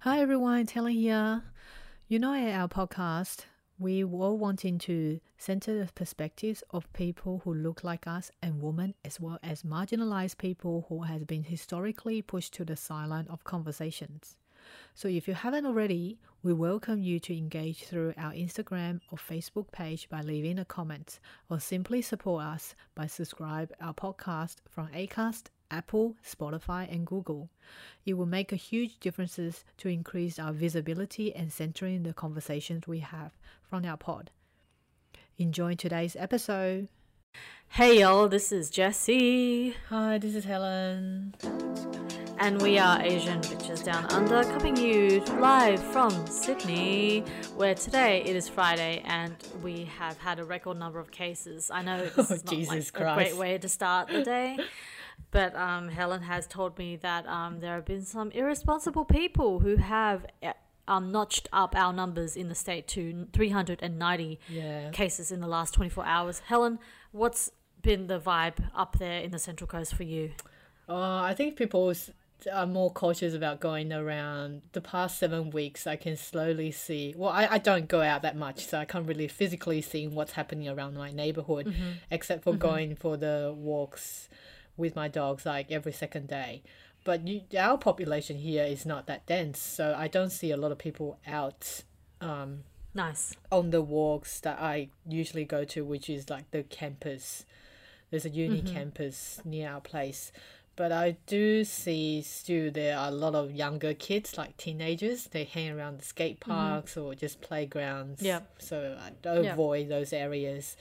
Hi 0.00 0.20
everyone, 0.20 0.66
Taylor 0.66 0.90
here. 0.90 1.42
You 2.06 2.18
know, 2.18 2.34
at 2.34 2.54
our 2.54 2.68
podcast, 2.68 3.46
we 3.78 4.04
were 4.04 4.34
wanting 4.34 4.78
to 4.80 5.20
center 5.38 5.84
the 5.84 5.90
perspectives 5.92 6.62
of 6.70 6.92
people 6.92 7.40
who 7.42 7.54
look 7.54 7.82
like 7.82 8.06
us 8.06 8.30
and 8.42 8.62
women, 8.62 8.94
as 9.04 9.18
well 9.18 9.38
as 9.42 9.62
marginalized 9.62 10.36
people 10.36 10.84
who 10.88 11.02
has 11.04 11.24
been 11.24 11.42
historically 11.44 12.22
pushed 12.22 12.52
to 12.54 12.64
the 12.64 12.76
sideline 12.76 13.26
of 13.28 13.42
conversations. 13.42 14.36
So 14.94 15.08
if 15.08 15.26
you 15.26 15.34
haven't 15.34 15.66
already, 15.66 16.20
we 16.42 16.52
welcome 16.52 17.02
you 17.02 17.18
to 17.20 17.36
engage 17.36 17.84
through 17.84 18.12
our 18.18 18.32
Instagram 18.32 19.00
or 19.10 19.18
Facebook 19.18 19.72
page 19.72 20.08
by 20.08 20.20
leaving 20.20 20.58
a 20.58 20.64
comment 20.64 21.18
or 21.48 21.58
simply 21.58 22.02
support 22.02 22.44
us 22.44 22.74
by 22.94 23.06
subscribe 23.06 23.72
our 23.80 23.94
podcast 23.94 24.56
from 24.68 24.88
Acast, 24.88 25.46
Apple, 25.70 26.16
Spotify, 26.24 26.90
and 26.92 27.06
Google. 27.06 27.50
It 28.04 28.14
will 28.14 28.26
make 28.26 28.52
a 28.52 28.56
huge 28.56 28.98
differences 29.00 29.64
to 29.78 29.88
increase 29.88 30.38
our 30.38 30.52
visibility 30.52 31.34
and 31.34 31.52
centering 31.52 32.02
the 32.02 32.12
conversations 32.12 32.86
we 32.86 33.00
have 33.00 33.32
from 33.62 33.84
our 33.84 33.96
pod. 33.96 34.30
Enjoy 35.38 35.74
today's 35.74 36.16
episode. 36.16 36.88
Hey 37.68 38.00
y'all, 38.00 38.28
this 38.28 38.52
is 38.52 38.70
Jessie. 38.70 39.74
Hi, 39.90 40.18
this 40.18 40.34
is 40.34 40.44
Helen. 40.44 41.34
And 42.38 42.60
we 42.60 42.78
are 42.78 43.00
Asian 43.02 43.40
Bitches 43.40 43.82
Down 43.82 44.04
Under, 44.12 44.44
coming 44.44 44.74
to 44.74 44.82
you 44.82 45.20
live 45.40 45.82
from 45.82 46.26
Sydney, 46.26 47.24
where 47.56 47.74
today 47.74 48.22
it 48.24 48.36
is 48.36 48.48
Friday 48.48 49.02
and 49.06 49.34
we 49.62 49.84
have 49.98 50.18
had 50.18 50.38
a 50.38 50.44
record 50.44 50.78
number 50.78 50.98
of 50.98 51.10
cases. 51.10 51.70
I 51.70 51.82
know 51.82 52.04
this 52.04 52.30
Oh, 52.30 52.34
not 52.34 52.44
Jesus 52.46 52.92
like 52.94 53.10
a 53.10 53.14
great 53.14 53.36
way 53.36 53.58
to 53.58 53.68
start 53.68 54.08
the 54.08 54.22
day, 54.22 54.58
but 55.30 55.54
um, 55.56 55.88
Helen 55.88 56.22
has 56.22 56.46
told 56.46 56.78
me 56.78 56.96
that 56.96 57.26
um, 57.26 57.60
there 57.60 57.74
have 57.74 57.84
been 57.84 58.04
some 58.04 58.30
irresponsible 58.30 59.04
people 59.04 59.60
who 59.60 59.76
have 59.76 60.24
uh, 60.42 60.52
um, 60.88 61.10
notched 61.12 61.48
up 61.52 61.74
our 61.76 61.92
numbers 61.92 62.36
in 62.36 62.48
the 62.48 62.54
state 62.54 62.86
to 62.88 63.26
390 63.32 64.38
Yeah. 64.48 64.90
cases 64.90 65.30
in 65.32 65.40
the 65.40 65.46
last 65.48 65.74
24 65.74 66.04
hours. 66.06 66.38
Helen, 66.40 66.78
what's 67.12 67.50
been 67.82 68.06
the 68.06 68.18
vibe 68.20 68.70
up 68.74 68.98
there 68.98 69.20
in 69.20 69.30
the 69.30 69.38
Central 69.38 69.66
Coast 69.68 69.94
for 69.94 70.04
you? 70.04 70.32
Uh, 70.88 71.20
I 71.22 71.34
think 71.34 71.56
people 71.56 71.92
are 72.52 72.66
more 72.66 72.90
cautious 72.92 73.34
about 73.34 73.60
going 73.60 73.92
around. 73.92 74.62
The 74.72 74.80
past 74.80 75.18
seven 75.18 75.50
weeks, 75.50 75.86
I 75.86 75.96
can 75.96 76.16
slowly 76.16 76.70
see. 76.70 77.14
Well, 77.16 77.30
I, 77.30 77.46
I 77.52 77.58
don't 77.58 77.88
go 77.88 78.00
out 78.02 78.22
that 78.22 78.36
much, 78.36 78.66
so 78.66 78.78
I 78.78 78.84
can't 78.84 79.06
really 79.08 79.26
physically 79.26 79.82
see 79.82 80.06
what's 80.06 80.32
happening 80.32 80.68
around 80.68 80.94
my 80.94 81.10
neighborhood, 81.10 81.74
except 82.10 82.44
for 82.44 82.54
going 82.54 82.94
for 82.94 83.16
the 83.16 83.52
walks 83.56 84.28
with 84.76 84.96
my 84.96 85.08
dogs 85.08 85.46
like 85.46 85.70
every 85.70 85.92
second 85.92 86.28
day. 86.28 86.62
But 87.04 87.26
you, 87.28 87.42
our 87.58 87.78
population 87.78 88.36
here 88.38 88.64
is 88.64 88.84
not 88.84 89.06
that 89.06 89.26
dense, 89.26 89.60
so 89.60 89.94
I 89.96 90.08
don't 90.08 90.30
see 90.30 90.50
a 90.50 90.56
lot 90.56 90.72
of 90.72 90.78
people 90.78 91.18
out 91.26 91.82
um, 92.20 92.64
Nice. 92.94 93.34
on 93.52 93.70
the 93.70 93.80
walks 93.82 94.40
that 94.40 94.58
I 94.60 94.88
usually 95.08 95.44
go 95.44 95.64
to, 95.64 95.84
which 95.84 96.10
is 96.10 96.28
like 96.28 96.50
the 96.50 96.64
campus. 96.64 97.44
There's 98.10 98.24
a 98.24 98.30
uni 98.30 98.62
campus 98.62 99.40
near 99.44 99.70
our 99.70 99.80
place. 99.80 100.32
But 100.76 100.92
I 100.92 101.16
do 101.26 101.64
see 101.64 102.20
still 102.22 102.70
there 102.70 102.98
are 102.98 103.08
a 103.08 103.12
lot 103.12 103.34
of 103.34 103.50
younger 103.50 103.94
kids, 103.94 104.36
like 104.36 104.56
teenagers. 104.58 105.24
They 105.24 105.44
hang 105.44 105.70
around 105.70 106.00
the 106.00 106.04
skate 106.04 106.38
parks 106.40 106.96
or 106.98 107.14
just 107.14 107.40
playgrounds. 107.40 108.20
Yeah. 108.20 108.40
So 108.58 108.98
I 109.00 109.10
don't 109.22 109.46
avoid 109.46 109.88
those 109.88 110.12
areas. 110.12 110.76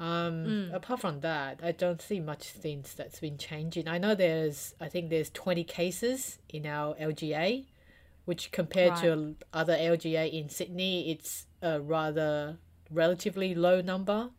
Um, 0.00 0.70
Apart 0.72 1.00
from 1.00 1.20
that, 1.20 1.60
I 1.62 1.72
don't 1.72 2.02
see 2.02 2.18
much 2.20 2.48
things 2.48 2.94
that's 2.94 3.20
been 3.20 3.38
changing. 3.38 3.86
I 3.88 3.98
know 3.98 4.14
there's, 4.14 4.74
I 4.80 4.88
think 4.88 5.08
there's 5.10 5.30
20 5.30 5.62
cases 5.64 6.38
in 6.48 6.66
our 6.66 6.94
LGA, 6.96 7.64
which 8.24 8.50
compared 8.50 8.96
to 8.96 9.36
other 9.52 9.74
LGA 9.76 10.32
in 10.32 10.48
Sydney, 10.48 11.10
it's 11.12 11.46
a 11.62 11.80
rather 11.80 12.58
relatively 12.90 13.54
low 13.54 13.80
number. 13.80 14.30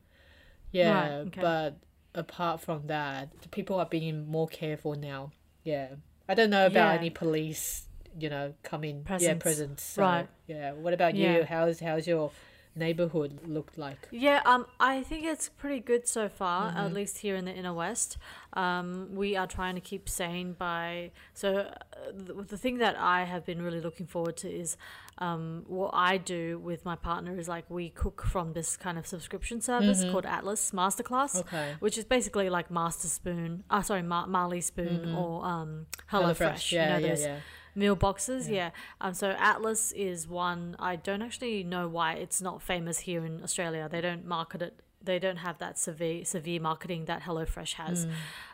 Yeah, 0.72 1.23
okay. 1.28 1.42
but 1.42 1.77
apart 2.14 2.60
from 2.61 2.87
that, 2.87 3.30
the 3.42 3.48
people 3.48 3.80
are 3.80 3.86
being 3.86 4.27
more 4.27 4.48
careful 4.48 4.93
now. 4.95 5.32
Yeah, 5.64 5.87
I 6.27 6.33
don't 6.33 6.49
know 6.49 6.66
about 6.66 6.93
Yeah. 6.95 6.99
any 6.99 7.10
police, 7.10 7.86
you 8.20 8.30
know, 8.30 8.54
coming. 8.64 8.98
Yeah, 8.98 9.05
Presence. 9.05 9.42
presence. 9.43 9.83
So, 9.83 10.02
Right. 10.02 10.27
Yeah. 10.48 10.73
What 10.73 10.93
about 10.93 11.16
Yeah. 11.16 11.37
you? 11.37 11.43
How's 11.45 11.80
how's 11.80 12.05
your 12.08 12.32
neighborhood 12.75 13.39
looked 13.47 13.77
like? 13.77 14.08
Yeah, 14.11 14.41
um, 14.45 14.65
I 14.80 15.02
think 15.03 15.25
it's 15.25 15.49
pretty 15.49 15.80
good 15.80 16.08
so 16.08 16.30
far, 16.30 16.69
Mm-hmm. 16.69 16.77
at 16.77 16.93
least 16.93 17.17
here 17.19 17.36
in 17.36 17.45
the 17.45 17.53
inner 17.53 17.73
west. 17.73 18.17
Um, 18.53 19.09
we 19.13 19.36
are 19.36 19.47
trying 19.47 19.75
to 19.75 19.81
keep 19.81 20.08
sane 20.09 20.53
by. 20.53 21.11
So, 21.33 21.58
uh, 21.58 21.73
the, 22.15 22.33
the 22.43 22.58
thing 22.58 22.77
that 22.80 22.95
I 22.97 23.23
have 23.25 23.45
been 23.45 23.61
really 23.61 23.81
looking 23.81 24.05
forward 24.05 24.37
to 24.37 24.49
is 24.49 24.77
um, 25.17 25.63
what 25.67 25.91
I 25.93 26.17
do 26.17 26.59
with 26.59 26.83
my 26.86 26.95
partner 26.95 27.37
is 27.39 27.47
like 27.47 27.65
we 27.69 27.89
cook 27.89 28.21
from 28.23 28.53
this 28.53 28.75
kind 28.77 28.97
of 28.97 29.07
subscription 29.07 29.61
service 29.61 30.03
called 30.11 30.25
Atlas 30.25 30.71
Masterclass, 30.71 31.36
Mm-hmm. 31.37 31.55
Okay. 31.55 31.73
which 31.80 31.97
is 31.97 32.03
basically 32.05 32.49
like 32.49 32.69
Master 32.71 33.07
Spoon, 33.07 33.63
uh, 33.69 33.81
sorry, 33.81 34.02
Mar- 34.03 34.27
Marley 34.27 34.61
Spoon 34.61 35.15
or 35.15 35.45
um, 35.45 35.86
Hello, 36.07 36.33
Fresh. 36.33 36.67
Mm-hmm. 36.71 36.75
Yeah, 36.75 36.97
you 36.97 37.07
know, 37.07 37.13
yeah, 37.13 37.19
yeah. 37.27 37.39
Meal 37.75 37.95
boxes 37.95 38.47
yeah, 38.49 38.69
um 39.02 39.13
so 39.13 39.31
atlas 39.37 39.91
is 39.91 40.27
one 40.27 40.75
i 40.80 40.95
don't 40.95 41.21
actually 41.21 41.63
know 41.63 41.87
why 41.87 42.13
it's 42.13 42.41
not 42.41 42.61
famous 42.61 42.99
here 42.99 43.25
in 43.25 43.41
australia 43.43 43.87
they 43.91 44.02
don't 44.02 44.25
market 44.25 44.61
it 44.61 44.80
they 45.03 45.19
don't 45.19 45.37
have 45.37 45.58
that 45.59 45.77
severe 45.77 46.25
severe 46.25 46.59
marketing 46.59 47.05
that 47.05 47.21
HelloFresh 47.21 47.73
has. 47.73 48.08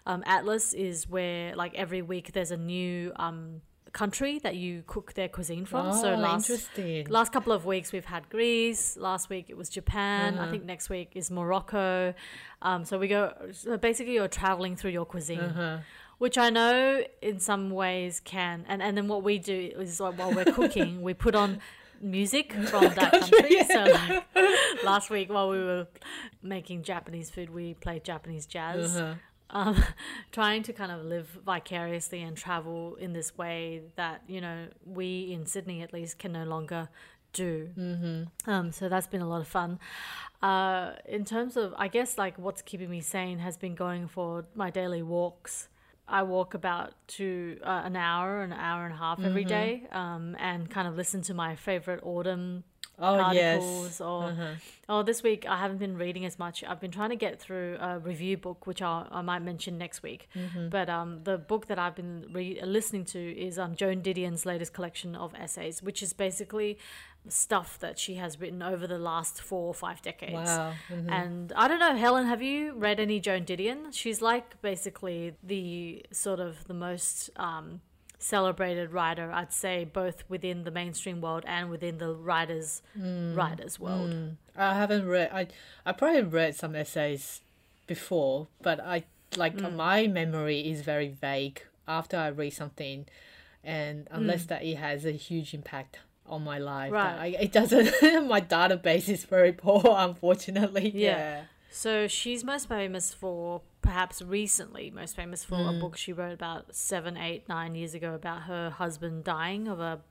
Um, 0.05 0.21
Atlas 0.25 0.73
is 0.73 1.07
where 1.07 1.55
like 1.55 1.73
every 1.75 2.01
week 2.01 2.33
there's 2.33 2.51
a 2.51 2.57
new 2.57 3.13
um, 3.15 3.61
country 3.93 4.39
that 4.39 4.55
you 4.55 4.83
cook 4.85 5.13
their 5.13 5.29
cuisine 5.29 5.63
from. 5.65 5.93
so 5.93 6.13
Oh, 6.13 6.17
last 6.17 6.49
interesting. 6.49 7.07
last 7.07 7.31
couple 7.31 7.53
of 7.53 7.65
weeks 7.65 7.93
we've 7.93 8.05
had 8.05 8.29
Greece. 8.29 8.97
Last 8.97 9.29
week 9.29 9.45
it 9.49 9.55
was 9.55 9.69
Japan. 9.69 10.37
Uh-huh. 10.37 10.45
I 10.47 10.51
think 10.51 10.65
next 10.65 10.89
week 10.89 11.11
is 11.15 11.31
Morocco. 11.31 12.13
Um, 12.61 12.83
so 12.83 12.97
we 12.99 13.07
go. 13.07 13.33
So 13.53 13.77
basically, 13.77 14.13
you're 14.15 14.27
traveling 14.27 14.75
through 14.75 14.91
your 14.91 15.05
cuisine 15.05 15.39
Uh-huh. 15.39 15.77
Which 16.21 16.37
I 16.37 16.51
know 16.51 17.03
in 17.23 17.39
some 17.39 17.71
ways 17.71 18.19
can. 18.19 18.63
And, 18.67 18.79
and 18.79 18.95
then 18.95 19.07
what 19.07 19.23
we 19.23 19.39
do 19.39 19.71
is 19.79 19.99
like 19.99 20.19
while 20.19 20.31
we're 20.31 20.45
cooking, 20.45 21.01
we 21.01 21.15
put 21.15 21.33
on 21.33 21.59
music 21.99 22.53
from 22.53 22.83
that 22.93 23.11
country. 23.11 23.63
So 23.63 23.85
like 23.85 24.83
last 24.83 25.09
week 25.09 25.33
while 25.33 25.49
we 25.49 25.57
were 25.57 25.87
making 26.43 26.83
Japanese 26.83 27.31
food, 27.31 27.49
we 27.49 27.73
played 27.73 28.03
Japanese 28.03 28.45
jazz. 28.45 28.95
Uh-huh. 28.97 29.15
Um, 29.49 29.83
trying 30.31 30.61
to 30.61 30.73
kind 30.73 30.91
of 30.91 31.03
live 31.05 31.39
vicariously 31.43 32.21
and 32.21 32.37
travel 32.37 32.97
in 32.97 33.13
this 33.13 33.35
way 33.35 33.81
that 33.95 34.21
you 34.27 34.41
know 34.41 34.67
we 34.85 35.31
in 35.33 35.47
Sydney 35.47 35.81
at 35.81 35.91
least 35.91 36.19
can 36.19 36.33
no 36.33 36.43
longer 36.43 36.87
do. 37.33 37.69
Mm-hmm. 37.75 38.49
Um, 38.49 38.71
so 38.71 38.89
that's 38.89 39.07
been 39.07 39.21
a 39.21 39.27
lot 39.27 39.41
of 39.41 39.47
fun. 39.47 39.79
Uh, 40.43 40.91
in 41.09 41.25
terms 41.25 41.57
of, 41.57 41.73
I 41.77 41.87
guess, 41.87 42.19
like 42.19 42.37
what's 42.37 42.61
keeping 42.61 42.91
me 42.91 43.01
sane 43.01 43.39
has 43.39 43.57
been 43.57 43.73
going 43.73 44.07
for 44.07 44.45
my 44.53 44.69
daily 44.69 45.01
walks. 45.01 45.67
I 46.11 46.23
walk 46.23 46.53
about 46.53 46.93
to 47.17 47.57
uh, 47.63 47.81
an 47.89 47.95
hour, 47.95 48.41
an 48.41 48.53
hour 48.53 48.85
and 48.85 48.93
a 48.93 48.97
half 48.97 49.19
every 49.23 49.45
day, 49.45 49.69
um, 49.91 50.35
and 50.39 50.69
kind 50.69 50.87
of 50.87 50.95
listen 50.95 51.21
to 51.29 51.33
my 51.33 51.55
favorite 51.55 52.01
autumn 52.03 52.63
Oh 53.03 53.15
articles 53.17 53.83
yes. 53.83 54.01
or 54.01 54.23
Uh-huh. 54.25 54.53
oh 54.93 55.01
this 55.01 55.23
week 55.23 55.41
I 55.47 55.57
haven't 55.57 55.79
been 55.79 55.97
reading 55.97 56.23
as 56.25 56.37
much. 56.37 56.63
I've 56.63 56.79
been 56.79 56.91
trying 56.91 57.09
to 57.09 57.15
get 57.15 57.39
through 57.39 57.77
a 57.79 57.97
review 57.97 58.37
book 58.37 58.67
which 58.67 58.81
I'll, 58.87 59.07
I 59.09 59.21
might 59.23 59.41
mention 59.51 59.77
next 59.79 60.03
week. 60.03 60.27
Mm-hmm. 60.35 60.69
But 60.69 60.87
um, 60.89 61.09
the 61.23 61.37
book 61.39 61.63
that 61.69 61.79
I've 61.79 61.95
been 61.95 62.27
re- 62.31 62.61
listening 62.63 63.05
to 63.05 63.19
is 63.47 63.57
um, 63.57 63.75
Joan 63.75 64.01
Didion's 64.03 64.45
latest 64.45 64.73
collection 64.73 65.15
of 65.15 65.33
essays, 65.33 65.81
which 65.81 66.03
is 66.03 66.13
basically 66.13 66.77
stuff 67.27 67.77
that 67.79 67.99
she 67.99 68.15
has 68.15 68.39
written 68.39 68.61
over 68.63 68.87
the 68.87 68.97
last 68.97 69.41
four 69.41 69.67
or 69.67 69.73
five 69.73 70.01
decades. 70.01 70.33
Wow. 70.33 70.73
Mhm. 70.89 71.11
And 71.11 71.53
I 71.55 71.67
don't 71.67 71.79
know, 71.79 71.95
Helen, 71.95 72.25
have 72.25 72.41
you 72.41 72.73
read 72.73 72.99
any 72.99 73.19
Joan 73.19 73.45
Didion? 73.45 73.93
She's 73.93 74.21
like 74.21 74.59
basically 74.61 75.35
the 75.43 76.05
sort 76.11 76.39
of 76.39 76.65
the 76.67 76.73
most 76.73 77.29
um, 77.35 77.81
celebrated 78.17 78.91
writer, 78.91 79.31
I'd 79.31 79.53
say, 79.53 79.83
both 79.85 80.23
within 80.29 80.63
the 80.63 80.71
mainstream 80.71 81.21
world 81.21 81.43
and 81.47 81.69
within 81.69 81.97
the 81.99 82.13
writers 82.13 82.81
writers 82.95 83.79
world. 83.79 84.11
Mm. 84.11 84.35
I 84.55 84.73
haven't 84.73 85.07
read. 85.07 85.29
I 85.31 85.47
I 85.85 85.91
probably 85.91 86.23
read 86.23 86.55
some 86.55 86.75
essays 86.75 87.41
before, 87.87 88.47
but 88.61 88.79
I 88.79 89.03
like 89.37 89.55
Mm. 89.55 89.75
my 89.75 90.07
memory 90.07 90.59
is 90.69 90.81
very 90.81 91.07
vague 91.07 91.63
after 91.87 92.17
I 92.17 92.29
read 92.29 92.51
something, 92.53 93.05
and 93.63 94.07
unless 94.11 94.45
that 94.45 94.63
it 94.63 94.77
has 94.77 95.05
a 95.05 95.11
huge 95.11 95.53
impact 95.53 95.99
on 96.31 96.43
my 96.43 96.57
life, 96.57 96.91
Mm. 96.91 96.95
Right. 96.95 97.19
I, 97.19 97.25
it 97.45 97.51
doesn't. 97.51 97.91
my 98.27 98.41
database 98.41 99.09
is 99.09 99.25
very 99.25 99.51
poor, 99.53 99.81
unfortunately. 99.97 100.89
Yeah. 100.95 101.17
Yeah. 101.17 101.41
So 101.69 102.07
she's 102.07 102.43
most 102.43 102.67
famous 102.67 103.13
for, 103.13 103.61
perhaps 103.81 104.21
recently, 104.21 104.91
most 104.91 105.15
famous 105.15 105.43
for 105.45 105.55
a 105.69 105.73
book 105.79 105.95
she 105.97 106.11
wrote 106.11 106.33
about 106.33 106.75
seven, 106.75 107.15
eight, 107.17 107.47
nine 107.47 107.75
years 107.75 107.93
ago 107.93 108.13
about 108.13 108.43
her 108.43 108.69
husband 108.71 109.23
dying 109.23 109.67
of 109.69 109.79
a 109.79 110.01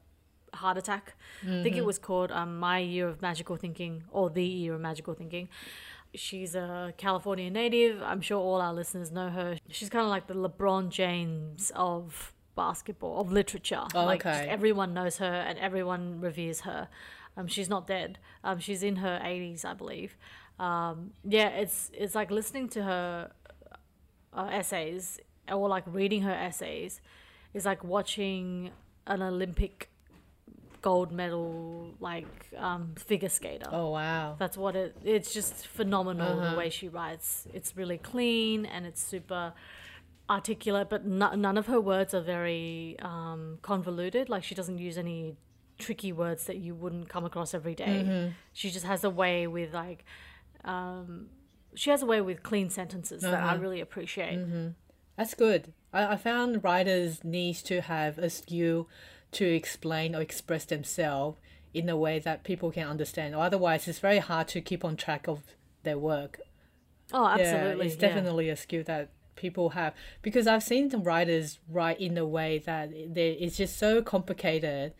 heart 0.54 0.78
attack. 0.78 1.14
I 1.46 1.62
think 1.62 1.76
it 1.76 1.84
was 1.84 1.98
called 1.98 2.32
um, 2.32 2.58
My 2.58 2.78
Year 2.78 3.08
of 3.08 3.20
Magical 3.20 3.56
Thinking 3.56 4.04
or 4.10 4.30
The 4.30 4.44
Year 4.44 4.74
of 4.74 4.80
Magical 4.80 5.12
Thinking. 5.14 5.48
She's 6.14 6.54
a 6.54 6.92
California 6.96 7.50
native. 7.50 8.02
I'm 8.02 8.20
sure 8.22 8.38
all 8.40 8.60
our 8.60 8.72
listeners 8.74 9.12
know 9.12 9.28
her. 9.28 9.58
She's 9.68 9.88
kind 9.90 10.02
of 10.04 10.10
like 10.10 10.26
the 10.28 10.34
LeBron 10.34 10.88
James 10.88 11.70
of 11.76 12.32
basketball 12.64 13.14
of 13.22 13.26
literature. 13.40 13.84
Oh, 13.94 14.04
like 14.12 14.24
okay. 14.26 14.46
everyone 14.56 14.90
knows 14.98 15.14
her 15.24 15.36
and 15.48 15.56
everyone 15.68 16.04
reveres 16.28 16.60
her. 16.68 16.80
Um, 17.36 17.46
she's 17.54 17.68
not 17.74 17.82
dead. 17.96 18.18
Um, 18.46 18.58
she's 18.66 18.82
in 18.90 18.96
her 18.96 19.16
80s, 19.34 19.64
I 19.72 19.74
believe. 19.82 20.12
Um, 20.68 20.96
yeah, 21.36 21.48
it's 21.62 21.90
it's 22.02 22.14
like 22.20 22.30
listening 22.40 22.66
to 22.76 22.80
her 22.90 23.30
uh, 24.38 24.48
essays 24.60 25.04
or 25.58 25.68
like 25.76 25.84
reading 26.00 26.22
her 26.30 26.36
essays 26.48 27.00
is 27.54 27.64
like 27.70 27.82
watching 27.96 28.70
an 29.06 29.20
Olympic 29.22 29.88
gold 30.82 31.10
medal 31.12 31.94
like 32.00 32.26
um, 32.68 32.94
figure 33.08 33.28
skater. 33.38 33.68
Oh 33.72 33.88
wow. 33.90 34.36
That's 34.42 34.56
what 34.56 34.74
it. 34.76 34.96
It's 35.04 35.32
just 35.38 35.54
phenomenal 35.78 36.32
Uh-huh. 36.38 36.50
the 36.50 36.56
way 36.62 36.68
she 36.70 36.88
writes. 36.88 37.46
It's 37.58 37.70
really 37.80 37.98
clean 38.12 38.66
and 38.74 38.86
it's 38.86 39.02
super 39.14 39.52
articulate, 40.30 40.88
but 40.88 41.04
no, 41.04 41.34
none 41.34 41.58
of 41.58 41.66
her 41.66 41.80
words 41.80 42.14
are 42.14 42.22
very 42.22 42.96
um, 43.02 43.58
convoluted. 43.62 44.28
Like 44.28 44.44
she 44.44 44.54
doesn't 44.54 44.78
use 44.78 44.96
any 44.96 45.36
tricky 45.78 46.12
words 46.12 46.44
that 46.44 46.58
you 46.58 46.74
wouldn't 46.74 47.08
come 47.08 47.24
across 47.24 47.52
every 47.54 47.74
day. 47.74 48.04
Mm-hmm. 48.06 48.28
She 48.52 48.70
just 48.70 48.86
has 48.86 49.02
a 49.04 49.10
way 49.10 49.46
with 49.46 49.74
like. 49.74 50.04
Um, 50.64 51.30
she 51.74 51.90
has 51.90 52.02
a 52.02 52.06
way 52.06 52.20
with 52.20 52.42
clean 52.42 52.68
sentences 52.70 53.22
that 53.22 53.34
I 53.34 53.38
Uh-huh. 53.54 53.58
really 53.58 53.80
appreciate. 53.80 54.38
That's 55.16 55.34
good. 55.34 55.72
I, 55.92 56.14
I 56.14 56.16
found 56.16 56.64
writers 56.64 57.22
need 57.24 57.56
to 57.66 57.80
have 57.80 58.18
a 58.18 58.28
skill 58.30 58.88
to 59.32 59.44
explain 59.44 60.14
or 60.16 60.20
express 60.20 60.64
themselves 60.64 61.38
in 61.72 61.88
a 61.88 61.96
way 61.96 62.18
that 62.18 62.42
people 62.42 62.70
can 62.72 62.88
understand. 62.88 63.34
Or 63.36 63.44
otherwise, 63.44 63.86
it's 63.86 64.00
very 64.00 64.18
hard 64.18 64.48
to 64.48 64.60
keep 64.60 64.84
on 64.84 64.96
track 64.96 65.28
of 65.28 65.38
their 65.84 65.98
work. 65.98 66.40
Oh, 67.12 67.26
absolutely. 67.26 67.86
Yeah, 67.86 67.92
it's 67.92 67.94
yeah. 68.02 68.08
definitely 68.08 68.48
a 68.50 68.56
skill 68.56 68.82
that 68.84 69.10
people 69.40 69.70
have 69.70 69.94
because 70.22 70.46
I've 70.46 70.62
seen 70.62 70.90
some 70.90 71.02
writers 71.02 71.58
write 71.68 72.00
in 72.00 72.16
a 72.18 72.26
way 72.26 72.58
that 72.66 72.90
it's 72.92 73.56
just 73.56 73.78
so 73.78 74.02
complicated. 74.02 74.92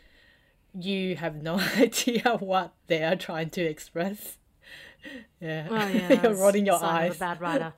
You 0.79 1.17
have 1.17 1.37
no 1.43 1.55
idea 1.77 2.37
what 2.41 2.73
they 2.87 3.03
are 3.05 3.17
trying 3.17 3.51
to 3.51 3.63
express. 3.63 4.39
Yeah, 5.41 5.67
Oh, 5.71 5.87
yeah, 5.89 6.23
you're 6.23 6.35
rolling 6.35 6.67
your 6.67 6.79
eyes. 6.85 7.17
a 7.17 7.19
bad 7.19 7.41
writer. 7.41 7.73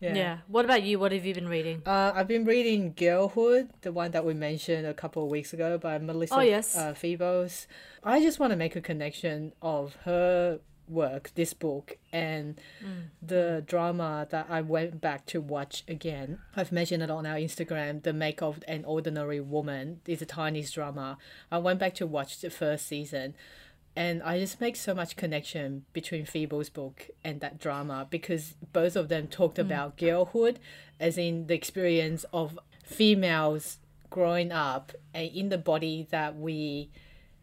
Yeah. 0.00 0.14
yeah. 0.14 0.38
What 0.48 0.64
about 0.64 0.82
you? 0.82 0.98
What 0.98 1.12
have 1.12 1.26
you 1.26 1.34
been 1.34 1.46
reading? 1.46 1.82
Uh, 1.84 2.12
I've 2.14 2.26
been 2.26 2.46
reading 2.46 2.94
Girlhood, 2.96 3.68
the 3.82 3.92
one 3.92 4.12
that 4.12 4.24
we 4.24 4.32
mentioned 4.32 4.86
a 4.86 4.94
couple 4.94 5.22
of 5.24 5.28
weeks 5.28 5.52
ago 5.52 5.76
by 5.76 5.98
Melissa 5.98 6.34
Oh, 6.36 6.40
yes. 6.40 6.74
uh, 6.74 6.94
Febos. 6.94 7.66
I 8.02 8.20
just 8.22 8.40
want 8.40 8.50
to 8.52 8.56
make 8.56 8.74
a 8.76 8.80
connection 8.80 9.52
of 9.60 9.96
her 10.06 10.60
work, 10.88 11.30
this 11.34 11.54
book, 11.54 11.96
and 12.12 12.60
Mm. 12.84 13.04
the 13.22 13.62
drama 13.66 14.26
that 14.30 14.46
I 14.50 14.60
went 14.60 15.00
back 15.00 15.26
to 15.26 15.40
watch 15.40 15.84
again. 15.88 16.38
I've 16.56 16.72
mentioned 16.72 17.02
it 17.02 17.10
on 17.10 17.24
our 17.26 17.36
Instagram, 17.36 18.02
The 18.02 18.12
Make 18.12 18.42
of 18.42 18.62
an 18.68 18.84
Ordinary 18.84 19.40
Woman. 19.40 20.00
is 20.06 20.20
a 20.22 20.26
Chinese 20.26 20.70
drama. 20.72 21.18
I 21.50 21.58
went 21.58 21.78
back 21.80 21.94
to 21.96 22.06
watch 22.06 22.40
the 22.40 22.50
first 22.50 22.86
season. 22.86 23.34
And 23.94 24.22
I 24.22 24.38
just 24.40 24.58
make 24.58 24.76
so 24.76 24.94
much 24.94 25.16
connection 25.16 25.84
between 25.92 26.24
Phoebe's 26.24 26.70
book 26.70 27.10
and 27.22 27.40
that 27.42 27.58
drama 27.58 28.06
because 28.08 28.54
both 28.72 28.96
of 28.96 29.08
them 29.10 29.28
talked 29.28 29.58
about 29.58 29.98
girlhood, 29.98 30.58
as 30.98 31.18
in 31.18 31.46
the 31.46 31.54
experience 31.54 32.24
of 32.32 32.58
females 32.82 33.78
growing 34.08 34.50
up 34.52 34.92
and 35.14 35.30
in 35.34 35.48
the 35.50 35.58
body 35.58 36.06
that 36.10 36.36
we 36.36 36.88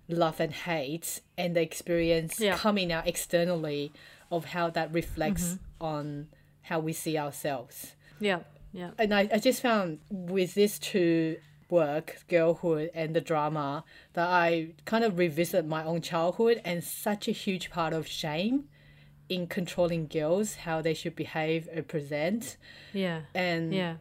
love 0.10 0.40
and 0.40 0.52
hate, 0.52 1.22
and 1.38 1.56
the 1.56 1.62
experience 1.62 2.40
Yeah. 2.40 2.58
coming 2.58 2.92
out 2.92 3.08
externally 3.08 3.94
of 4.32 4.46
how 4.46 4.70
that 4.72 4.92
reflects 4.94 5.44
mm-hmm. 5.54 5.86
on 5.86 6.28
how 6.64 6.80
we 6.80 6.94
see 6.94 7.18
ourselves 7.18 7.96
Yeah. 8.20 8.40
Yeah. 8.74 8.92
and 9.00 9.14
I, 9.14 9.30
I 9.32 9.40
just 9.40 9.62
found 9.62 10.00
with 10.12 10.54
these 10.56 10.78
two 10.78 11.38
work 11.70 12.18
girlhood 12.28 12.90
and 12.96 13.16
the 13.16 13.22
drama 13.22 13.84
that 14.14 14.28
i 14.28 14.70
kind 14.86 15.04
of 15.04 15.20
revisit 15.20 15.66
my 15.68 15.84
own 15.84 16.02
childhood 16.02 16.60
and 16.66 16.84
such 16.84 17.28
a 17.28 17.32
huge 17.32 17.70
part 17.70 17.94
of 17.94 18.08
shame 18.08 18.66
in 19.30 19.46
controlling 19.46 20.08
girls 20.08 20.56
how 20.56 20.82
they 20.82 20.94
should 20.96 21.16
behave 21.16 21.70
or 21.76 21.84
present 21.84 22.58
Yeah. 22.94 23.22
and 23.36 23.74
Yeah. 23.74 23.96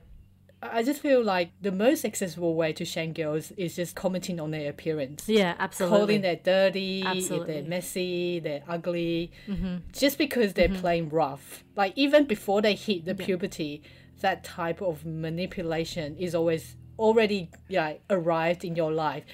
I 0.63 0.83
just 0.83 1.01
feel 1.01 1.23
like 1.23 1.51
the 1.61 1.71
most 1.71 2.05
accessible 2.05 2.55
way 2.55 2.73
to 2.73 2.85
shame 2.85 3.13
girls 3.13 3.53
is 3.53 3.77
just 3.77 3.95
commenting 3.95 4.41
on 4.41 4.51
their 4.51 4.69
appearance 4.71 5.29
Yeah. 5.29 5.55
Absolutely. 5.59 5.99
calling 5.99 6.21
they're 6.23 6.37
dirty, 6.37 7.03
Absolutely. 7.05 7.55
they're 7.55 7.63
messy, 7.63 8.41
they're 8.41 8.63
ugly, 8.69 9.33
mm-hmm. 9.47 9.77
just 9.93 10.19
because 10.19 10.55
they're 10.55 10.69
mm-hmm. 10.69 10.81
playing 10.81 11.09
rough. 11.11 11.65
Like 11.77 11.93
even 11.97 12.27
before 12.27 12.61
they 12.63 12.75
hit 12.75 13.05
the 13.05 13.15
puberty, 13.15 13.83
that 14.21 14.45
type 14.45 14.81
of 14.83 15.05
manipulation 15.07 16.17
is 16.17 16.35
always 16.35 16.77
already 16.99 17.51
yeah 17.69 17.95
arrived 18.11 18.65
in 18.65 18.75
your 18.75 18.93
life. 18.93 19.25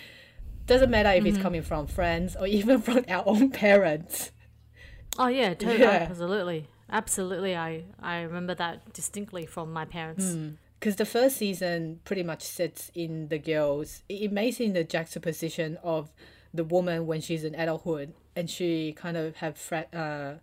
Doesn't 0.66 0.90
matter 0.90 1.10
if 1.10 1.24
it's 1.24 1.36
mm-hmm. 1.36 1.42
coming 1.42 1.62
from 1.62 1.86
friends 1.86 2.36
or 2.36 2.46
even 2.58 2.80
from 2.80 3.04
our 3.08 3.24
own 3.26 3.50
parents. 3.50 4.30
Oh 5.18 5.28
yeah, 5.28 5.54
totally, 5.54 5.80
Yeah. 5.80 6.06
absolutely, 6.10 6.68
absolutely. 6.90 7.56
I 7.56 7.84
I 8.00 8.22
remember 8.22 8.54
that 8.56 8.92
distinctly 8.92 9.46
from 9.46 9.72
my 9.72 9.84
parents. 9.84 10.32
Hmm. 10.32 10.50
Because 10.84 10.96
the 10.96 11.06
first 11.06 11.38
season 11.38 12.00
pretty 12.04 12.22
much 12.22 12.42
sits 12.42 12.90
in 12.94 13.28
the 13.28 13.38
girls. 13.38 14.02
It 14.06 14.30
makes 14.30 14.60
in 14.60 14.74
the 14.74 14.84
juxtaposition 14.84 15.78
of 15.82 16.12
the 16.52 16.62
woman 16.62 17.06
when 17.06 17.22
she's 17.22 17.42
in 17.42 17.54
adulthood 17.54 18.12
and 18.36 18.50
she 18.50 18.92
kind 18.92 19.16
of 19.16 19.36
have 19.36 19.56
fra- 19.56 19.86
uh, 19.94 20.34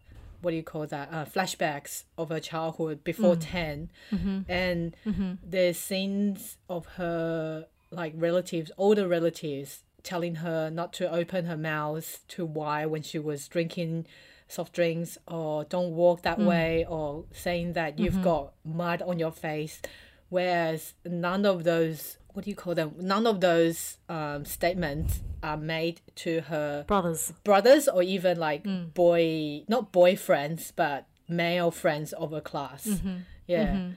what 0.41 0.49
do 0.49 0.57
you 0.57 0.63
call 0.63 0.87
that 0.87 1.09
uh, 1.11 1.25
flashbacks 1.25 2.05
of 2.17 2.29
her 2.29 2.39
childhood 2.39 3.03
before 3.03 3.35
mm. 3.35 3.51
10 3.51 3.89
mm-hmm. 4.11 4.39
and 4.49 4.95
mm-hmm. 5.05 5.33
there's 5.43 5.77
scenes 5.77 6.57
of 6.67 6.87
her 6.97 7.67
like 7.91 8.13
relatives 8.15 8.71
older 8.79 9.07
relatives 9.07 9.83
telling 10.01 10.35
her 10.37 10.71
not 10.71 10.91
to 10.93 11.11
open 11.13 11.45
her 11.45 11.55
mouth 11.55 12.21
to 12.29 12.47
why 12.47 12.83
when 12.87 13.03
she 13.03 13.19
was 13.19 13.47
drinking 13.47 14.07
soft 14.47 14.73
drinks 14.73 15.19
or 15.27 15.65
don't 15.65 15.91
walk 15.91 16.23
that 16.23 16.39
mm. 16.39 16.47
way 16.47 16.83
or 16.89 17.25
saying 17.31 17.73
that 17.73 17.99
you've 17.99 18.15
mm-hmm. 18.15 18.23
got 18.23 18.53
mud 18.65 19.03
on 19.03 19.19
your 19.19 19.31
face 19.31 19.79
whereas 20.31 20.93
none 21.05 21.45
of 21.45 21.63
those 21.63 22.17
what 22.33 22.45
do 22.45 22.49
you 22.49 22.55
call 22.55 22.73
them 22.73 22.93
none 22.99 23.27
of 23.27 23.41
those 23.41 23.97
um, 24.09 24.43
statements 24.45 25.19
are 25.43 25.57
made 25.57 25.99
to 26.15 26.41
her 26.51 26.83
Brothers. 26.87 27.33
brothers 27.43 27.87
or 27.87 28.01
even 28.01 28.37
like 28.39 28.63
Mm. 28.63 28.93
boy 28.93 29.63
not 29.67 29.91
boyfriends 29.91 30.71
but 30.75 31.05
male 31.27 31.69
friends 31.71 32.13
of 32.13 32.31
a 32.33 32.41
class 32.41 32.85
Mm-hmm. 32.87 33.17
yeah 33.47 33.89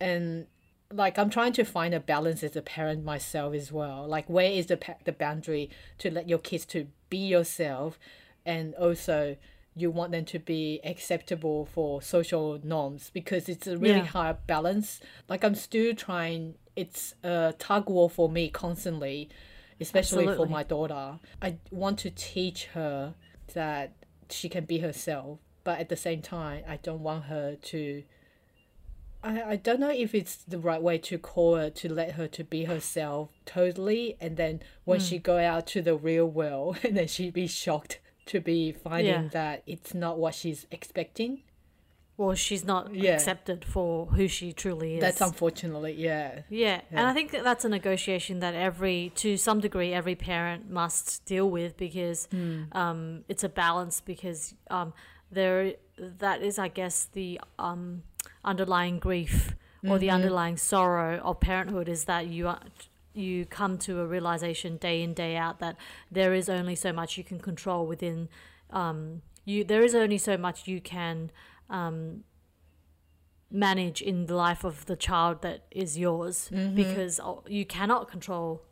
and 0.00 0.46
like 0.92 1.18
i'm 1.18 1.30
trying 1.30 1.52
to 1.54 1.64
find 1.64 1.94
a 1.94 2.00
balance 2.00 2.42
as 2.42 2.54
a 2.56 2.62
parent 2.62 3.04
myself 3.04 3.54
as 3.54 3.70
well 3.72 4.06
like 4.06 4.28
where 4.28 4.50
is 4.50 4.66
the 4.66 4.76
pa- 4.76 5.00
the 5.04 5.12
boundary 5.12 5.70
to 5.98 6.10
let 6.10 6.28
your 6.28 6.38
kids 6.38 6.64
to 6.66 6.86
be 7.08 7.18
yourself 7.18 7.98
and 8.44 8.74
also 8.74 9.36
you 9.76 9.90
want 9.90 10.10
them 10.12 10.24
to 10.24 10.38
be 10.38 10.80
acceptable 10.84 11.64
for 11.64 12.02
social 12.02 12.58
norms 12.64 13.10
because 13.14 13.48
it's 13.48 13.66
a 13.66 13.78
really 13.78 14.00
Yeah. 14.00 14.04
hard 14.06 14.46
balance 14.46 15.00
like 15.28 15.44
i'm 15.44 15.54
still 15.54 15.94
trying 15.94 16.54
it's 16.76 17.14
a 17.22 17.54
tug 17.58 17.88
war 17.88 18.10
for 18.10 18.28
me 18.28 18.48
constantly 18.50 19.28
especially 19.80 20.26
for 20.36 20.46
my 20.46 20.62
daughter 20.64 21.18
i 21.40 21.56
want 21.70 21.98
to 22.00 22.10
teach 22.10 22.66
her 22.74 23.14
that 23.54 23.92
she 24.28 24.48
can 24.48 24.64
be 24.64 24.78
herself 24.78 25.38
but 25.64 25.78
at 25.78 25.88
the 25.88 25.96
same 25.96 26.20
time 26.20 26.62
i 26.68 26.76
don't 26.76 27.00
want 27.02 27.24
her 27.24 27.56
to 27.56 28.02
I, 29.22 29.42
I 29.42 29.56
don't 29.56 29.80
know 29.80 29.90
if 29.90 30.14
it's 30.14 30.36
the 30.36 30.58
right 30.58 30.82
way 30.82 30.96
to 30.98 31.18
call 31.18 31.56
it 31.56 31.74
to 31.76 31.92
let 31.92 32.12
her 32.12 32.26
to 32.28 32.42
be 32.44 32.64
herself 32.64 33.28
totally 33.44 34.16
and 34.20 34.36
then 34.36 34.62
when 34.84 34.98
Hmm. 35.00 35.04
she 35.06 35.18
go 35.18 35.38
out 35.38 35.66
to 35.68 35.82
the 35.82 35.94
real 35.94 36.26
world 36.26 36.78
and 36.84 36.96
then 36.96 37.06
she'd 37.06 37.34
be 37.34 37.46
shocked 37.46 38.00
to 38.32 38.40
be 38.40 38.72
finding 38.72 39.24
Yeah. 39.24 39.28
that 39.40 39.62
it's 39.66 39.92
not 39.94 40.14
what 40.18 40.34
she's 40.34 40.66
expecting 40.70 41.32
Well, 42.16 42.34
she's 42.34 42.64
not 42.66 42.94
Yeah. 42.94 43.14
accepted 43.14 43.64
for 43.64 44.06
who 44.16 44.28
she 44.28 44.52
truly 44.52 44.90
is. 44.96 45.00
that's 45.00 45.22
unfortunately 45.30 45.94
yeah 46.08 46.42
Yeah, 46.50 46.82
and 46.90 47.06
I 47.10 47.12
think 47.14 47.30
that 47.32 47.44
that's 47.48 47.64
a 47.64 47.68
negotiation 47.68 48.40
that 48.40 48.54
every, 48.54 49.10
to 49.22 49.28
some 49.38 49.58
degree, 49.60 49.90
every 50.00 50.16
parent 50.16 50.70
must 50.70 51.24
deal 51.24 51.48
with 51.48 51.72
because 51.86 52.28
um, 52.82 53.24
it's 53.32 53.42
a 53.42 53.48
balance. 53.48 54.02
Because 54.12 54.54
um, 54.76 54.92
there, 55.32 55.74
that 55.96 56.42
is, 56.42 56.58
I 56.58 56.68
guess, 56.68 56.96
the 57.18 57.40
um, 57.58 58.02
underlying 58.44 58.98
grief 58.98 59.54
or 59.88 59.98
the 59.98 60.10
underlying 60.10 60.58
sorrow 60.58 61.12
of 61.28 61.40
parenthood 61.40 61.88
is 61.88 62.04
that 62.04 62.26
you 62.26 62.48
are, 62.48 62.60
you 63.14 63.44
come 63.44 63.76
to 63.78 64.00
a 64.00 64.06
realization 64.06 64.76
day 64.76 65.02
in 65.02 65.14
day 65.14 65.36
out 65.36 65.58
that 65.58 65.76
there 66.10 66.32
is 66.34 66.48
only 66.48 66.74
so 66.76 66.92
much 66.92 67.18
you 67.18 67.24
can 67.24 67.38
control 67.40 67.86
within 67.86 68.28
um, 68.70 69.22
you. 69.44 69.64
There 69.64 69.82
is 69.82 69.94
only 69.94 70.18
so 70.18 70.36
much 70.36 70.66
you 70.68 70.80
can. 70.80 71.30
Um, 71.68 72.24
manage 73.52 74.00
in 74.00 74.26
the 74.26 74.34
life 74.34 74.62
of 74.64 74.86
the 74.86 74.94
child 74.94 75.42
that 75.42 75.64
is 75.72 75.98
yours 75.98 76.48
because 76.74 77.18
uh, 77.18 77.34
you 77.48 77.64
cannot 77.66 78.08
control 78.08 78.62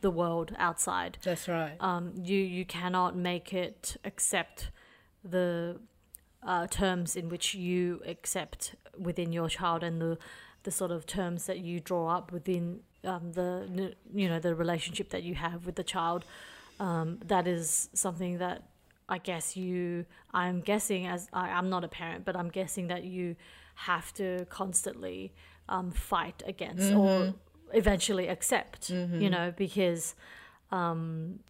the 0.00 0.10
world 0.10 0.52
outside. 0.58 1.18
that's 1.22 1.46
right 1.48 1.76
Um, 1.80 2.12
you 2.16 2.38
you 2.38 2.64
cannot 2.64 3.16
make 3.16 3.52
it 3.54 3.96
accept 4.04 4.70
the 5.22 5.78
uh, 6.46 6.66
terms 6.68 7.16
in 7.16 7.28
which 7.28 7.54
you 7.54 8.00
accept 8.06 8.74
within 8.96 9.32
your 9.32 9.48
child 9.48 9.82
and 9.82 10.00
the 10.00 10.16
the 10.62 10.70
sort 10.70 10.90
of 10.90 11.06
terms 11.06 11.46
that 11.46 11.58
you 11.58 11.78
draw 11.78 12.08
up 12.08 12.32
within 12.32 12.80
um, 13.04 13.32
the 13.32 13.94
you 14.14 14.28
know 14.28 14.38
the 14.40 14.54
relationship 14.54 15.10
that 15.10 15.22
you 15.22 15.34
have 15.34 15.66
with 15.66 15.74
the 15.76 15.84
child. 15.84 16.24
Um, 16.80 17.18
that 17.26 17.46
is 17.46 17.88
something 17.94 18.38
that 18.38 18.62
I 19.08 19.18
guess 19.18 19.56
you. 19.56 20.06
I'm 20.32 20.60
guessing 20.60 21.06
as 21.06 21.28
I, 21.32 21.50
I'm 21.50 21.68
not 21.68 21.84
a 21.84 21.88
parent, 21.88 22.24
but 22.24 22.36
I'm 22.36 22.48
guessing 22.48 22.88
that 22.88 23.04
you 23.04 23.36
have 23.74 24.12
to 24.14 24.44
constantly 24.46 25.32
um, 25.68 25.90
fight 25.90 26.42
against 26.46 26.92
or 26.92 27.34
eventually 27.72 28.26
accept. 28.28 28.90
You 29.22 29.30
know 29.30 29.52
because 29.56 30.14
um, 30.70 31.40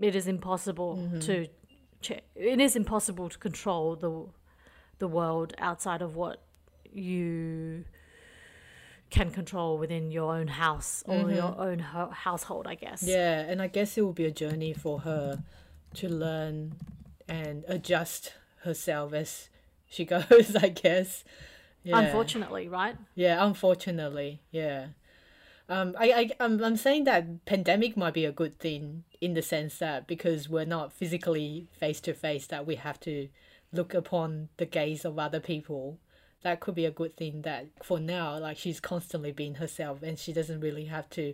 it 0.00 0.14
is 0.14 0.26
impossible 0.26 0.96
to. 1.20 1.48
It 2.10 2.60
is 2.60 2.76
impossible 2.76 3.28
to 3.28 3.38
control 3.38 3.96
the 3.96 4.26
the 4.98 5.08
world 5.08 5.54
outside 5.58 6.02
of 6.02 6.14
what 6.14 6.40
you 6.92 7.84
can 9.10 9.30
control 9.30 9.78
within 9.78 10.10
your 10.10 10.34
own 10.34 10.48
house 10.48 11.04
or 11.06 11.16
mm-hmm. 11.16 11.34
your 11.34 11.54
own 11.58 11.78
ho- 11.78 12.10
household, 12.10 12.66
I 12.66 12.74
guess. 12.74 13.02
Yeah, 13.02 13.40
and 13.40 13.60
I 13.60 13.68
guess 13.68 13.96
it 13.96 14.02
will 14.02 14.12
be 14.12 14.24
a 14.24 14.30
journey 14.30 14.72
for 14.72 15.00
her 15.00 15.42
to 15.94 16.08
learn 16.08 16.74
and 17.28 17.64
adjust 17.68 18.34
herself 18.62 19.12
as 19.12 19.48
she 19.86 20.04
goes, 20.14 20.56
I 20.56 20.68
guess. 20.68 21.24
Yeah. 21.82 21.98
Unfortunately, 21.98 22.68
right? 22.68 22.96
Yeah, 23.14 23.44
unfortunately, 23.44 24.40
yeah. 24.50 24.88
Um, 25.68 25.94
I, 25.98 26.12
I, 26.12 26.30
I'm, 26.40 26.62
I'm 26.62 26.76
saying 26.76 27.04
that 27.04 27.44
pandemic 27.46 27.96
might 27.96 28.14
be 28.14 28.24
a 28.24 28.32
good 28.32 28.58
thing 28.58 29.04
in 29.20 29.34
the 29.34 29.42
sense 29.42 29.78
that 29.78 30.06
because 30.06 30.48
we're 30.48 30.66
not 30.66 30.92
physically 30.92 31.68
face 31.72 32.00
to 32.00 32.12
face, 32.12 32.46
that 32.48 32.66
we 32.66 32.74
have 32.74 33.00
to 33.00 33.28
look 33.72 33.94
upon 33.94 34.50
the 34.58 34.66
gaze 34.66 35.04
of 35.04 35.18
other 35.18 35.40
people. 35.40 35.98
That 36.42 36.60
could 36.60 36.74
be 36.74 36.84
a 36.84 36.90
good 36.90 37.16
thing. 37.16 37.42
That 37.42 37.68
for 37.82 37.98
now, 37.98 38.38
like 38.38 38.58
she's 38.58 38.78
constantly 38.78 39.32
being 39.32 39.54
herself, 39.54 40.02
and 40.02 40.18
she 40.18 40.34
doesn't 40.34 40.60
really 40.60 40.84
have 40.84 41.08
to 41.10 41.32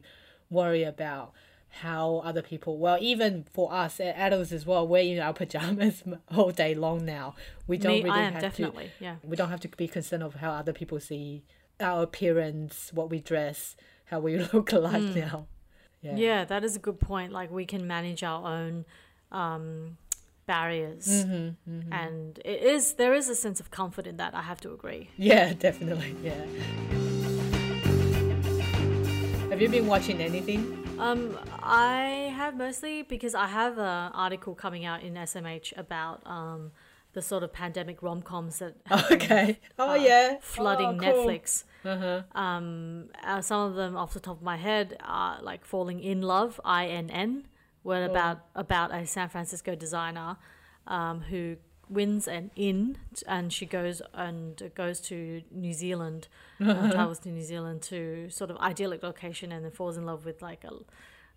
worry 0.49 0.85
about 0.85 1.33
how 1.71 2.23
other 2.25 2.43
people. 2.43 2.79
Well, 2.79 2.99
even 3.01 3.45
for 3.53 3.73
us 3.73 3.99
adults 3.99 4.53
as 4.53 4.67
well, 4.67 4.87
we're 4.87 5.03
in 5.03 5.21
our 5.21 5.33
pajamas 5.43 6.05
all 6.35 6.51
day 6.53 6.75
long 6.75 7.05
now. 7.05 7.35
We 7.67 7.79
don't 7.79 7.93
Me, 7.93 8.05
really 8.05 8.21
have 8.21 8.41
definitely, 8.41 8.93
to 8.99 9.05
yeah. 9.05 9.17
we 9.25 9.37
don't 9.37 9.51
have 9.51 9.61
to 9.61 9.69
be 9.69 9.89
concerned 9.89 10.23
of 10.23 10.37
how 10.37 10.53
other 10.53 10.73
people 10.73 11.01
see 11.01 11.43
our 11.81 12.03
appearance, 12.03 12.91
what 12.93 13.11
we 13.11 13.21
dress, 13.21 13.75
how 14.11 14.19
we 14.21 14.37
look 14.53 14.73
like 14.73 15.03
now. 15.15 15.47
Yeah. 16.03 16.17
Yeah, 16.17 16.45
that 16.47 16.65
is 16.65 16.77
a 16.77 16.79
good 16.79 16.99
point. 16.99 17.33
Like 17.33 17.51
we 17.51 17.65
can 17.65 17.87
manage 17.87 18.23
our 18.23 18.47
own 18.47 18.85
um, 19.31 19.97
barriers, 20.47 21.07
Mm-hmm, 21.07 21.93
and 21.93 22.39
it 22.45 22.63
is 22.63 22.95
there 22.95 23.15
is 23.15 23.29
a 23.29 23.35
sense 23.35 23.61
of 23.61 23.71
comfort 23.71 24.07
in 24.07 24.17
that. 24.17 24.35
I 24.35 24.43
have 24.43 24.61
to 24.63 24.73
agree. 24.73 25.11
Yeah, 25.17 25.53
definitely. 25.59 26.17
Yeah. 26.23 26.35
Have 29.51 29.61
you 29.61 29.69
been 29.69 29.87
watching 29.87 30.21
anything? 30.21 30.77
Um, 30.99 31.37
I 31.63 32.33
have 32.37 32.57
mostly 32.57 33.03
because 33.03 33.35
I 33.35 33.47
have 33.47 33.79
an 33.79 34.13
article 34.13 34.55
coming 34.55 34.85
out 34.85 35.03
in 35.03 35.15
SMH 35.15 35.77
about 35.77 36.23
um, 36.27 36.73
the 37.13 37.23
sort 37.23 37.43
of 37.43 37.53
pandemic 37.53 38.03
rom 38.03 38.23
coms 38.23 38.59
that 38.61 38.75
have 38.87 39.09
been 39.09 39.17
Okay. 39.23 39.59
Oh 39.79 39.95
yeah. 39.95 40.37
flooding 40.41 40.89
Oh, 40.89 41.13
cool. 41.13 41.27
Netflix. 41.27 41.65
Uh-huh. 41.85 42.23
Um, 42.41 43.09
uh, 43.25 43.41
some 43.41 43.69
of 43.69 43.75
them, 43.75 43.97
off 43.97 44.13
the 44.15 44.21
top 44.21 44.37
of 44.37 44.43
my 44.43 44.57
head, 44.57 44.97
are 45.05 45.41
like 45.43 45.65
"Falling 45.65 46.01
Inn 46.01 46.23
Love" 46.23 46.61
I 46.65 46.87
N 46.87 47.09
N, 47.09 47.11
N 47.11 47.29
N), 47.31 47.47
were 47.83 48.03
Oh. 48.05 48.11
about 48.11 48.39
about 48.55 48.95
a 48.95 49.07
San 49.07 49.29
Francisco 49.29 49.75
designer 49.75 50.37
um, 50.87 51.23
who 51.23 51.57
wins 51.89 52.29
an 52.29 52.51
inn, 52.55 52.97
and 53.27 53.53
she 53.53 53.67
goes 53.67 54.01
and 54.15 54.71
goes 54.77 55.01
to 55.01 55.43
New 55.51 55.73
Zealand, 55.73 56.29
uh, 56.61 56.91
travels 56.93 57.19
to 57.21 57.31
New 57.31 57.43
Zealand 57.43 57.83
to 57.83 58.29
sort 58.31 58.51
of 58.51 58.57
idyllic 58.59 59.03
location, 59.03 59.51
and 59.51 59.65
then 59.65 59.73
falls 59.73 59.97
in 59.97 60.05
love 60.07 60.25
with 60.25 60.41
like 60.43 60.63
a, 60.65 60.71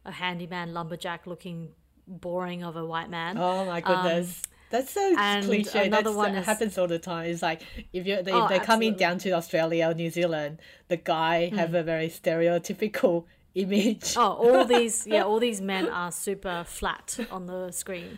a 0.05 0.11
handyman 0.11 0.73
lumberjack 0.73 1.25
looking 1.25 1.69
boring 2.07 2.63
of 2.63 2.75
a 2.75 2.85
white 2.85 3.09
man. 3.09 3.37
Oh 3.39 3.65
my 3.65 3.79
goodness. 3.81 4.41
That's 4.73 4.91
so 4.91 5.15
and 5.19 5.45
cliche. 5.45 5.85
another 5.85 6.05
That's, 6.05 6.15
one 6.15 6.33
that 6.33 6.39
is- 6.39 6.45
happens 6.47 6.77
all 6.79 6.87
the 6.87 6.97
time. 6.99 7.25
It's 7.31 7.43
like 7.43 7.61
if 7.93 8.07
you 8.07 8.15
if 8.15 8.27
Oh, 8.29 8.47
they're 8.49 8.59
coming 8.73 8.95
down 8.95 9.19
to 9.19 9.29
Australia 9.39 9.83
or 9.89 9.93
New 9.93 10.09
Zealand, 10.09 10.53
the 10.87 10.97
guy 10.97 11.35
have 11.59 11.75
a 11.75 11.83
very 11.83 12.09
stereotypical 12.09 13.25
image. 13.55 14.15
Oh, 14.17 14.31
all 14.45 14.65
these, 14.75 15.05
yeah, 15.05 15.23
all 15.23 15.39
these 15.39 15.61
men 15.61 15.89
are 15.89 16.11
super 16.11 16.63
flat 16.65 17.19
on 17.31 17.45
the 17.45 17.71
screen. 17.71 18.17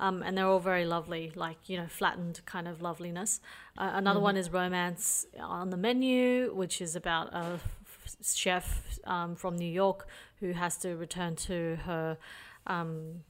Um, 0.00 0.22
and 0.22 0.36
they're 0.36 0.46
all 0.54 0.60
very 0.60 0.84
lovely, 0.84 1.32
like, 1.34 1.68
you 1.70 1.76
know, 1.78 1.86
flattened 1.86 2.40
kind 2.44 2.66
of 2.68 2.82
loveliness. 2.82 3.40
Uh, 3.78 3.92
another 3.94 4.20
one 4.20 4.36
is 4.36 4.50
Romance 4.50 5.26
on 5.40 5.70
the 5.70 5.76
Menu, 5.78 6.52
which 6.54 6.82
is 6.82 6.96
about 6.96 7.32
a 7.32 7.60
f- 7.60 8.16
chef 8.22 8.98
um, 9.04 9.36
from 9.36 9.56
New 9.56 9.72
York 9.82 10.06
who 10.40 10.50
has 10.52 10.76
to 10.78 10.96
return 10.96 11.36
to 11.36 11.76
her 11.86 12.18
um, 12.66 13.22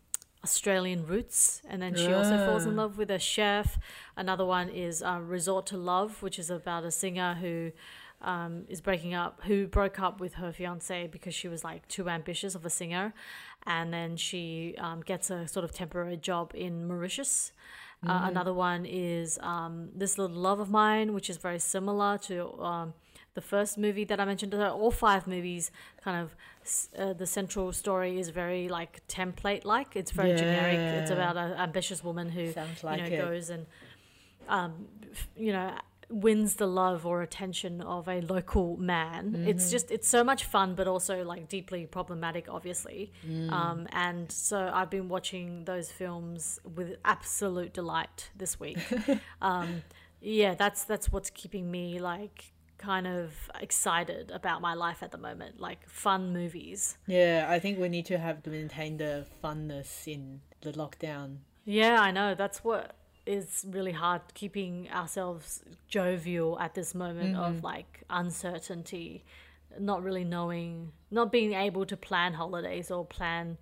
Australian 0.44 1.00
roots. 1.12 1.60
And 1.70 1.78
then 1.82 1.94
she 2.02 2.12
also 2.18 2.36
falls 2.46 2.64
in 2.66 2.74
Ah. 2.78 2.82
love 2.82 2.92
with 2.98 3.10
a 3.10 3.18
chef. 3.18 3.78
Another 4.16 4.44
one 4.58 4.68
is 4.86 5.02
uh, 5.02 5.18
Resort 5.36 5.64
to 5.72 5.76
Love, 5.92 6.10
which 6.24 6.38
is 6.38 6.48
about 6.50 6.82
a 6.84 6.90
singer 7.02 7.30
who 7.42 7.72
um, 8.32 8.52
is 8.74 8.80
breaking 8.80 9.12
up, 9.22 9.34
who 9.48 9.66
broke 9.66 9.98
up 10.06 10.20
with 10.20 10.34
her 10.34 10.50
fiance 10.52 10.98
because 11.16 11.34
she 11.40 11.48
was 11.54 11.60
like 11.70 11.82
too 11.96 12.08
ambitious 12.08 12.54
of 12.54 12.64
a 12.64 12.70
singer, 12.80 13.12
and 13.76 13.92
then 13.92 14.16
she 14.16 14.74
um, 14.86 15.00
gets 15.02 15.26
a 15.30 15.46
sort 15.54 15.64
of 15.64 15.70
temporary 15.72 16.16
job 16.30 16.46
in 16.54 16.86
Mauritius. 16.88 17.52
Uh, 18.06 18.20
another 18.32 18.52
one 18.52 18.82
is 18.84 19.38
um, 19.40 19.88
this 20.02 20.18
little 20.18 20.36
love 20.48 20.60
of 20.60 20.68
mine, 20.70 21.14
which 21.16 21.28
is 21.30 21.38
very 21.38 21.58
similar 21.58 22.18
to 22.18 22.36
um, 22.62 22.92
the 23.32 23.40
first 23.40 23.78
movie 23.78 24.04
that 24.10 24.18
I 24.20 24.26
mentioned. 24.26 24.52
All 24.54 24.90
five 24.90 25.26
movies, 25.26 25.70
kind 26.04 26.16
of, 26.22 26.36
uh, 26.98 27.12
the 27.12 27.26
central 27.26 27.72
story 27.72 28.18
is 28.18 28.28
very 28.30 28.68
like 28.68 29.06
template 29.08 29.64
like. 29.64 29.96
It's 29.96 30.10
very 30.10 30.34
generic. 30.36 30.78
It's 30.78 31.10
about 31.10 31.36
an 31.36 31.52
ambitious 31.54 32.02
woman 32.04 32.28
who 32.30 32.52
Sounds 32.52 32.82
you 32.82 32.88
know 32.96 33.04
it. 33.04 33.18
goes 33.18 33.50
and 33.50 33.66
um, 34.48 34.72
you 35.36 35.52
know 35.52 35.72
wins 36.10 36.56
the 36.56 36.66
love 36.66 37.06
or 37.06 37.22
attention 37.22 37.80
of 37.80 38.06
a 38.08 38.20
local 38.20 38.76
man 38.76 39.32
Mm-hmm. 39.32 39.48
it's 39.48 39.70
just 39.70 39.90
it's 39.90 40.06
so 40.06 40.22
much 40.22 40.44
fun 40.44 40.74
but 40.74 40.86
also 40.86 41.24
like 41.24 41.48
deeply 41.48 41.86
problematic 41.86 42.44
obviously 42.48 43.10
Mm. 43.26 43.50
um, 43.50 43.88
and 43.90 44.30
so 44.30 44.70
i've 44.74 44.90
been 44.90 45.08
watching 45.08 45.64
those 45.64 45.90
films 45.90 46.60
with 46.76 46.96
absolute 47.06 47.72
delight 47.72 48.28
this 48.36 48.60
week 48.60 48.78
um, 49.42 49.82
yeah 50.20 50.54
that's 50.54 50.84
that's 50.84 51.10
what's 51.10 51.30
keeping 51.30 51.70
me 51.70 51.98
like 51.98 52.52
kind 52.78 53.06
of 53.06 53.32
excited 53.60 54.30
about 54.30 54.60
my 54.60 54.74
life 54.74 55.02
at 55.02 55.10
the 55.12 55.18
moment 55.18 55.60
like 55.60 55.88
fun 55.88 56.32
movies 56.32 56.98
Yeah, 57.06 57.46
I 57.48 57.58
think 57.58 57.78
we 57.78 57.88
need 57.88 58.06
to 58.06 58.18
have 58.18 58.42
to 58.42 58.50
maintain 58.50 58.96
the 58.98 59.26
funness 59.42 60.06
in 60.06 60.40
the 60.60 60.72
lockdown. 60.72 61.38
Yeah, 61.64 62.00
I 62.00 62.10
know. 62.10 62.34
That's 62.34 62.64
what 62.64 62.96
is 63.26 63.64
really 63.68 63.92
hard 63.92 64.22
keeping 64.34 64.90
ourselves 64.90 65.62
jovial 65.88 66.58
at 66.60 66.74
this 66.74 66.94
moment 66.94 67.36
of 67.36 67.54
mm-hmm. 67.54 67.64
like 67.64 68.02
uncertainty, 68.10 69.24
not 69.78 70.02
really 70.02 70.24
knowing, 70.24 70.92
not 71.10 71.32
being 71.32 71.54
able 71.54 71.86
to 71.86 71.96
plan 71.96 72.34
holidays 72.34 72.90
or 72.90 73.04
plan, 73.04 73.56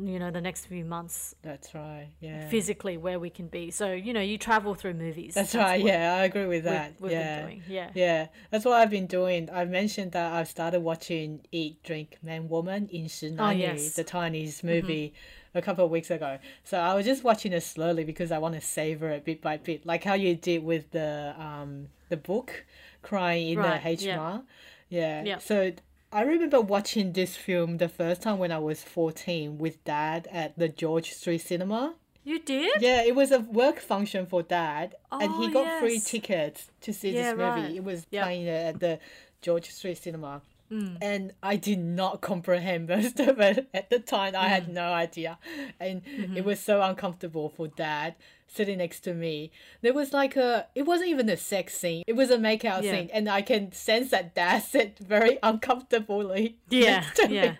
you 0.00 0.18
know, 0.18 0.30
the 0.30 0.40
next 0.40 0.66
few 0.66 0.84
months 0.84 1.34
That's 1.42 1.74
right. 1.74 2.08
Yeah. 2.20 2.48
physically 2.48 2.96
where 2.96 3.18
we 3.18 3.30
can 3.30 3.48
be. 3.48 3.70
So, 3.72 3.92
you 3.92 4.12
know, 4.12 4.20
you 4.20 4.38
travel 4.38 4.74
through 4.74 4.94
movies. 4.94 5.34
That's, 5.34 5.54
right. 5.54 5.82
Yeah, 5.84 6.14
I 6.14 6.24
agree 6.24 6.46
with 6.46 6.64
We've, 6.64 6.72
that. 6.72 6.92
we've 7.00 7.12
yeah. 7.12 7.36
been 7.40 7.46
doing. 7.46 7.62
Yeah. 7.68 7.90
Yeah, 7.94 8.26
that's 8.50 8.64
what 8.64 8.74
I've 8.74 8.90
been 8.90 9.06
doing. 9.06 9.48
I 9.52 9.64
mentioned 9.64 10.12
that 10.12 10.32
I've 10.32 10.48
started 10.48 10.80
watching 10.80 11.40
Eat, 11.50 11.82
Drink, 11.82 12.18
Man, 12.22 12.48
Woman 12.48 12.88
in 12.92 13.06
Shinani, 13.06 13.40
Oh, 13.40 13.50
yes. 13.50 13.80
Mm-hmm. 13.80 14.00
the 14.00 14.04
Chinese 14.04 14.62
movie, 14.62 15.14
a 15.54 15.62
couple 15.62 15.84
of 15.84 15.90
weeks 15.90 16.10
ago. 16.10 16.38
So 16.62 16.78
I 16.78 16.94
was 16.94 17.04
just 17.04 17.24
watching 17.24 17.52
it 17.52 17.62
slowly 17.62 18.04
because 18.04 18.30
I 18.30 18.38
want 18.38 18.54
to 18.54 18.60
savor 18.60 19.08
it 19.10 19.24
bit 19.24 19.42
by 19.42 19.56
bit, 19.56 19.84
like 19.84 20.04
how 20.04 20.14
you 20.14 20.36
did 20.36 20.62
with 20.62 20.90
the 20.92 21.34
um 21.38 21.88
the 22.08 22.16
book, 22.16 22.64
Crying 23.02 23.48
in 23.50 23.58
Right, 23.58 23.82
the 23.82 24.04
yeah. 24.04 24.12
H 24.12 24.16
Mart. 24.16 24.42
Yeah. 24.90 25.24
Yeah. 25.24 25.38
So 25.38 25.72
I 26.10 26.22
remember 26.22 26.60
watching 26.60 27.12
this 27.12 27.36
film 27.36 27.76
the 27.76 27.88
first 27.88 28.22
time 28.22 28.38
when 28.38 28.50
I 28.50 28.58
was 28.58 28.82
14 28.82 29.58
with 29.58 29.82
dad 29.84 30.26
at 30.32 30.58
the 30.58 30.68
George 30.68 31.12
Street 31.12 31.38
Cinema. 31.38 31.94
You 32.24 32.38
did? 32.40 32.80
Yeah, 32.80 33.02
it 33.02 33.14
was 33.14 33.30
a 33.30 33.40
work 33.40 33.78
function 33.78 34.26
for 34.26 34.42
dad, 34.42 34.94
and 35.12 35.32
he 35.34 35.46
Oh, 35.48 35.50
got 35.50 35.80
free 35.80 36.00
tickets 36.00 36.70
to 36.82 36.92
see 36.92 37.10
Yeah, 37.10 37.32
this 37.34 37.38
movie. 37.38 37.60
right. 37.68 37.74
It 37.76 37.84
was 37.84 38.04
playing 38.06 38.48
at 38.48 38.80
the 38.80 38.98
George 39.42 39.70
Street 39.70 39.98
Cinema. 39.98 40.42
Mm. 40.70 40.98
And 41.00 41.32
I 41.42 41.56
did 41.56 41.78
not 41.78 42.20
comprehend 42.20 42.88
most 42.94 43.18
of 43.20 43.40
it 43.40 43.68
at 43.72 43.90
the 43.90 43.98
time. 43.98 44.34
I 44.36 44.46
Mm. 44.46 44.48
had 44.48 44.68
no 44.68 44.92
idea. 44.92 45.38
And 45.80 46.04
Mm-hmm. 46.04 46.36
it 46.36 46.44
was 46.44 46.60
so 46.60 46.82
uncomfortable 46.82 47.48
for 47.48 47.68
dad 47.68 48.14
sitting 48.46 48.78
next 48.78 49.00
to 49.00 49.12
me. 49.14 49.50
There 49.82 49.92
was 49.94 50.12
like 50.12 50.34
a, 50.36 50.66
it 50.74 50.82
wasn't 50.82 51.10
even 51.10 51.28
a 51.28 51.36
sex 51.36 51.76
scene, 51.76 52.02
it 52.06 52.14
was 52.16 52.30
a 52.30 52.38
makeout 52.38 52.82
Yeah. 52.82 52.92
scene. 52.92 53.10
And 53.12 53.28
I 53.28 53.42
can 53.42 53.72
sense 53.72 54.10
that 54.10 54.34
dad 54.34 54.62
sat 54.72 54.98
very 54.98 55.38
uncomfortably. 55.42 56.58
Yeah, 56.70 57.04
to 57.16 57.28
me. 57.28 57.34
yeah. 57.34 57.54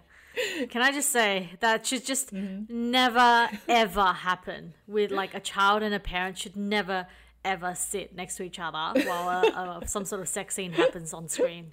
Can 0.71 0.83
I 0.83 0.93
just 0.93 1.11
say 1.11 1.51
that 1.61 1.85
should 1.87 2.05
just 2.07 2.33
Mm-hmm. 2.33 2.91
never 2.91 3.51
ever 3.69 4.05
happen 4.13 4.75
with 4.87 5.11
like 5.11 5.35
a 5.35 5.41
child 5.41 5.83
and 5.83 5.93
a 5.95 5.99
parent 6.01 6.39
should 6.39 6.57
never 6.57 7.07
ever 7.45 7.75
sit 7.75 8.15
next 8.15 8.37
to 8.37 8.43
each 8.43 8.59
other 8.59 9.01
while 9.07 9.29
a, 9.29 9.81
a, 9.83 9.87
some 9.89 10.05
sort 10.05 10.21
of 10.21 10.29
sex 10.29 10.55
scene 10.55 10.73
happens 10.73 11.15
on 11.15 11.29
screen. 11.29 11.73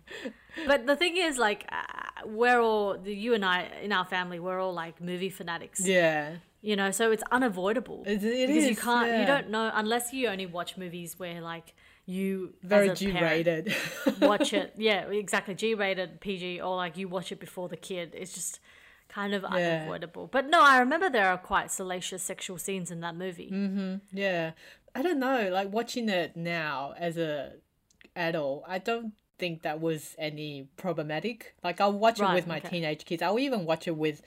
But 0.65 0.85
the 0.85 0.95
thing 0.95 1.17
is, 1.17 1.37
like, 1.37 1.65
uh, 1.71 2.25
we're 2.25 2.59
all 2.59 2.97
the 2.97 3.13
you 3.13 3.33
and 3.33 3.43
I 3.43 3.69
in 3.81 3.91
our 3.91 4.05
family 4.05 4.39
we're 4.39 4.59
all 4.59 4.73
like 4.73 5.01
movie 5.01 5.29
fanatics. 5.29 5.85
Yeah. 5.85 6.35
You 6.61 6.75
know, 6.75 6.91
so 6.91 7.11
it's 7.11 7.23
unavoidable. 7.31 8.03
It- 8.05 8.23
it 8.23 8.47
because 8.47 8.65
you 8.65 8.75
can't 8.75 9.07
yeah. 9.07 9.21
you 9.21 9.27
don't 9.27 9.49
know 9.49 9.71
unless 9.73 10.13
you 10.13 10.27
only 10.29 10.45
watch 10.47 10.77
movies 10.77 11.19
where 11.19 11.41
like 11.41 11.73
you 12.07 12.53
Very 12.61 12.93
G 12.93 13.11
rated. 13.11 13.75
watch 14.21 14.53
it. 14.53 14.73
Yeah, 14.77 15.01
exactly. 15.09 15.55
G 15.55 15.73
rated, 15.75 16.21
PG, 16.21 16.61
or 16.61 16.75
like 16.75 16.97
you 16.97 17.07
watch 17.07 17.31
it 17.31 17.39
before 17.39 17.67
the 17.69 17.77
kid. 17.77 18.13
It's 18.15 18.33
just 18.33 18.59
kind 19.09 19.33
of 19.33 19.43
unavoidable. 19.43 20.27
But 20.31 20.49
no, 20.49 20.61
I 20.61 20.79
remember 20.79 21.09
there 21.09 21.29
are 21.29 21.37
quite 21.37 21.71
salacious 21.71 22.21
sexual 22.23 22.57
scenes 22.57 22.91
in 22.91 23.01
that 23.01 23.15
movie. 23.15 23.49
Mm. 23.51 24.01
yeah. 24.11 24.51
I 24.95 25.01
don't 25.01 25.19
know. 25.19 25.49
Like 25.51 25.71
watching 25.71 26.09
it 26.09 26.35
now 26.35 26.93
as 26.97 27.17
a 27.17 27.53
adult, 28.15 28.63
I 28.67 28.79
don't 28.79 29.13
think 29.37 29.63
that 29.63 29.81
was 29.81 30.15
any 30.17 30.69
problematic. 30.77 31.53
Like 31.63 31.81
I'll 31.81 31.91
watch 31.91 32.19
it 32.19 32.33
with 32.33 32.47
my 32.47 32.57
okay. 32.57 32.69
teenage 32.69 33.05
kids. 33.05 33.21
I'll 33.21 33.39
even 33.39 33.65
watch 33.65 33.87
it 33.87 33.97
with 33.97 34.21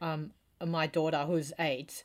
um 0.00 0.32
my 0.64 0.86
daughter 0.86 1.24
who's 1.24 1.52
eight. 1.58 2.04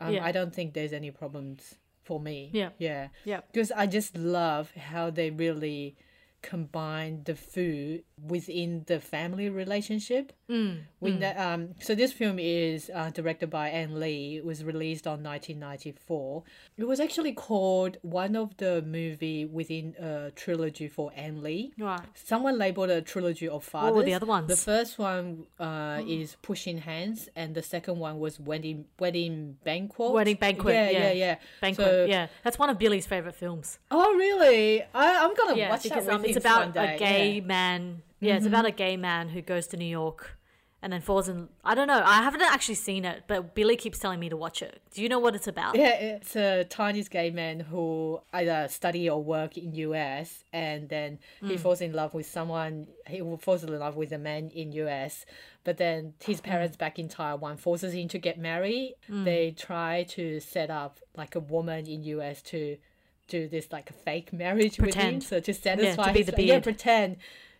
Um, 0.00 0.14
Yeah. 0.14 0.24
I 0.24 0.32
don't 0.32 0.54
think 0.54 0.74
there's 0.74 0.92
any 0.92 1.10
problems 1.10 1.76
for 2.02 2.18
me. 2.18 2.50
Yeah. 2.52 2.70
Yeah. 2.78 3.08
Yeah. 3.24 3.40
Because 3.52 3.70
I 3.70 3.86
just 3.86 4.16
love 4.16 4.72
how 4.72 5.10
they 5.10 5.30
really 5.30 5.96
combine 6.42 7.22
the 7.24 7.34
food 7.34 8.02
within 8.26 8.84
the 8.86 9.00
family 9.00 9.48
relationship. 9.48 10.32
Mm, 10.50 10.80
When 10.98 11.20
the, 11.20 11.40
um, 11.42 11.74
so 11.80 11.94
this 11.94 12.12
film 12.12 12.38
is 12.38 12.90
uh, 12.94 13.10
directed 13.10 13.50
by 13.50 13.68
Ang 13.70 13.94
Lee. 14.00 14.36
It 14.38 14.44
was 14.44 14.64
released 14.64 15.06
on 15.06 15.22
1994. 15.22 16.42
It 16.76 16.84
was 16.84 17.00
actually 17.00 17.32
called 17.32 17.96
one 18.02 18.36
of 18.36 18.56
the 18.56 18.82
movie 18.82 19.44
within 19.44 19.94
a 20.00 20.30
trilogy 20.32 20.88
for 20.88 21.12
Ang 21.16 21.42
Lee. 21.42 21.72
Right. 21.78 22.00
Someone 22.14 22.58
labeled 22.58 22.90
a 22.90 23.00
trilogy 23.00 23.48
of 23.48 23.64
fathers. 23.64 23.86
What 23.90 23.96
were 23.96 24.02
the 24.04 24.14
other 24.14 24.26
ones? 24.26 24.48
The 24.48 24.56
first 24.56 24.98
one 24.98 25.46
uh, 25.58 26.00
is 26.06 26.36
Pushing 26.42 26.78
Hands, 26.78 27.28
and 27.36 27.54
the 27.54 27.62
second 27.62 27.98
one 27.98 28.18
was 28.18 28.38
Wedding 28.40 28.86
Wedding 28.98 29.56
Banquet. 29.64 30.10
Wedding 30.12 30.36
Banquet, 30.36 30.74
Yeah, 30.74 30.90
yeah. 30.90 30.98
yeah, 30.98 31.12
yeah. 31.12 31.36
Banquet. 31.60 31.86
So- 31.86 32.04
yeah, 32.06 32.26
that's 32.44 32.58
one 32.58 32.70
of 32.70 32.78
Billy's 32.78 33.06
favorite 33.06 33.34
films. 33.36 33.78
Oh, 33.90 34.14
really? 34.16 34.82
I, 34.82 35.24
I'm 35.24 35.34
gonna 35.34 35.56
Yeah, 35.56 35.70
watch 35.70 35.84
that 35.84 36.04
with 36.04 36.06
it's 36.36 36.44
about 36.44 36.68
a 36.76 36.96
gay 36.98 37.32
yeah. 37.34 37.38
Mm-hmm. 37.40 37.46
man. 37.46 38.02
Yeah, 38.20 38.36
it's 38.36 38.46
about 38.46 38.66
a 38.66 38.70
gay 38.70 38.96
man 38.96 39.30
who 39.30 39.40
goes 39.40 39.66
to 39.68 39.76
New 39.78 39.86
York 39.86 40.36
and 40.82 40.92
then 40.92 41.00
falls 41.00 41.28
in. 41.28 41.48
I 41.64 41.74
don't 41.74 41.88
know. 41.88 42.02
I 42.04 42.22
haven't 42.22 42.42
actually 42.42 42.74
seen 42.74 43.04
it, 43.06 43.24
but 43.26 43.54
Billy 43.54 43.76
keeps 43.76 43.98
telling 43.98 44.20
me 44.20 44.28
to 44.30 44.36
watch 44.36 44.60
it. 44.62 44.80
Do 44.94 45.02
you 45.02 45.08
know 45.08 45.18
what 45.18 45.34
it's 45.34 45.46
about? 45.46 45.74
Yeah, 45.76 45.94
it's 45.94 46.36
a 46.36 46.64
Chinese 46.64 47.08
gay 47.08 47.30
man 47.30 47.60
who 47.60 48.20
either 48.32 48.66
study 48.68 49.08
or 49.08 49.22
work 49.22 49.56
in 49.58 49.74
US, 49.74 50.44
and 50.52 50.88
then 50.90 51.18
he 51.40 51.54
Mm. 51.54 51.60
falls 51.60 51.80
in 51.80 51.92
love 51.92 52.12
with 52.14 52.26
someone. 52.26 52.88
He 53.06 53.20
falls 53.38 53.64
in 53.64 53.78
love 53.78 53.96
with 53.96 54.12
a 54.12 54.18
man 54.18 54.50
in 54.54 54.72
US, 54.72 55.24
but 55.64 55.76
then 55.78 56.14
Mm. 56.20 56.24
his 56.26 56.40
parents 56.42 56.76
back 56.76 56.98
in 56.98 57.08
Taiwan 57.08 57.56
forces 57.56 57.94
him 57.94 58.08
to 58.08 58.18
get 58.18 58.38
married. 58.38 58.96
Mm. 59.10 59.24
They 59.24 59.50
try 59.52 60.02
to 60.10 60.40
set 60.40 60.70
up 60.70 60.98
like 61.16 61.34
a 61.34 61.40
woman 61.40 61.86
in 61.86 62.04
US 62.04 62.42
to 62.42 62.76
do 63.30 63.48
this 63.48 63.66
like 63.72 63.88
a 63.90 63.92
fake 63.92 64.32
marriage 64.32 64.78
with 64.78 64.94
him, 64.94 65.02
Pretend. 65.20 65.22
so 65.24 65.40
to 65.40 65.52
satisfy 65.54 66.12
be 66.12 66.18
his- 66.18 66.26
the 66.28 66.32
yeah 66.42 66.52
beard. 66.54 66.62
pretend. 66.64 67.16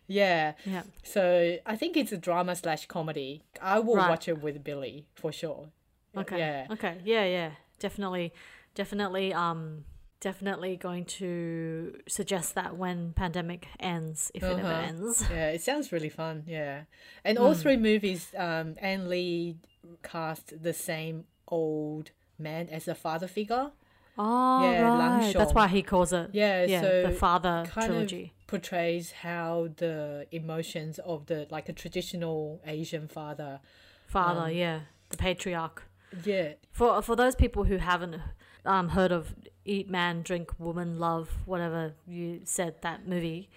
Yeah. 0.07 0.53
Yeah. 0.65 0.83
So 1.03 1.57
I 1.65 1.75
think 1.77 1.95
it's 1.97 2.11
a 2.11 2.17
drama 2.17 2.55
slash 2.55 2.85
comedy. 2.87 3.43
I 3.61 3.79
will 3.79 3.95
Right. 3.95 4.09
watch 4.09 4.27
it 4.27 4.41
with 4.41 4.63
Billy 4.63 5.05
for 5.15 5.31
sure. 5.31 5.69
Okay. 6.17 6.37
Yeah. 6.37 6.67
Okay. 6.75 6.95
Yeah. 7.05 7.23
Yeah. 7.37 7.51
Definitely. 7.79 8.33
Definitely. 8.75 9.33
Um. 9.33 9.85
Definitely 10.31 10.75
going 10.77 11.05
to 11.19 11.97
suggest 12.07 12.53
that 12.53 12.77
when 12.77 13.11
pandemic 13.13 13.65
ends, 13.79 14.31
if 14.35 14.43
it 14.43 14.45
ever 14.45 14.67
Uh-huh. 14.67 14.81
ends. 14.89 15.25
Yeah, 15.31 15.49
it 15.49 15.61
sounds 15.63 15.91
really 15.91 16.09
fun. 16.09 16.43
Yeah, 16.45 16.83
and 17.25 17.39
all 17.39 17.55
three 17.55 17.75
movies, 17.77 18.31
um, 18.37 18.75
Ang 18.79 19.09
Lee 19.09 19.57
cast 20.03 20.61
the 20.61 20.73
same 20.73 21.25
old 21.47 22.11
man 22.37 22.69
as 22.69 22.87
a 22.87 22.93
father 22.93 23.27
figure. 23.27 23.71
Oh, 24.17 24.63
Yeah, 24.71 24.81
right. 24.81 25.33
That's 25.33 25.53
why 25.53 25.67
he 25.67 25.81
calls 25.81 26.11
it. 26.13 26.29
Yeah, 26.33 26.65
Yeah. 26.65 26.81
so 26.81 27.03
the 27.07 27.11
father 27.13 27.63
kind 27.67 27.87
trilogy. 27.87 28.33
of 28.41 28.47
portrays 28.47 29.11
how 29.11 29.69
the 29.77 30.27
emotions 30.31 30.99
of 30.99 31.25
the 31.27 31.47
like 31.49 31.69
a 31.69 31.73
traditional 31.73 32.61
Asian 32.65 33.07
father. 33.07 33.59
Father. 34.07 34.41
um, 34.41 34.51
yeah. 34.51 34.79
The 35.09 35.17
patriarch. 35.17 35.83
Yeah, 36.25 36.53
For 36.71 37.01
for 37.01 37.15
those 37.15 37.35
people 37.35 37.63
who 37.63 37.77
haven't 37.77 38.17
um, 38.65 38.89
heard 38.89 39.11
of 39.13 39.33
Eat 39.63 39.89
Man, 39.89 40.21
Drink 40.23 40.51
Woman, 40.59 40.99
Love, 40.99 41.29
whatever 41.45 41.93
you 42.05 42.41
said 42.43 42.81
that 42.81 43.07
movie, 43.07 43.49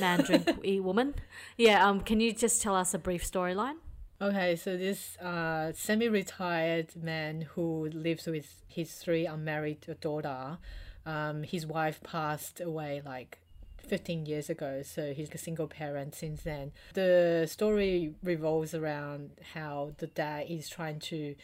Man, 0.00 0.20
Drink, 0.22 0.48
Eat 0.64 0.82
Woman. 0.82 1.14
Yeah. 1.58 1.86
Um. 1.86 2.00
Can 2.00 2.20
you 2.20 2.32
just 2.32 2.62
tell 2.62 2.74
us 2.74 2.94
a 2.94 2.98
brief 2.98 3.22
storyline? 3.30 3.76
Okay, 4.22 4.54
so 4.54 4.76
this 4.76 5.16
uh, 5.16 5.72
semi-retired 5.74 6.94
man 6.94 7.40
who 7.40 7.88
lives 7.88 8.26
with 8.26 8.62
his 8.68 8.92
three 8.92 9.24
unmarried 9.24 9.86
daughter, 10.02 10.58
um, 11.06 11.42
his 11.42 11.64
wife 11.64 12.02
passed 12.02 12.60
away 12.60 13.00
like 13.04 13.38
15 13.78 14.26
years 14.26 14.50
ago, 14.50 14.82
so 14.82 15.14
he's 15.14 15.30
a 15.32 15.38
single 15.38 15.66
parent 15.66 16.14
since 16.14 16.42
then. 16.42 16.72
The 16.92 17.48
story 17.50 18.12
revolves 18.22 18.74
around 18.74 19.30
how 19.54 19.92
the 19.96 20.08
dad 20.08 20.48
is 20.50 20.68
trying 20.68 20.98
to 21.00 21.34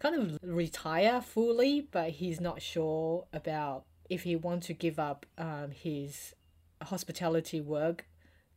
kind 0.00 0.16
of 0.16 0.38
retire 0.42 1.20
fully, 1.20 1.86
but 1.92 2.10
he's 2.10 2.40
not 2.40 2.60
sure 2.60 3.26
about 3.32 3.84
if 4.10 4.24
he 4.24 4.34
wants 4.34 4.66
to 4.66 4.74
give 4.74 4.98
up 4.98 5.26
um, 5.38 5.70
his 5.70 6.34
hospitality 6.82 7.60
work 7.60 8.04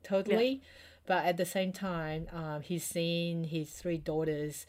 totally. 0.03 0.61
But 1.09 1.25
at 1.25 1.37
the 1.37 1.45
same 1.45 1.71
time, 1.71 2.27
um, 2.31 2.61
he's 2.61 2.83
seen 2.83 3.45
his 3.45 3.71
three 3.71 3.97
daughters. 3.97 4.67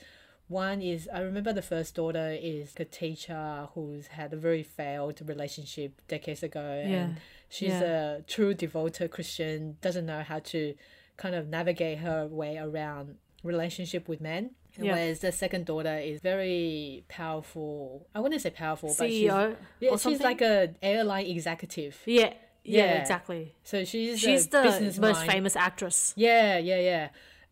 One 0.48 0.80
is, 0.80 1.06
I 1.12 1.20
remember 1.20 1.52
the 1.52 1.60
first 1.60 1.94
daughter 1.94 2.34
is 2.40 2.72
a 2.78 2.86
teacher 2.86 3.68
who's 3.74 4.06
had 4.06 4.32
a 4.32 4.36
very 4.36 4.62
failed 4.62 5.20
relationship 5.28 6.00
decades 6.08 6.42
ago. 6.42 6.82
Yeah. 6.82 6.96
And 6.96 7.16
she's 7.50 7.74
a 7.74 8.24
true 8.26 8.54
devoted 8.54 9.10
Christian, 9.10 9.76
doesn't 9.82 10.06
know 10.06 10.22
how 10.22 10.38
to 10.38 10.74
kind 11.18 11.34
of 11.34 11.48
navigate 11.48 11.98
her 11.98 12.26
way 12.26 12.56
around 12.56 13.16
relationship 13.42 14.08
with 14.08 14.22
men. 14.22 14.52
Yeah. 14.78 14.94
Whereas 14.94 15.18
the 15.18 15.32
second 15.32 15.66
daughter 15.66 15.98
is 15.98 16.22
very 16.22 17.04
powerful. 17.08 18.06
I 18.14 18.20
wouldn't 18.20 18.40
say 18.40 18.48
powerful, 18.48 18.94
but 18.96 19.10
she's, 19.10 19.28
CEO 19.30 19.56
yeah, 19.78 19.96
she's 19.98 20.20
like 20.20 20.40
a 20.40 20.70
airline 20.82 21.26
executive. 21.26 21.98
Yeah. 22.06 22.32
Yeah. 22.64 22.84
Yeah. 22.84 23.00
Exactly. 23.00 23.54
So 23.64 23.84
she's 23.84 24.20
She's 24.20 24.46
the 24.48 24.62
most 25.00 25.18
mind. 25.20 25.30
famous 25.30 25.56
actress. 25.56 26.12
Yeah, 26.16 26.58
yeah, 26.58 26.80
yeah. 26.80 27.08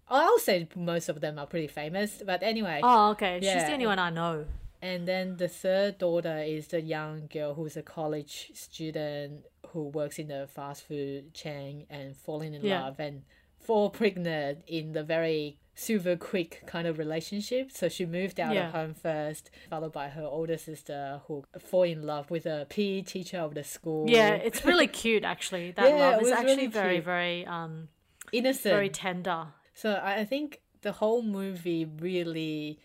I'll 0.08 0.38
say 0.38 0.66
most 0.74 1.08
of 1.08 1.20
them 1.20 1.38
are 1.38 1.46
pretty 1.46 1.66
famous, 1.66 2.22
but 2.24 2.42
anyway. 2.42 2.80
Oh, 2.82 3.10
okay. 3.10 3.40
She's 3.42 3.64
the 3.64 3.72
only 3.72 3.86
one 3.86 3.98
I 3.98 4.10
know. 4.10 4.46
And 4.80 5.08
then 5.08 5.36
the 5.36 5.48
third 5.48 5.98
daughter 5.98 6.38
is 6.38 6.68
the 6.68 6.80
young 6.80 7.26
girl 7.32 7.54
who's 7.54 7.76
a 7.76 7.82
college 7.82 8.50
student 8.54 9.44
who 9.70 9.88
works 9.88 10.18
in 10.18 10.30
a 10.30 10.46
fast 10.46 10.86
food 10.86 11.34
chain 11.34 11.84
and 11.90 12.16
falling 12.16 12.54
in 12.54 12.64
Yeah. 12.64 12.84
love 12.84 13.00
and 13.00 13.22
fall 13.60 13.90
pregnant 13.90 14.62
in 14.66 14.92
the 14.92 15.02
very 15.02 15.58
super 15.80 16.16
quick 16.16 16.62
kind 16.66 16.86
of 16.88 16.98
relationship. 16.98 17.70
So 17.70 17.88
she 17.88 18.04
moved 18.04 18.40
out 18.40 18.54
Yeah. 18.54 18.66
of 18.66 18.72
home 18.72 18.94
first, 18.94 19.50
followed 19.70 19.92
by 19.92 20.08
her 20.08 20.24
older 20.24 20.58
sister 20.58 21.20
who 21.26 21.44
fall 21.58 21.84
in 21.84 22.02
love 22.02 22.30
with 22.30 22.46
a 22.46 22.66
PE 22.68 23.02
teacher 23.02 23.38
of 23.38 23.54
the 23.54 23.62
school. 23.64 24.08
Yeah, 24.10 24.34
it's 24.34 24.64
really 24.64 24.88
cute 24.88 25.24
actually. 25.24 25.70
That 25.76 25.90
Yeah, 25.90 26.10
love 26.10 26.22
is 26.22 26.32
actually 26.32 26.66
really 26.66 26.66
very, 26.80 27.00
very 27.00 27.46
um 27.46 27.88
innocent. 28.32 28.72
very 28.74 28.90
tender. 28.90 29.40
So 29.74 29.88
I 29.92 30.12
I 30.20 30.24
think 30.24 30.60
the 30.82 30.92
whole 30.92 31.22
movie 31.22 31.84
really 31.84 32.78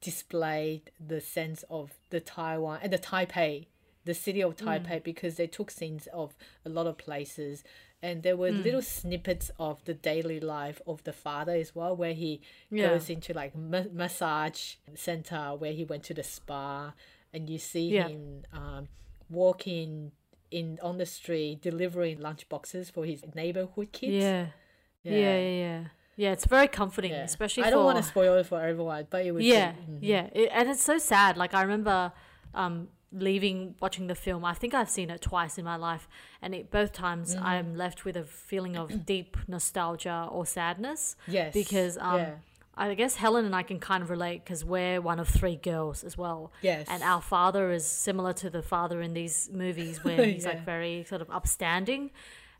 displayed 0.00 0.90
the 1.12 1.20
sense 1.20 1.64
of 1.68 1.92
the 2.10 2.20
Taiwan 2.20 2.80
and 2.82 2.92
the 2.92 2.98
Taipei, 2.98 3.66
the 4.04 4.14
city 4.14 4.40
of 4.42 4.56
Taipei, 4.56 5.02
because 5.02 5.34
they 5.36 5.46
took 5.46 5.70
scenes 5.70 6.06
of 6.12 6.34
a 6.64 6.68
lot 6.68 6.86
of 6.86 6.96
places, 6.96 7.64
and 8.02 8.22
there 8.22 8.36
were 8.36 8.50
little 8.50 8.82
snippets 8.82 9.50
of 9.58 9.84
the 9.84 9.94
daily 9.94 10.38
life 10.40 10.80
of 10.86 11.02
the 11.04 11.12
father 11.12 11.52
as 11.52 11.74
well, 11.74 11.96
where 11.96 12.12
he 12.14 12.40
Yeah. 12.70 12.88
goes 12.90 13.10
into 13.10 13.32
like 13.34 13.56
ma- 13.56 13.90
massage 13.92 14.76
center, 14.94 15.54
where 15.56 15.72
he 15.72 15.84
went 15.84 16.04
to 16.04 16.14
the 16.14 16.22
spa, 16.22 16.92
and 17.32 17.50
you 17.50 17.58
see 17.58 17.88
Yeah. 17.90 18.08
him 18.08 18.44
um, 18.52 18.88
walking 19.28 20.12
in 20.50 20.78
on 20.82 20.96
the 20.98 21.06
street 21.06 21.60
delivering 21.60 22.20
lunch 22.20 22.48
boxes 22.48 22.88
for 22.90 23.04
his 23.04 23.22
neighborhood 23.34 23.92
kids. 23.92 24.24
Yeah. 24.24 24.46
Yeah, 25.02 25.16
yeah, 25.16 25.38
yeah. 25.38 25.84
Yeah, 26.16 26.32
it's 26.32 26.46
very 26.46 26.66
comforting, 26.68 27.12
Yeah. 27.12 27.22
especially 27.24 27.62
I 27.64 27.70
don't 27.70 27.80
for 27.80 27.84
want 27.84 27.98
to 27.98 28.02
spoil 28.02 28.34
it 28.36 28.46
for 28.46 28.60
everyone, 28.60 29.06
but 29.10 29.24
it 29.24 29.32
was 29.32 29.44
yeah, 29.44 29.72
mhm. 29.72 29.98
yeah, 30.00 30.28
It- 30.32 30.50
and 30.52 30.68
it's 30.68 30.82
so 30.82 30.98
sad. 30.98 31.36
Like 31.36 31.54
I 31.54 31.62
remember 31.62 32.12
um, 32.54 32.88
leaving 33.12 33.74
watching 33.80 34.06
the 34.06 34.14
film. 34.14 34.44
I 34.44 34.54
think 34.54 34.74
I've 34.74 34.90
seen 34.90 35.10
it 35.10 35.20
twice 35.22 35.58
in 35.58 35.64
my 35.64 35.76
life, 35.76 36.08
and 36.42 36.54
it, 36.54 36.70
both 36.70 36.92
times 36.92 37.34
Mm-hmm. 37.34 37.44
I'm 37.46 37.74
left 37.76 38.04
with 38.04 38.16
a 38.16 38.24
feeling 38.24 38.76
of 38.76 39.06
deep 39.06 39.36
nostalgia 39.48 40.28
or 40.30 40.44
sadness. 40.46 41.16
yes 41.26 41.52
because 41.54 41.96
um, 42.00 42.18
yeah. 42.18 42.34
I 42.76 42.94
guess 42.94 43.16
Helen 43.16 43.44
and 43.44 43.56
I 43.56 43.64
can 43.64 43.80
kind 43.80 44.02
of 44.04 44.10
relate 44.10 44.44
because 44.44 44.64
we're 44.64 45.00
one 45.00 45.18
of 45.18 45.26
three 45.28 45.56
girls 45.56 46.04
as 46.04 46.16
well. 46.16 46.52
Yes. 46.62 46.86
And 46.88 47.02
our 47.02 47.20
father 47.20 47.72
is 47.72 47.84
similar 47.84 48.32
to 48.34 48.50
the 48.50 48.62
father 48.62 49.02
in 49.02 49.14
these 49.14 49.50
movies 49.52 49.98
where 50.04 50.24
he's 50.24 50.44
Yeah. 50.44 50.50
like 50.50 50.64
very 50.64 51.04
sort 51.08 51.20
of 51.20 51.28
upstanding 51.30 52.10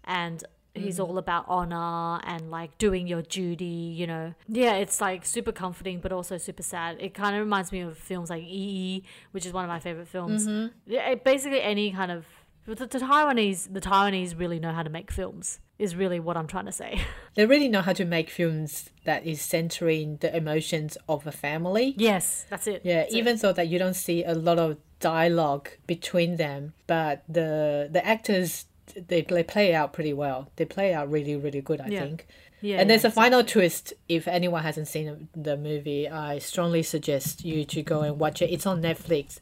and 0.05 0.43
he's 0.81 0.99
mm. 0.99 1.09
all 1.09 1.19
about 1.19 1.45
honor 1.49 2.21
and 2.25 2.51
like 2.51 2.77
doing 2.79 3.07
your 3.07 3.23
duty, 3.23 3.64
you 3.64 4.07
know. 4.07 4.35
Yeah, 4.49 4.75
it's 4.75 5.01
like 5.01 5.25
super 5.25 5.53
comforting 5.53 6.01
but 6.01 6.12
also 6.12 6.38
super 6.38 6.62
sad. 6.62 6.97
It 7.01 7.14
kind 7.14 7.35
of 7.37 7.41
reminds 7.41 7.73
me 7.73 7.81
of 7.81 7.97
films 7.99 8.31
like 8.31 8.43
Yi 8.43 8.49
Yi, 8.49 9.05
which 9.33 9.47
is 9.47 9.53
one 9.53 9.64
of 9.64 9.69
my 9.69 9.81
favorite 9.81 10.09
films. 10.09 10.47
Mm-hmm. 10.47 10.75
Yeah, 10.87 11.14
basically 11.17 11.62
any 11.62 11.93
kind 11.93 12.11
of 12.11 12.25
the, 12.67 12.87
the 12.87 12.99
Taiwanese 12.99 13.73
the 13.73 13.81
Taiwanese 13.81 14.38
really 14.38 14.59
know 14.59 14.73
how 14.73 14.83
to 14.83 14.91
make 14.91 15.11
films. 15.11 15.61
Is 15.79 15.95
really 15.95 16.19
what 16.19 16.37
I'm 16.37 16.49
trying 16.49 16.67
to 16.67 16.73
say. 16.73 17.01
They 17.35 17.47
really 17.47 17.69
know 17.69 17.83
how 17.83 17.93
to 17.93 18.05
make 18.05 18.31
films 18.31 18.91
that 19.05 19.25
is 19.25 19.41
centering 19.41 20.17
the 20.17 20.37
emotions 20.37 20.99
of 21.09 21.25
a 21.25 21.31
family. 21.31 21.95
yes, 21.97 22.47
that's 22.51 22.67
it. 22.67 22.83
Yeah, 22.85 23.03
That's 23.03 23.14
it. 23.14 23.19
even 23.19 23.37
though 23.37 23.53
that 23.53 23.69
you 23.69 23.79
don't 23.79 23.95
see 23.95 24.25
a 24.25 24.35
lot 24.35 24.59
of 24.59 24.79
dialogue 24.99 25.69
between 25.87 26.37
them, 26.37 26.75
but 26.88 27.23
the 27.29 27.88
the 27.93 28.05
actors 28.05 28.67
they 29.09 29.22
play 29.22 29.42
play 29.42 29.74
out 29.74 29.92
pretty 29.92 30.12
well. 30.12 30.51
They 30.57 30.64
play 30.64 30.92
out 30.94 31.11
really 31.11 31.37
really 31.37 31.61
good, 31.61 31.81
I 31.81 31.88
Yeah. 31.88 32.01
think. 32.01 32.27
yeah, 32.61 32.79
and 32.81 32.88
there's 32.90 33.05
yeah, 33.05 33.09
a 33.11 33.12
final 33.12 33.44
twist. 33.44 33.92
If 34.09 34.27
anyone 34.29 34.62
hasn't 34.62 34.88
seen 34.88 35.29
the 35.35 35.57
movie, 35.57 36.09
I 36.09 36.38
strongly 36.38 36.83
suggest 36.83 37.44
you 37.44 37.64
to 37.64 37.83
go 37.83 38.01
and 38.03 38.18
watch 38.18 38.42
it. 38.42 38.51
It's 38.51 38.66
on 38.66 38.83
Netflix. 38.83 39.38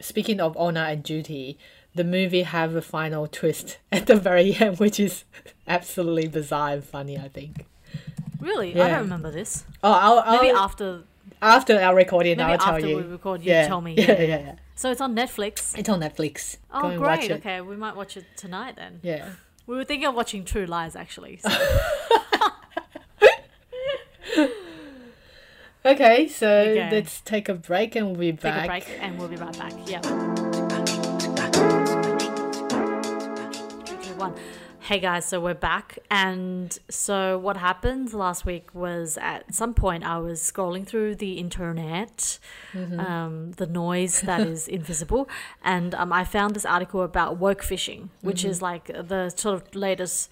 Speaking 0.00 0.40
of 0.40 0.56
honor 0.56 0.80
and 0.84 1.02
duty, 1.02 1.58
the 1.94 2.04
movie 2.04 2.42
have 2.42 2.74
a 2.74 2.82
final 2.82 3.26
twist 3.26 3.78
at 3.92 4.06
the 4.06 4.16
very 4.16 4.54
end, 4.56 4.78
which 4.78 4.98
is 5.00 5.24
absolutely 5.68 6.28
bizarre 6.28 6.70
and 6.74 6.84
funny. 6.84 7.18
I 7.18 7.28
think. 7.28 7.66
Really, 8.40 8.80
I 8.80 8.88
don't 8.88 9.00
remember 9.02 9.30
this. 9.30 9.64
Oh, 9.84 9.92
I'll, 9.92 10.18
I'll 10.20 10.42
Maybe 10.42 10.56
after 10.56 11.02
after 11.42 11.78
our 11.78 11.94
recording, 11.94 12.36
maybe 12.38 12.52
I'll 12.52 12.58
tell 12.58 12.78
you. 12.80 12.86
after 12.86 12.88
you. 12.88 12.96
we 12.96 13.02
record, 13.02 13.42
you 13.42 13.50
yeah, 13.52 13.66
tell 13.66 13.80
me. 13.80 13.94
Yeah, 13.98 14.12
yeah, 14.20 14.24
yeah. 14.38 14.54
So 14.80 14.90
it's 14.90 15.02
on 15.02 15.14
Netflix. 15.14 15.76
It's 15.78 15.90
on 15.90 16.00
Netflix. 16.00 16.56
Oh, 16.72 16.80
go 16.80 16.88
and 16.88 17.00
watch 17.02 17.18
great. 17.18 17.30
it. 17.32 17.34
Okay, 17.34 17.60
we 17.60 17.76
might 17.76 17.94
watch 17.94 18.16
it 18.16 18.24
tonight 18.34 18.76
then. 18.76 19.00
Yeah. 19.02 19.28
We 19.66 19.76
were 19.76 19.84
thinking 19.84 20.08
of 20.08 20.14
watching 20.14 20.42
True 20.42 20.64
Lies 20.64 20.96
actually. 20.96 21.36
So. 21.36 21.50
Okay, 25.82 26.28
so 26.28 26.46
Okay. 26.46 26.90
let's 26.90 27.20
take 27.22 27.48
a 27.48 27.54
break 27.54 27.96
and 27.96 28.08
we'll 28.08 28.18
be 28.18 28.32
back. 28.32 28.68
Take 28.68 28.68
back. 28.68 28.82
a 28.82 28.86
break 28.86 29.02
and 29.02 29.18
we'll 29.18 29.28
be 29.28 29.36
right 29.36 29.58
back. 29.58 29.72
Yeah. 29.86 30.00
Three, 33.86 33.98
two, 34.04 34.14
one. 34.16 34.34
Hey 34.90 34.98
guys, 34.98 35.24
so 35.24 35.38
we're 35.38 35.54
back. 35.54 36.00
And 36.10 36.76
so 36.88 37.38
what 37.38 37.56
happened 37.56 38.12
last 38.12 38.44
week 38.44 38.74
was 38.74 39.16
at 39.18 39.54
some 39.54 39.72
point 39.72 40.02
I 40.02 40.18
was 40.18 40.40
scrolling 40.40 40.84
through 40.84 41.14
the 41.14 41.34
internet, 41.34 42.40
um, 42.74 43.52
the 43.52 43.68
noise 43.68 44.22
that 44.22 44.40
is 44.40 44.66
invisible, 44.78 45.28
and 45.62 45.94
um, 45.94 46.12
I 46.12 46.24
found 46.24 46.56
this 46.56 46.64
article 46.64 47.02
about 47.02 47.36
woke 47.36 47.62
fishing, 47.62 48.10
which 48.22 48.44
is 48.44 48.62
like 48.62 48.86
the 48.86 49.30
sort 49.30 49.62
of 49.62 49.76
latest 49.76 50.28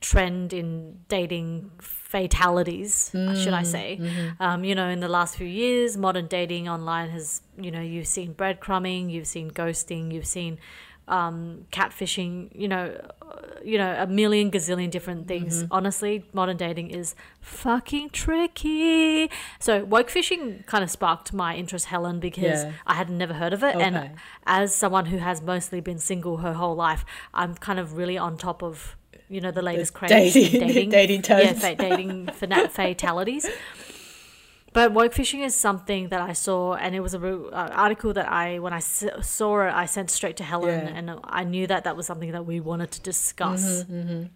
trend 0.00 0.52
in 0.52 0.98
dating 1.08 1.70
fatalities, 1.78 3.10
should 3.12 3.52
I 3.52 3.62
say. 3.62 4.00
Um, 4.40 4.64
you 4.64 4.74
know, 4.74 4.88
in 4.88 4.98
the 4.98 5.08
last 5.08 5.36
few 5.36 5.46
years, 5.46 5.96
modern 5.96 6.26
dating 6.26 6.68
online 6.68 7.10
has, 7.10 7.42
you 7.56 7.70
know, 7.70 7.80
you've 7.80 8.08
seen 8.08 8.34
breadcrumbing, 8.34 9.08
you've 9.08 9.28
seen 9.28 9.52
ghosting, 9.52 10.12
you've 10.12 10.26
seen 10.26 10.58
um, 11.08 11.66
catfishing, 11.72 12.48
you 12.54 12.68
know, 12.68 12.94
you 13.64 13.76
know, 13.78 13.94
a 13.98 14.06
million 14.06 14.50
gazillion 14.50 14.90
different 14.90 15.28
things. 15.28 15.64
Honestly, 15.70 16.24
modern 16.32 16.56
dating 16.56 16.90
is 16.90 17.14
fucking 17.40 18.10
tricky. 18.10 19.30
So 19.58 19.84
woke 19.84 20.10
fishing 20.10 20.64
kind 20.66 20.82
of 20.84 20.90
sparked 20.90 21.32
my 21.32 21.54
interest, 21.56 21.86
Helen, 21.86 22.20
because 22.20 22.64
Yeah. 22.64 22.72
I 22.86 22.94
had 22.94 23.10
never 23.10 23.34
heard 23.34 23.52
of 23.52 23.62
it, 23.62 23.76
Okay. 23.76 23.84
and 23.84 24.10
as 24.46 24.74
someone 24.74 25.06
who 25.06 25.18
has 25.18 25.42
mostly 25.42 25.80
been 25.80 25.98
single 25.98 26.38
her 26.38 26.54
whole 26.54 26.74
life, 26.74 27.04
I'm 27.34 27.54
kind 27.54 27.78
of 27.78 27.96
really 27.96 28.16
on 28.18 28.36
top 28.36 28.62
of 28.62 28.96
you 29.28 29.40
know 29.40 29.52
the 29.52 29.62
latest 29.62 29.94
craze 29.94 30.10
dating- 30.34 30.60
in 30.60 30.60
dating, 30.66 30.90
dating 30.90 31.24
yeah, 31.28 31.52
fa- 31.52 31.74
dating 31.76 32.26
fana- 32.26 32.68
fatalities. 32.78 33.48
But 34.72 34.92
woke 34.92 35.12
fishing 35.12 35.40
is 35.42 35.54
something 35.54 36.08
that 36.10 36.20
I 36.20 36.32
saw, 36.32 36.74
and 36.74 36.94
it 36.94 37.00
was 37.00 37.12
a 37.14 37.18
uh, 37.20 37.70
article 37.72 38.12
that 38.12 38.28
I, 38.30 38.60
when 38.60 38.72
I 38.72 38.76
s- 38.78 39.04
saw 39.22 39.66
it, 39.66 39.72
I 39.74 39.86
sent 39.86 40.10
straight 40.10 40.36
to 40.36 40.44
Helen, 40.44 40.86
Yeah. 40.86 40.94
and 40.96 41.10
I 41.24 41.42
knew 41.44 41.66
that 41.66 41.82
that 41.84 41.96
was 41.96 42.06
something 42.06 42.30
that 42.32 42.46
we 42.46 42.60
wanted 42.60 42.90
to 42.92 43.00
discuss. 43.00 43.84
Mm-hmm, 43.84 44.26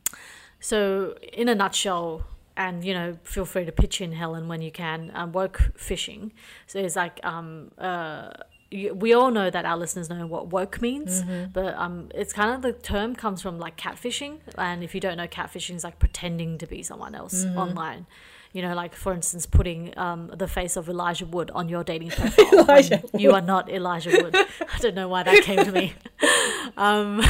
So, 0.61 1.15
in 1.33 1.49
a 1.49 1.55
nutshell, 1.55 2.25
and 2.57 2.85
you 2.85 2.95
know, 2.95 3.17
feel 3.25 3.45
free 3.45 3.65
to 3.65 3.73
pitch 3.73 4.01
in 4.01 4.13
Helen 4.13 4.49
when 4.49 4.61
you 4.63 4.71
can. 4.71 5.11
Um, 5.15 5.33
woke 5.33 5.59
fishing. 5.77 6.33
So 6.67 6.79
it's 6.79 6.95
like 6.97 7.19
um, 7.25 7.71
uh, 7.79 8.31
we 8.73 9.13
all 9.13 9.31
know 9.31 9.51
that 9.51 9.65
our 9.65 9.77
listeners 9.77 10.09
know 10.11 10.27
what 10.27 10.49
woke 10.49 10.81
means, 10.81 11.23
Mm-hmm. 11.23 11.53
but 11.53 11.75
um, 11.77 12.09
it's 12.15 12.33
kind 12.33 12.51
of 12.55 12.63
the 12.63 12.73
term 12.73 13.15
comes 13.15 13.41
from 13.43 13.59
like 13.59 13.77
catfishing, 13.77 14.39
and 14.59 14.83
if 14.83 14.95
you 14.95 15.01
don't 15.01 15.17
know, 15.17 15.27
catfishing 15.29 15.77
is 15.77 15.85
like 15.85 15.99
pretending 16.01 16.59
to 16.59 16.67
be 16.67 16.83
someone 16.83 17.15
else 17.15 17.45
Mm-hmm. 17.45 17.59
online. 17.59 18.07
You 18.55 18.63
know, 18.63 18.75
like 18.75 18.95
for 18.95 19.13
instance, 19.13 19.47
putting 19.47 19.93
um, 19.99 20.31
the 20.35 20.49
face 20.49 20.77
of 20.77 20.89
Elijah 20.89 21.27
Wood 21.27 21.51
on 21.55 21.69
your 21.69 21.85
dating 21.85 22.11
profile. 22.17 22.61
Elijah 22.61 23.03
you 23.19 23.33
are 23.33 23.43
not 23.43 23.69
Elijah 23.69 24.11
Wood. 24.11 24.35
I 24.35 24.79
don't 24.79 24.95
know 24.95 25.09
why 25.09 25.25
that 25.25 25.43
came 25.43 25.63
to 25.65 25.73
me. 25.73 25.93
Um, 26.77 27.23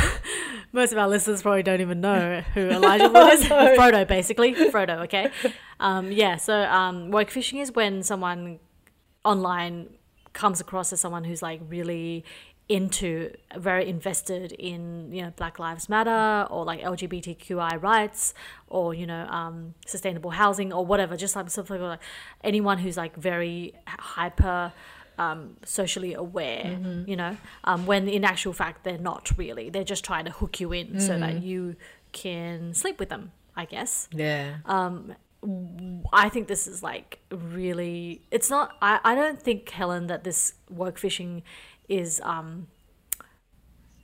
most 0.73 0.93
of 0.93 0.99
our 0.99 1.09
listeners 1.09 1.43
probably 1.43 1.63
don't 1.63 1.81
even 1.81 2.01
know 2.01 2.41
who 2.55 2.61
Elijah 2.71 3.09
Wood 3.09 3.33
is. 3.35 3.49
No. 3.49 3.77
Frodo, 3.77 4.07
basically. 4.07 4.55
Frodo, 4.55 5.05
okay? 5.05 5.31
Um, 5.81 6.11
yeah, 6.11 6.37
so 6.37 6.63
um, 6.63 7.11
woke 7.11 7.31
fishing 7.31 7.59
is 7.59 7.73
when 7.73 8.03
someone 8.03 8.59
online 9.25 9.91
comes 10.33 10.61
across 10.61 10.93
as 10.93 11.01
someone 11.01 11.25
who's 11.25 11.43
like 11.43 11.61
really 11.69 12.25
into 12.69 13.31
very 13.59 13.87
invested 13.87 14.53
in 14.53 15.13
you 15.13 15.21
know 15.21 15.31
black 15.37 15.59
lives 15.59 15.89
matter 15.89 16.47
or 16.51 16.65
like 16.65 16.81
lgbtqi 16.81 17.83
rights 17.83 18.33
or 18.69 18.95
you 18.95 19.07
know 19.07 19.27
um, 19.27 19.75
sustainable 19.87 20.31
housing 20.31 20.73
or 20.73 20.85
whatever 20.85 21.15
just 21.15 21.37
like 21.37 21.51
something 21.51 21.79
like 21.81 22.01
anyone 22.43 22.79
who's 22.79 22.97
like 22.97 23.15
very 23.17 23.75
hyper 23.87 24.73
um, 25.19 25.57
socially 25.65 26.15
aware 26.15 26.79
you 27.07 27.17
know 27.17 27.37
um, 27.65 27.87
when 27.87 28.09
in 28.09 28.25
actual 28.25 28.53
fact 28.53 28.85
they're 28.85 28.99
not 28.99 29.31
really. 29.37 29.71
They're 29.71 29.85
just 29.85 30.05
trying 30.05 30.25
to 30.25 30.31
hook 30.31 30.59
you 30.59 30.73
in 30.73 31.01
so 31.01 31.19
that 31.19 31.43
you 31.43 31.77
can 32.13 32.73
sleep 32.75 32.99
with 32.99 33.09
them 33.09 33.33
i 33.57 33.65
guess. 33.65 34.09
Yeah. 34.13 34.57
um 34.67 35.15
I 36.13 36.31
think 36.31 36.49
this 36.49 36.67
is 36.67 36.83
like 36.83 37.19
really 37.31 38.23
it's 38.31 38.49
not 38.49 38.73
I, 38.81 39.01
I 39.05 39.15
don't 39.15 39.41
think 39.41 39.69
Helen 39.69 40.07
that 40.07 40.25
this 40.25 40.55
work 40.71 40.99
fishing 40.99 41.43
is 41.89 42.21
um 42.25 42.67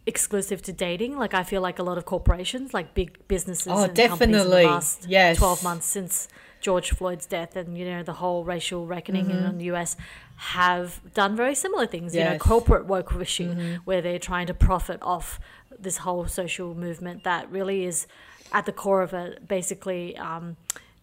exclusive 0.07 0.63
to 0.63 0.73
dating 0.73 1.17
like 1.17 1.35
I 1.35 1.43
feel 1.45 1.61
like 1.61 1.79
a 1.79 1.83
lot 1.83 1.99
of 1.99 2.05
corporations 2.05 2.73
like 2.75 2.95
big 2.95 3.19
businesses 3.29 3.67
Oh, 3.69 3.85
and 3.85 3.95
companies 3.97 4.43
in 4.45 4.51
definitely. 4.51 4.63
the 4.63 4.69
last 4.69 5.07
Yes. 5.09 5.37
12 5.39 5.63
months 5.63 5.87
since 5.87 6.27
George 6.61 6.91
Floyd's 6.91 7.27
death 7.27 7.55
and 7.55 7.77
you 7.79 7.85
know 7.85 8.03
the 8.03 8.15
whole 8.15 8.43
racial 8.45 8.87
reckoning 8.87 9.31
in 9.31 9.59
the 9.59 9.65
US 9.67 9.97
have 10.37 11.01
done 11.15 11.37
very 11.37 11.55
similar 11.55 11.87
things 11.87 12.15
you 12.15 12.25
know 12.25 12.33
Yes. 12.33 12.41
corporate 12.43 12.87
work 12.87 13.11
fishing 13.13 13.81
where 13.85 14.01
they're 14.01 14.19
trying 14.19 14.47
to 14.47 14.55
profit 14.55 14.99
off 15.03 15.39
this 15.79 15.99
whole 15.99 16.27
social 16.27 16.75
movement 16.75 17.23
that 17.25 17.51
really 17.51 17.85
is 17.85 18.07
at 18.53 18.67
the 18.67 18.73
core 18.73 19.03
of 19.03 19.13
it 19.15 19.47
basically 19.47 20.17
um, 20.17 20.57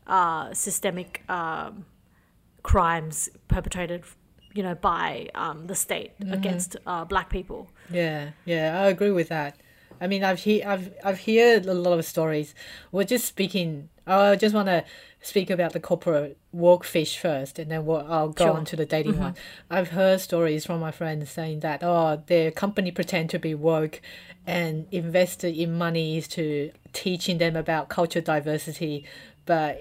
uh, 0.08 0.54
systemic 0.54 1.24
um, 1.30 1.86
crimes 2.64 3.30
perpetrated 3.48 4.04
you 4.58 4.64
know 4.64 4.76
by 4.94 5.30
um, 5.44 5.58
the 5.72 5.76
state 5.86 6.12
against 6.38 6.70
uh, 6.92 7.04
black 7.14 7.28
people 7.30 7.62
Yeah, 8.02 8.22
yeah, 8.54 8.66
I 8.84 8.86
agree 8.96 9.12
with 9.20 9.30
that. 9.38 9.52
I 10.04 10.06
mean, 10.12 10.24
I've 10.30 10.42
he 10.48 10.54
I've 10.72 10.88
I've 11.08 11.22
heard 11.26 11.66
a 11.66 11.74
lot 11.86 11.98
of 12.00 12.06
stories. 12.16 12.50
We're 12.92 13.10
just 13.16 13.26
speaking. 13.34 13.70
I 14.06 14.36
just 14.46 14.54
want 14.56 14.68
to 14.76 14.84
speak 15.22 15.50
about 15.50 15.72
the 15.74 15.80
corporate 15.90 16.38
work 16.66 16.84
fish 16.96 17.14
first, 17.26 17.54
and 17.60 17.68
then 17.72 17.82
we'll, 17.88 18.06
I'll 18.16 18.30
go 18.30 18.46
Sure. 18.46 18.58
on 18.58 18.66
to 18.72 18.76
the 18.82 18.86
dating 18.96 19.18
one. 19.26 19.36
I've 19.76 19.90
heard 20.00 20.22
stories 20.22 20.66
from 20.68 20.80
my 20.88 20.92
friends 21.00 21.30
saying 21.40 21.60
that 21.62 21.80
oh, 21.84 22.22
their 22.32 22.52
company 22.64 22.92
pretend 22.92 23.30
to 23.32 23.40
be 23.40 23.54
woke, 23.56 23.96
and 24.46 24.86
invested 24.92 25.54
in 25.64 25.70
monies 25.78 26.28
to 26.38 26.72
teaching 26.94 27.38
them 27.40 27.56
about 27.56 27.90
culture 27.90 28.22
diversity, 28.22 29.04
but 29.46 29.72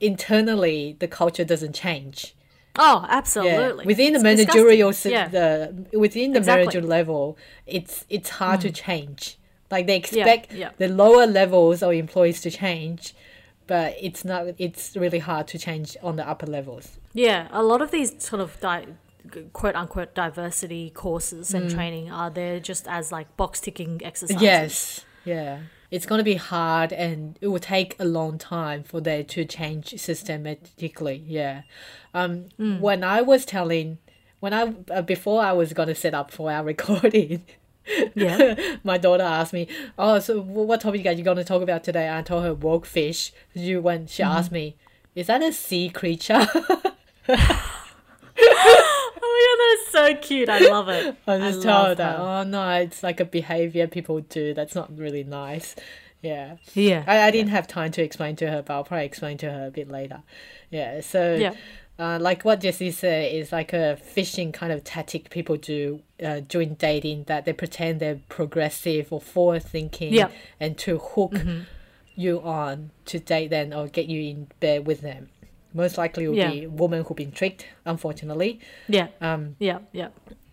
internally 0.00 0.96
the 1.00 1.08
culture 1.08 1.44
doesn't 1.44 1.74
change. 1.74 2.35
Oh 2.78 3.00
Yeah, 3.02 3.18
absolutely 3.18 3.86
within 3.86 4.12
the 4.12 4.18
It's 4.18 4.36
disgusting. 4.36 4.62
managerial 4.62 4.92
si- 4.92 5.10
yeah 5.10 5.28
the 5.28 5.98
within 5.98 6.32
the 6.32 6.38
Exactly. 6.38 6.64
managerial 6.64 6.88
level, 6.88 7.38
it's 7.66 8.04
it's 8.08 8.30
hard 8.30 8.60
to 8.62 8.68
mm. 8.70 8.74
change. 8.74 9.38
Like 9.70 9.86
they 9.86 9.96
expect 9.96 10.52
yeah. 10.52 10.70
the 10.78 10.88
lower 10.88 11.26
levels 11.26 11.82
of 11.82 11.92
employees 11.92 12.40
to 12.42 12.50
change, 12.50 13.14
but 13.66 13.96
it's 14.00 14.24
not. 14.24 14.46
It's 14.58 14.96
really 14.96 15.18
hard 15.18 15.48
to 15.48 15.58
change 15.58 15.96
on 16.02 16.16
the 16.16 16.28
upper 16.28 16.46
levels. 16.46 16.98
Yeah, 17.12 17.48
a 17.50 17.62
lot 17.62 17.82
of 17.82 17.90
these 17.90 18.14
sort 18.22 18.40
of 18.40 18.60
di- 18.60 18.86
quote 19.52 19.74
unquote 19.74 20.14
diversity 20.14 20.90
courses 20.90 21.52
and 21.52 21.68
mm. 21.68 21.74
training 21.74 22.10
are 22.10 22.30
there 22.30 22.60
just 22.60 22.86
as 22.86 23.10
like 23.10 23.36
box 23.36 23.60
ticking 23.60 24.00
exercises. 24.04 24.42
Yes, 24.42 25.04
yeah. 25.24 25.60
It's 25.90 26.06
going 26.06 26.18
to 26.18 26.24
be 26.24 26.34
hard, 26.34 26.92
and 26.92 27.38
it 27.40 27.48
will 27.48 27.58
take 27.58 27.94
a 27.98 28.04
long 28.04 28.38
time 28.38 28.82
for 28.82 29.00
they 29.00 29.22
to 29.24 29.44
change 29.44 29.98
systematically. 29.98 31.22
Yeah. 31.26 31.62
Um, 32.14 32.46
when 32.58 33.04
I 33.04 33.22
was 33.22 33.44
telling, 33.44 33.98
when 34.40 34.52
I 34.52 34.74
uh, 34.90 35.02
before 35.02 35.42
I 35.42 35.52
was 35.52 35.72
going 35.72 35.88
to 35.88 35.94
set 35.94 36.14
up 36.14 36.30
for 36.30 36.50
our 36.50 36.64
recording, 36.72 37.44
Yeah. 38.14 38.76
my 38.84 38.98
daughter 38.98 39.22
asked 39.22 39.52
me, 39.52 39.68
"Oh, 39.98 40.18
so 40.18 40.40
what 40.40 40.80
topic 40.80 41.06
are 41.06 41.12
you 41.12 41.22
going 41.22 41.36
to 41.36 41.44
talk 41.44 41.62
about 41.62 41.84
today?" 41.84 42.10
I 42.12 42.22
told 42.22 42.44
her 42.44 42.54
woke 42.54 42.86
fish. 42.86 43.32
You 43.54 43.80
when 43.80 44.06
she 44.06 44.22
asked 44.22 44.50
me, 44.50 44.76
"Is 45.14 45.28
that 45.28 45.42
a 45.42 45.52
sea 45.52 45.88
creature?" 45.88 46.46
oh 49.38 49.38
my 49.38 49.46
god, 49.48 49.58
that 49.58 49.78
is 50.14 50.20
so 50.22 50.28
cute. 50.28 50.48
I 50.48 50.58
love 50.70 50.88
it. 50.88 51.16
I 51.26 51.38
just 51.38 51.60
I 51.60 51.62
tell 51.62 51.84
her 51.86 51.94
that. 51.94 52.18
Oh 52.18 52.42
no, 52.44 52.68
it's 52.70 53.02
like 53.02 53.20
a 53.20 53.24
behavior 53.24 53.86
people 53.86 54.20
do. 54.20 54.54
That's 54.54 54.74
not 54.74 54.96
really 54.96 55.24
nice. 55.24 55.74
Yeah, 56.22 56.56
Yeah. 56.74 57.04
I, 57.06 57.22
I 57.28 57.30
didn't 57.30 57.50
have 57.50 57.68
time 57.68 57.92
to 57.92 58.02
explain 58.02 58.34
to 58.36 58.50
her, 58.50 58.62
but 58.62 58.74
I'll 58.74 58.84
probably 58.84 59.04
explain 59.06 59.36
to 59.38 59.50
her 59.50 59.66
a 59.66 59.70
bit 59.70 59.88
later. 59.88 60.22
Yeah, 60.70 61.00
so 61.02 61.34
Yeah. 61.34 61.54
uh, 62.00 62.18
like 62.20 62.44
what 62.44 62.60
Jessie 62.60 62.90
said 62.90 63.32
is 63.32 63.52
like 63.52 63.72
a 63.72 63.96
fishing 63.96 64.50
kind 64.50 64.72
of 64.72 64.82
tactic 64.82 65.30
people 65.30 65.56
do 65.56 66.00
uh, 66.24 66.40
during 66.40 66.74
dating 66.74 67.24
that 67.24 67.44
they 67.44 67.52
pretend 67.52 68.00
they're 68.00 68.18
progressive 68.28 69.12
or 69.12 69.20
forward 69.20 69.62
thinking 69.62 70.12
Yeah. 70.14 70.30
and 70.58 70.76
to 70.78 70.98
hook 70.98 71.34
you 72.16 72.40
on 72.40 72.90
to 73.04 73.18
date 73.20 73.48
them 73.50 73.72
or 73.72 73.86
get 73.86 74.06
you 74.06 74.20
in 74.22 74.48
bed 74.58 74.86
with 74.86 75.02
them. 75.02 75.28
Most 75.76 75.98
likely 75.98 76.26
will 76.26 76.36
Yeah. 76.36 76.50
be 76.50 76.66
women 76.66 77.04
who've 77.04 77.16
been 77.24 77.32
tricked, 77.40 77.66
unfortunately. 77.84 78.60
Yeah. 78.88 79.08
Um, 79.20 79.56
Yeah. 79.58 79.78
Yeah. 79.92 80.08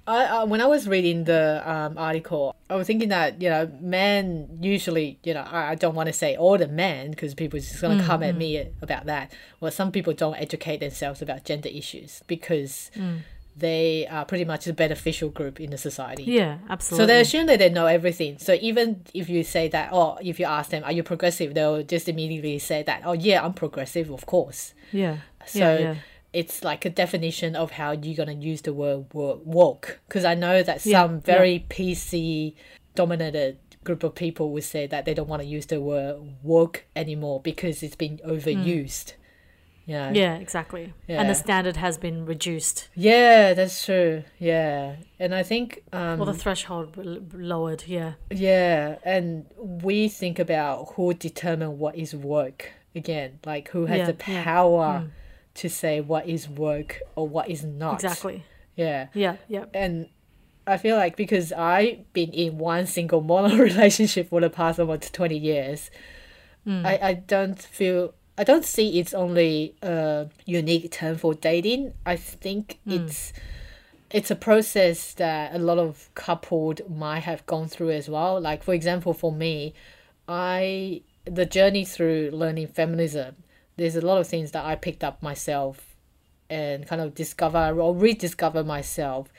I, 0.06 0.26
uh, 0.26 0.46
when 0.46 0.60
I 0.60 0.66
was 0.66 0.86
reading 0.86 1.24
the 1.24 1.64
um, 1.66 1.98
article, 1.98 2.54
I 2.70 2.76
was 2.76 2.88
thinking 2.88 3.08
that 3.08 3.42
you 3.42 3.50
know, 3.50 3.72
men 3.80 4.60
usually, 4.62 5.18
you 5.24 5.34
know, 5.34 5.46
I, 5.50 5.72
I 5.72 5.76
don't 5.76 5.96
want 5.96 6.08
to 6.08 6.14
say 6.14 6.36
all 6.36 6.58
the 6.58 6.68
men 6.68 7.12
because 7.12 7.34
people 7.34 7.56
are 7.58 7.62
just 7.62 7.80
gonna 7.82 8.04
come 8.04 8.22
at 8.22 8.36
me 8.36 8.50
about 8.82 9.06
that. 9.06 9.32
Well, 9.62 9.72
some 9.72 9.94
people 9.94 10.12
don't 10.12 10.36
educate 10.36 10.82
themselves 10.82 11.22
about 11.22 11.46
gender 11.46 11.70
issues 11.70 12.22
because 12.28 12.92
they 13.56 14.08
are 14.08 14.26
pretty 14.26 14.46
much 14.46 14.68
a 14.68 14.74
beneficial 14.74 15.30
group 15.30 15.60
in 15.60 15.70
the 15.70 15.78
society. 15.78 16.24
Yeah. 16.24 16.58
Absolutely. 16.70 17.04
So 17.04 17.08
they 17.08 17.22
assume 17.22 17.46
that 17.48 17.60
they 17.60 17.70
know 17.70 17.86
everything. 17.86 18.38
So 18.40 18.58
even 18.62 19.04
if 19.14 19.30
you 19.30 19.44
say 19.44 19.68
that, 19.70 19.90
oh, 19.92 20.18
if 20.22 20.40
you 20.40 20.46
ask 20.46 20.72
them, 20.72 20.84
are 20.84 20.92
you 20.92 21.04
progressive? 21.04 21.54
They'll 21.54 21.84
just 21.84 22.10
immediately 22.10 22.60
say 22.60 22.84
that, 22.84 23.02
oh 23.06 23.14
yeah, 23.14 23.46
I'm 23.46 23.54
progressive, 23.54 24.10
of 24.10 24.26
course. 24.26 24.74
yeah. 24.92 25.18
So 25.46 25.60
yeah. 25.60 25.80
Yeah. 25.80 25.96
it's 26.32 26.64
like 26.64 26.86
a 26.86 26.90
definition 26.90 27.56
of 27.56 27.72
how 27.72 27.92
you're 27.92 28.16
gonna 28.16 28.34
use 28.34 28.62
the 28.62 28.74
word 28.74 29.06
wo- 29.14 29.42
woke. 29.44 30.00
Because 30.08 30.26
I 30.26 30.36
know 30.36 30.64
that 30.64 30.86
Yeah, 30.86 31.04
some 31.04 31.22
very 31.22 31.66
PC 31.70 32.56
dominated 32.96 33.58
group 33.84 34.04
of 34.04 34.16
people 34.16 34.52
would 34.52 34.64
say 34.64 34.88
that 34.88 35.06
they 35.06 35.14
don't 35.14 35.28
want 35.28 35.42
to 35.42 35.48
use 35.48 35.66
the 35.66 35.82
word 35.82 36.22
woke 36.42 36.86
anymore 36.96 37.42
because 37.42 37.84
it's 37.84 37.96
been 37.96 38.18
hmm. 38.18 38.32
overused. 38.32 39.14
Yeah. 39.86 40.12
Yeah. 40.14 40.36
Exactly. 40.36 40.94
And 41.08 41.30
the 41.30 41.34
standard 41.36 41.76
has 41.78 41.98
been 41.98 42.26
reduced, 42.26 42.88
Yeah, 42.96 43.54
that's 43.54 43.86
true. 43.86 44.24
Yeah, 44.40 44.96
and 45.20 45.36
I 45.36 45.44
think 45.44 45.84
um, 45.92 46.22
or 46.22 46.26
the 46.26 46.34
threshold 46.34 46.96
lowered. 47.34 47.84
Yeah. 47.88 48.14
Yeah, 48.32 48.98
and 49.04 49.46
we 49.58 50.08
think 50.08 50.40
about 50.40 50.94
who 50.96 51.14
determine 51.14 51.80
what 51.80 51.96
is 51.98 52.16
work 52.16 52.72
again, 52.96 53.40
like 53.46 53.70
who 53.70 53.86
has 53.88 53.98
Yeah, 53.98 54.12
the 54.12 54.18
yeah. 54.32 54.44
power 54.44 55.12
to 55.56 55.70
say 55.70 56.00
what 56.02 56.28
is 56.28 56.48
work 56.50 57.00
or 57.16 57.28
what 57.28 57.50
is 57.50 57.64
not. 57.64 57.96
Exactly. 57.96 58.44
Yeah, 58.76 59.08
Yeah. 59.14 59.36
Yeah. 59.48 59.66
and 59.74 60.08
I 60.66 60.78
feel 60.78 60.96
like 60.96 61.18
because 61.18 61.52
I've 61.52 62.12
been 62.14 62.32
in 62.32 62.58
one 62.58 62.86
single 62.88 63.20
mono 63.20 63.56
relationship 63.72 64.30
for 64.30 64.40
the 64.40 64.50
past 64.50 64.80
almost 64.80 65.14
twenty 65.14 65.38
years, 65.38 65.92
I 66.66 66.98
I 67.10 67.14
don't 67.16 67.60
feel. 67.62 68.14
I 68.38 68.44
don't 68.44 68.66
see 68.66 69.00
it's 69.00 69.14
only 69.14 69.76
a 69.82 70.28
unique 70.46 70.92
term 70.92 71.18
for 71.18 71.34
dating. 71.34 71.94
I 72.06 72.16
think 72.16 72.80
hmm. 72.84 72.94
it's 72.94 73.34
it's 74.10 74.32
a 74.32 74.36
process 74.36 75.14
that 75.16 75.56
a 75.56 75.60
lot 75.60 75.80
of 75.80 76.10
coupled 76.16 76.82
might 76.90 77.22
have 77.22 77.46
gone 77.46 77.68
through 77.68 77.92
as 77.92 78.10
well. 78.10 78.40
Like 78.40 78.64
for 78.64 78.74
example, 78.74 79.14
for 79.14 79.32
me, 79.32 79.74
I 80.28 81.02
the 81.26 81.46
journey 81.46 81.86
through 81.86 82.32
learning 82.34 82.68
feminism. 82.68 83.36
There's 83.76 83.96
a 83.96 84.02
lot 84.02 84.20
of 84.20 84.28
things 84.28 84.52
that 84.52 84.66
I 84.66 84.76
picked 84.76 85.04
up 85.04 85.22
myself, 85.24 85.96
and 86.50 86.88
kind 86.88 87.02
of 87.02 87.16
discover 87.16 87.80
or 87.80 87.96
rediscover 87.96 88.64
myself 88.64 89.32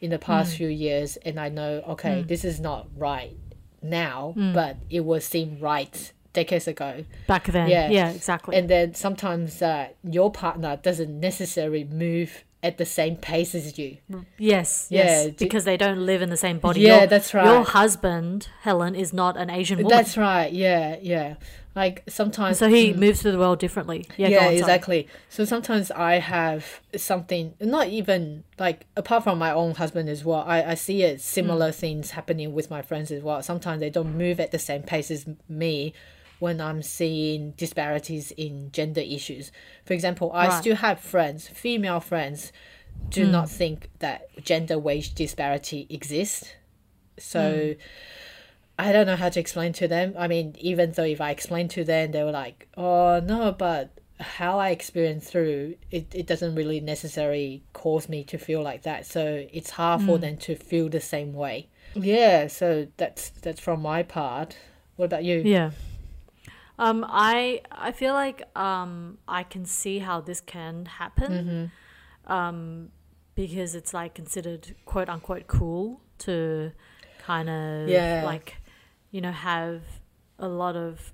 in 0.00 0.10
the 0.10 0.18
past 0.18 0.52
hmm. 0.52 0.56
few 0.58 0.68
years. 0.68 1.16
And 1.18 1.38
I 1.38 1.48
know, 1.50 1.82
okay, 1.88 2.22
hmm. 2.22 2.26
this 2.26 2.44
is 2.44 2.58
not 2.58 2.88
right 2.96 3.36
now, 3.82 4.34
but 4.54 4.76
it 4.88 5.04
will 5.04 5.20
seem 5.20 5.58
right 5.60 6.12
decades 6.32 6.68
ago. 6.68 7.04
Back 7.26 7.46
then. 7.46 7.68
Yeah. 7.68 7.90
Yeah. 7.90 8.10
exactly. 8.10 8.56
And 8.56 8.68
then 8.68 8.94
sometimes 8.94 9.62
uh, 9.62 9.88
your 10.04 10.30
partner 10.30 10.78
doesn't 10.82 11.18
necessarily 11.20 11.84
move 11.84 12.44
at 12.62 12.76
the 12.76 12.84
same 12.84 13.16
pace 13.16 13.54
as 13.54 13.78
you. 13.78 13.96
yes. 14.36 14.86
Yeah, 14.90 15.04
Yes. 15.04 15.26
do- 15.28 15.32
because 15.46 15.64
they 15.64 15.78
don't 15.78 16.04
live 16.04 16.20
in 16.20 16.28
the 16.28 16.36
same 16.36 16.58
body. 16.58 16.80
Yeah, 16.82 16.98
Your- 16.98 17.06
that's 17.06 17.32
Your 17.32 17.62
husband, 17.64 18.48
Helen, 18.62 18.94
is 18.94 19.12
not 19.12 19.36
an 19.38 19.48
Asian 19.48 19.78
woman. 19.78 19.96
That's 19.96 20.16
right. 20.18 20.52
Yeah, 20.52 20.96
yeah. 21.00 21.36
Like 21.74 22.02
sometimes. 22.08 22.58
so 22.58 22.68
he 22.68 22.92
moves 22.92 23.22
through 23.22 23.32
the 23.32 23.38
world 23.38 23.60
differently. 23.60 24.04
Yeah. 24.16 24.28
yeah, 24.28 24.46
on, 24.48 24.52
exactly. 24.54 25.08
So 25.28 25.44
sometimes 25.44 25.90
I 25.92 26.14
have 26.18 26.80
something, 26.96 27.54
not 27.60 27.86
even 27.86 28.44
like 28.58 28.86
apart 28.96 29.22
from 29.24 29.38
my 29.38 29.52
own 29.52 29.76
husband 29.76 30.08
as 30.08 30.24
well. 30.24 30.44
I, 30.46 30.62
I 30.64 30.74
see 30.74 31.02
it 31.04 31.20
similar 31.20 31.70
things 31.72 32.10
happening 32.10 32.52
with 32.52 32.70
my 32.70 32.82
friends 32.82 33.10
as 33.12 33.22
well. 33.22 33.40
Sometimes 33.42 33.80
they 33.80 33.88
don't 33.88 34.16
move 34.18 34.40
at 34.40 34.50
the 34.50 34.58
same 34.58 34.82
pace 34.82 35.10
as 35.12 35.26
me 35.48 35.94
when 36.40 36.60
I'm 36.60 36.82
seeing 36.82 37.52
disparities 37.52 38.32
in 38.32 38.72
gender 38.72 39.02
issues. 39.02 39.52
For 39.84 39.92
example, 39.92 40.32
I 40.34 40.48
Right. 40.48 40.60
still 40.60 40.76
have 40.76 40.98
friends, 40.98 41.46
female 41.48 42.00
friends, 42.00 42.52
do 43.08 43.26
mm. 43.26 43.30
not 43.30 43.48
think 43.48 43.90
that 44.00 44.28
gender 44.42 44.78
wage 44.78 45.14
disparity 45.14 45.86
exists. 45.88 46.52
So 47.18 47.40
mm. 47.40 47.76
I 48.78 48.92
don't 48.92 49.06
know 49.06 49.16
how 49.16 49.28
to 49.28 49.38
explain 49.38 49.72
to 49.74 49.86
them. 49.86 50.14
I 50.18 50.26
mean, 50.26 50.56
even 50.58 50.92
though 50.92 51.04
if 51.04 51.20
I 51.20 51.30
explain 51.30 51.68
to 51.68 51.84
them, 51.84 52.12
they 52.12 52.22
were 52.24 52.30
like, 52.30 52.68
"Oh 52.76 53.20
no," 53.20 53.52
but 53.52 53.90
how 54.18 54.58
I 54.58 54.70
experience 54.70 55.30
through 55.30 55.76
it, 55.90 56.14
it 56.14 56.26
doesn't 56.26 56.54
really 56.54 56.80
necessarily 56.80 57.62
cause 57.72 58.08
me 58.08 58.24
to 58.24 58.38
feel 58.38 58.62
like 58.62 58.82
that. 58.82 59.06
So 59.06 59.46
it's 59.52 59.70
hard 59.70 60.02
for 60.02 60.16
mm. 60.16 60.22
them 60.22 60.36
to 60.38 60.56
feel 60.56 60.88
the 60.88 61.00
same 61.00 61.32
way. 61.34 61.68
Yeah. 61.94 62.46
So 62.46 62.86
that's 62.96 63.30
that's 63.42 63.60
from 63.60 63.82
my 63.82 64.02
part. 64.02 64.56
What 64.96 65.06
about 65.06 65.24
you? 65.24 65.42
Yeah. 65.44 65.72
Um, 66.80 67.04
I 67.08 67.60
I 67.70 67.92
feel 67.92 68.14
like 68.14 68.42
um 68.56 69.18
I 69.28 69.42
can 69.42 69.64
see 69.66 69.98
how 69.98 70.20
this 70.22 70.40
can 70.40 70.86
happen. 70.86 71.32
Mm-hmm. 72.26 72.32
Um, 72.32 72.88
because 73.34 73.74
it's 73.74 73.92
like 73.94 74.14
considered 74.14 74.74
quote 74.84 75.08
unquote 75.08 75.46
cool 75.46 76.00
to 76.18 76.72
kind 77.26 77.48
of 77.48 77.88
Yeah. 77.88 78.22
like 78.24 78.56
you 79.10 79.20
know 79.20 79.32
have 79.32 79.82
a 80.38 80.48
lot 80.48 80.76
of 80.76 81.12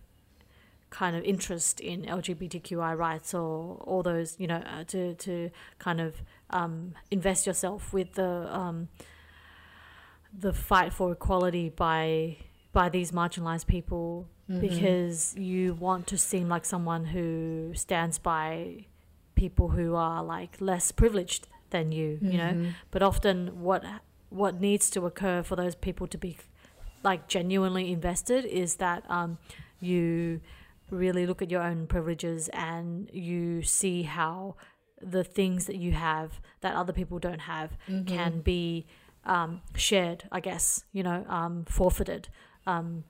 kind 0.90 1.16
of 1.16 1.22
interest 1.24 1.80
in 1.80 2.02
LGBTQI 2.02 2.96
rights 2.96 3.34
or 3.34 3.76
all 3.90 4.02
those 4.02 4.36
you 4.38 4.46
know 4.46 4.62
uh, 4.72 4.84
to 4.84 5.14
to 5.14 5.50
kind 5.78 6.00
of 6.00 6.22
um, 6.50 6.94
invest 7.10 7.46
yourself 7.46 7.92
with 7.92 8.12
the 8.14 8.30
um, 8.56 8.88
the 10.32 10.52
fight 10.52 10.92
for 10.92 11.12
equality 11.12 11.68
by 11.70 12.36
by 12.72 12.88
these 12.88 13.10
marginalized 13.12 13.66
people 13.66 14.28
because 14.48 15.34
you 15.36 15.74
want 15.74 16.06
to 16.08 16.16
seem 16.16 16.48
like 16.48 16.64
someone 16.64 17.04
who 17.06 17.72
stands 17.74 18.18
by 18.18 18.86
people 19.34 19.68
who 19.68 19.94
are 19.96 20.22
like 20.22 20.56
less 20.60 20.92
privileged 20.92 21.46
than 21.70 21.90
you 21.92 22.18
you 22.22 22.38
know? 22.38 22.52
But 22.90 23.02
often 23.02 23.60
what 23.60 23.84
what 24.30 24.60
needs 24.60 24.90
to 24.90 25.06
occur 25.06 25.42
for 25.42 25.56
those 25.56 25.74
people 25.74 26.06
to 26.08 26.18
be 26.18 26.36
like 27.02 27.26
genuinely 27.28 27.92
invested 27.92 28.44
is 28.44 28.76
that 28.76 29.04
um, 29.10 29.38
you 29.80 30.40
really 30.90 31.26
look 31.26 31.42
at 31.42 31.50
your 31.50 31.62
own 31.62 31.86
privileges 31.86 32.48
and 32.52 33.10
you 33.12 33.62
see 33.62 34.02
how 34.02 34.54
the 35.00 35.22
things 35.24 35.66
that 35.66 35.76
you 35.76 35.92
have 35.92 36.40
that 36.60 36.74
other 36.74 36.92
people 36.92 37.18
don't 37.18 37.40
have 37.40 37.76
can 38.06 38.40
be 38.40 38.86
um, 39.24 39.60
shared, 39.76 40.24
I 40.30 40.40
guess, 40.40 40.84
you 40.92 41.02
know, 41.02 41.24
um, 41.28 41.64
forfeited. 41.68 42.28
Um, 42.66 43.04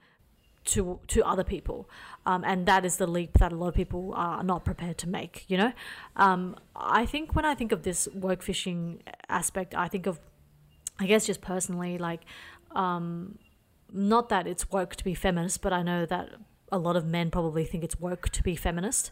to 0.67 1.01
to 1.09 1.25
other 1.25 1.45
people, 1.45 1.89
um, 2.27 2.45
and 2.45 2.67
that 2.67 2.85
is 2.85 2.97
the 2.97 3.07
leap 3.07 3.33
that 3.39 3.53
a 3.53 3.57
lot 3.57 3.69
of 3.69 3.75
people 3.75 4.13
are 4.15 4.43
not 4.43 4.65
prepared 4.65 4.99
to 4.99 5.09
make. 5.09 5.45
You 5.49 5.59
know, 5.59 5.73
um, 6.17 6.57
I 6.75 7.07
think 7.07 7.35
when 7.35 7.45
I 7.45 7.55
think 7.55 7.73
of 7.73 7.83
this 7.83 8.09
work 8.15 8.43
fishing 8.43 9.03
aspect, 9.29 9.75
I 9.75 9.89
think 9.89 10.07
of, 10.07 10.21
I 10.99 11.07
guess, 11.07 11.27
just 11.27 11.41
personally, 11.41 11.99
like, 11.99 12.23
um, 12.73 13.39
not 13.93 14.29
that 14.29 14.47
it's 14.47 14.71
woke 14.71 14.97
to 14.97 15.05
be 15.05 15.15
feminist, 15.15 15.63
but 15.63 15.73
I 15.73 15.83
know 15.83 16.07
that 16.07 16.29
a 16.73 16.79
lot 16.79 16.97
of 16.97 17.05
men 17.07 17.31
probably 17.31 17.65
think 17.65 17.85
it's 17.85 18.01
woke 18.01 18.29
to 18.31 18.43
be 18.43 18.57
feminist. 18.57 19.11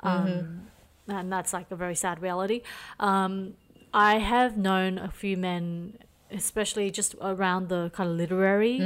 Um, 0.00 0.66
And 1.08 1.32
that's 1.32 1.52
like 1.52 1.70
a 1.72 1.76
very 1.76 1.94
sad 1.96 2.22
reality. 2.22 2.62
Um, 3.00 3.54
I 3.92 4.18
have 4.18 4.56
known 4.56 4.98
a 4.98 5.10
few 5.10 5.36
men, 5.36 5.98
especially 6.30 6.90
just 6.90 7.16
around 7.20 7.68
the 7.68 7.90
kind 7.96 8.08
of 8.10 8.16
literary 8.16 8.78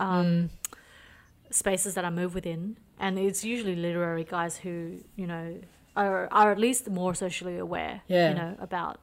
um, 0.00 0.50
spaces 1.50 1.94
that 1.94 2.04
I 2.04 2.10
move 2.10 2.34
within. 2.34 2.76
And 2.98 3.18
it's 3.18 3.44
usually 3.44 3.76
literary 3.76 4.24
guys 4.24 4.56
who, 4.58 4.98
you 5.16 5.26
know, 5.26 5.58
are, 5.96 6.28
are 6.32 6.50
at 6.52 6.58
least 6.58 6.88
more 6.90 7.14
socially 7.14 7.58
aware, 7.58 8.02
Yeah. 8.08 8.28
you 8.30 8.34
know, 8.34 8.56
about 8.60 9.00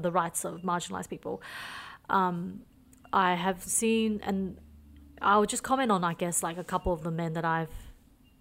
the 0.00 0.10
rights 0.12 0.44
of 0.44 0.62
marginalized 0.62 1.08
people. 1.08 1.40
Um, 2.10 2.60
I 3.12 3.34
have 3.34 3.62
seen, 3.62 4.20
and 4.22 4.58
I'll 5.22 5.46
just 5.46 5.62
comment 5.62 5.90
on, 5.90 6.04
I 6.04 6.14
guess, 6.14 6.42
like 6.42 6.58
a 6.58 6.64
couple 6.64 6.92
of 6.92 7.02
the 7.02 7.10
men 7.10 7.32
that 7.34 7.44
I've 7.44 7.70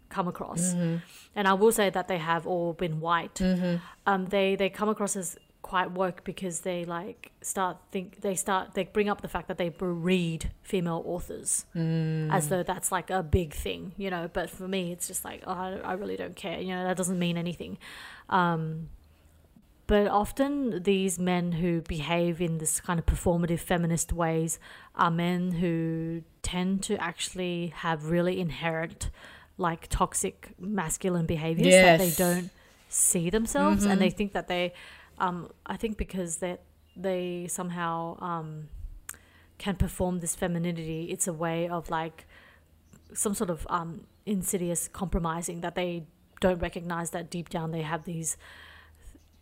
come 0.09 0.27
across, 0.27 0.73
and 1.35 1.47
I 1.47 1.53
will 1.53 1.71
say 1.71 1.89
that 1.89 2.07
they 2.07 2.17
have 2.17 2.47
all 2.47 2.73
been 2.73 2.99
white. 3.01 3.41
Um, 4.05 4.25
they 4.27 4.55
they 4.55 4.69
come 4.69 4.87
across 4.89 5.15
as 5.17 5.37
quite 5.61 5.91
woke 5.91 6.23
because 6.23 6.61
they 6.61 6.85
like 6.85 7.31
start 7.41 7.77
think 7.91 8.21
they 8.21 8.35
start 8.35 8.73
they 8.73 8.85
bring 8.85 9.09
up 9.09 9.21
the 9.21 9.27
fact 9.27 9.47
that 9.49 9.57
they 9.57 9.69
read 9.79 10.51
female 10.61 11.03
authors 11.05 11.65
as 12.31 12.47
though 12.49 12.63
that's 12.63 12.91
like 12.91 13.09
a 13.09 13.21
big 13.21 13.53
thing, 13.53 13.93
you 13.97 14.09
know. 14.09 14.29
But 14.31 14.49
for 14.49 14.67
me, 14.67 14.91
it's 14.91 15.07
just 15.07 15.25
like 15.25 15.43
oh, 15.45 15.51
I, 15.51 15.79
I 15.83 15.93
really 15.93 16.15
don't 16.15 16.35
care, 16.35 16.59
you 16.59 16.73
know. 16.73 16.85
That 16.85 16.97
doesn't 16.97 17.19
mean 17.19 17.37
anything. 17.37 17.77
Um, 18.29 18.89
but 19.87 20.07
often 20.07 20.83
these 20.83 21.17
men 21.17 21.53
who 21.53 21.81
behave 21.81 22.41
in 22.41 22.57
this 22.57 22.81
kind 22.81 22.99
of 22.99 23.05
performative 23.05 23.59
feminist 23.59 24.11
ways 24.11 24.59
are 24.95 25.09
men 25.09 25.51
who 25.53 26.23
tend 26.41 26.83
to 26.83 27.01
actually 27.01 27.73
have 27.77 28.05
really 28.05 28.39
inherent 28.39 29.09
like 29.57 29.87
toxic 29.87 30.49
masculine 30.59 31.25
behaviors 31.25 31.73
that 31.73 31.97
they 31.99 32.11
don't 32.11 32.51
see 32.89 33.29
themselves 33.29 33.85
and 33.85 33.99
they 33.99 34.09
think 34.09 34.33
that 34.33 34.47
they 34.47 34.73
um 35.19 35.49
i 35.65 35.75
think 35.77 35.97
because 35.97 36.37
that 36.37 36.61
they 36.95 37.45
somehow 37.49 38.17
um 38.21 38.67
can 39.57 39.75
perform 39.75 40.19
this 40.19 40.35
femininity 40.35 41.09
it's 41.11 41.27
a 41.27 41.33
way 41.33 41.67
of 41.67 41.89
like 41.89 42.25
some 43.13 43.33
sort 43.33 43.49
of 43.49 43.65
um 43.69 44.05
insidious 44.25 44.87
compromising 44.87 45.61
that 45.61 45.75
they 45.75 46.03
don't 46.41 46.59
recognize 46.61 47.09
that 47.11 47.29
deep 47.29 47.49
down 47.49 47.71
they 47.71 47.81
have 47.81 48.03
these 48.03 48.37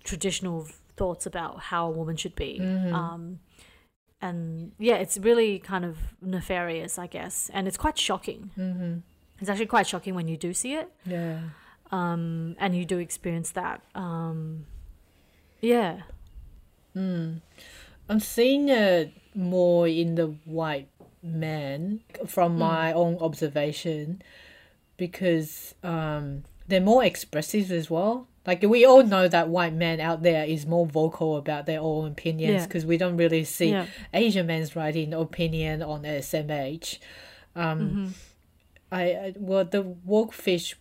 traditional 0.04 0.68
thoughts 0.98 1.26
about 1.26 1.60
how 1.60 1.88
a 1.88 1.92
woman 1.92 2.16
should 2.16 2.36
be 2.36 2.60
um 2.94 3.40
and 4.22 4.72
yeah 4.80 4.96
it's 4.96 5.18
really 5.18 5.60
kind 5.60 5.84
of 5.84 5.98
nefarious 6.22 6.98
i 6.98 7.08
guess 7.08 7.50
and 7.54 7.68
it's 7.68 7.78
quite 7.78 7.98
shocking 7.98 8.52
Mm-hmm. 8.58 9.00
it's 9.40 9.50
actually 9.50 9.66
quite 9.66 9.88
shocking 9.88 10.16
when 10.16 10.28
you 10.28 10.38
do 10.38 10.54
see 10.54 10.74
it 10.76 10.90
Yeah. 11.06 11.40
um, 11.92 12.56
and 12.60 12.76
you 12.76 12.86
do 12.86 12.98
experience 13.00 13.52
that. 13.52 13.82
Um, 13.94 14.66
yeah, 15.66 16.02
Mm. 16.96 17.42
I'm 18.08 18.20
seeing 18.20 18.70
it 18.70 19.12
more 19.34 19.88
in 19.88 20.16
the 20.16 20.28
white 20.46 20.88
men 21.22 22.02
from 22.26 22.58
my 22.58 22.94
own 22.94 23.18
observation 23.20 24.22
because 24.98 25.76
um, 25.84 26.44
they're 26.68 26.80
more 26.80 27.04
expressive 27.04 27.72
as 27.72 27.90
well. 27.90 28.28
Like 28.48 28.62
we 28.62 28.86
all 28.86 29.04
know 29.04 29.28
that 29.28 29.50
white 29.50 29.74
men 29.74 30.00
out 30.00 30.22
there 30.22 30.46
is 30.46 30.66
more 30.66 30.86
vocal 30.86 31.36
about 31.36 31.66
their 31.66 31.82
own 31.82 32.12
opinions 32.12 32.62
Yeah. 32.62 32.66
because 32.68 32.86
we 32.86 32.98
don't 32.98 33.18
really 33.18 33.44
see 33.44 33.72
yeah, 33.72 33.88
Asian 34.14 34.46
men's 34.48 34.76
writing 34.76 35.14
opinion 35.14 35.82
on 35.82 36.04
SMH. 36.04 37.00
Um, 37.56 37.80
hmm 37.90 38.08
I, 38.92 39.04
I 39.04 39.34
well 39.36 39.66
the 39.66 39.84
wokefish 39.84 40.76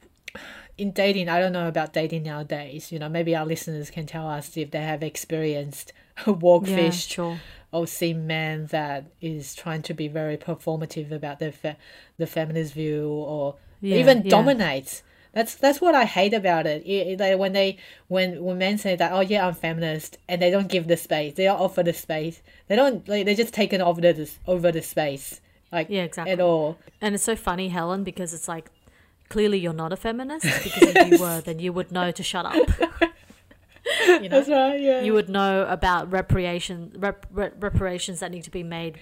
in 0.79 0.91
dating. 0.93 1.29
I 1.29 1.39
don't 1.41 1.53
know 1.53 1.69
about 1.69 1.93
dating 1.93 2.25
nowadays. 2.25 2.91
You 2.93 2.99
know, 2.99 3.09
maybe 3.09 3.35
our 3.37 3.47
listeners 3.47 3.91
can 3.91 4.07
tell 4.07 4.29
us 4.29 4.57
if 4.57 4.71
they 4.71 4.83
have 4.83 5.03
experienced 5.03 5.93
a 6.27 6.31
yeah, 6.31 6.37
wokefish 6.37 7.09
sure. 7.09 7.41
or 7.73 7.87
seen 7.87 8.27
man 8.27 8.67
that 8.67 9.07
is 9.21 9.55
trying 9.55 9.83
to 9.83 9.95
be 9.95 10.09
very 10.09 10.37
performative 10.37 11.11
about 11.11 11.39
the 11.39 11.53
fe- 11.53 11.77
the 12.19 12.27
feminist 12.27 12.75
view 12.75 13.09
or 13.09 13.57
Yeah, 13.81 13.97
even 13.99 14.23
yeah. 14.23 14.31
dominates. 14.31 15.03
That's 15.33 15.57
that's 15.57 15.81
what 15.81 15.97
I 15.97 16.05
hate 16.05 16.33
about 16.33 16.67
it. 16.67 16.83
It- 16.87 17.07
it- 17.09 17.21
like 17.21 17.39
when 17.39 17.53
they 17.53 17.79
when 18.07 18.43
when 18.45 18.59
men 18.59 18.79
say 18.79 18.95
that 18.95 19.11
oh 19.13 19.21
yeah 19.21 19.47
I'm 19.47 19.55
feminist 19.55 20.19
and 20.29 20.41
they 20.41 20.51
don't 20.51 20.69
give 20.69 20.87
the 20.87 20.97
space, 20.97 21.35
they 21.35 21.45
don't 21.45 21.61
offer 21.61 21.83
the 21.83 21.93
space. 21.93 22.41
They 22.69 22.77
don't 22.77 23.07
like 23.09 23.25
they 23.27 23.35
just 23.35 23.53
taken 23.55 23.83
over 23.83 24.01
the 24.01 24.31
over 24.47 24.71
the 24.71 24.83
space 24.83 25.41
like 25.73 25.89
Yeah, 25.91 26.05
exactly. 26.05 26.33
at 26.33 26.39
all. 26.41 26.79
And 27.01 27.17
it's 27.17 27.25
so 27.25 27.35
funny, 27.35 27.69
Helen, 27.69 28.05
because 28.05 28.33
it's 28.33 28.47
like 28.47 28.71
clearly 29.29 29.59
you're 29.59 29.73
not 29.73 29.93
a 29.93 29.97
feminist. 29.97 30.45
Because 30.65 30.95
if 30.95 31.11
you 31.13 31.19
were, 31.19 31.41
then 31.41 31.59
you 31.59 31.73
would 31.73 31.91
know 31.93 32.11
to 32.11 32.23
shut 32.23 32.47
up. 32.47 32.55
you 34.09 34.29
know, 34.29 34.29
That's 34.29 34.49
right. 34.49 34.81
Yeah. 34.81 35.01
you 35.03 35.13
would 35.13 35.29
know 35.29 35.67
about 35.69 36.11
reparation 36.13 36.93
rep, 36.97 37.27
rep, 37.31 37.63
reparations 37.63 38.21
that 38.21 38.31
need 38.31 38.45
to 38.45 38.51
be 38.51 38.63
made 38.63 39.01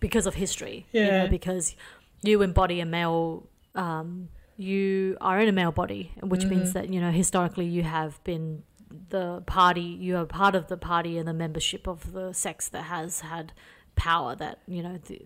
because 0.00 0.26
of 0.26 0.34
history. 0.34 0.86
You 0.92 1.00
Yeah. 1.02 1.24
know, 1.24 1.28
because 1.30 1.76
you 2.22 2.42
embody 2.42 2.80
a 2.80 2.86
male. 2.86 3.48
Um, 3.74 4.28
you 4.56 5.16
are 5.20 5.40
in 5.40 5.48
a 5.48 5.52
male 5.52 5.72
body, 5.72 6.12
which 6.22 6.44
means 6.44 6.68
Mm-hmm. 6.68 6.72
that 6.74 6.88
you 6.94 7.00
know 7.00 7.10
historically 7.10 7.66
you 7.66 7.82
have 7.82 8.22
been 8.24 8.62
the 9.10 9.42
party. 9.46 9.80
You 9.82 10.16
are 10.18 10.24
part 10.26 10.54
of 10.54 10.68
the 10.68 10.76
party 10.76 11.18
and 11.18 11.26
the 11.26 11.32
membership 11.34 11.88
of 11.88 12.12
the 12.12 12.32
sex 12.32 12.68
that 12.68 12.82
has 12.84 13.20
had 13.20 13.52
power 13.96 14.36
that 14.36 14.60
you 14.68 14.82
know 14.82 14.98
the, 15.06 15.22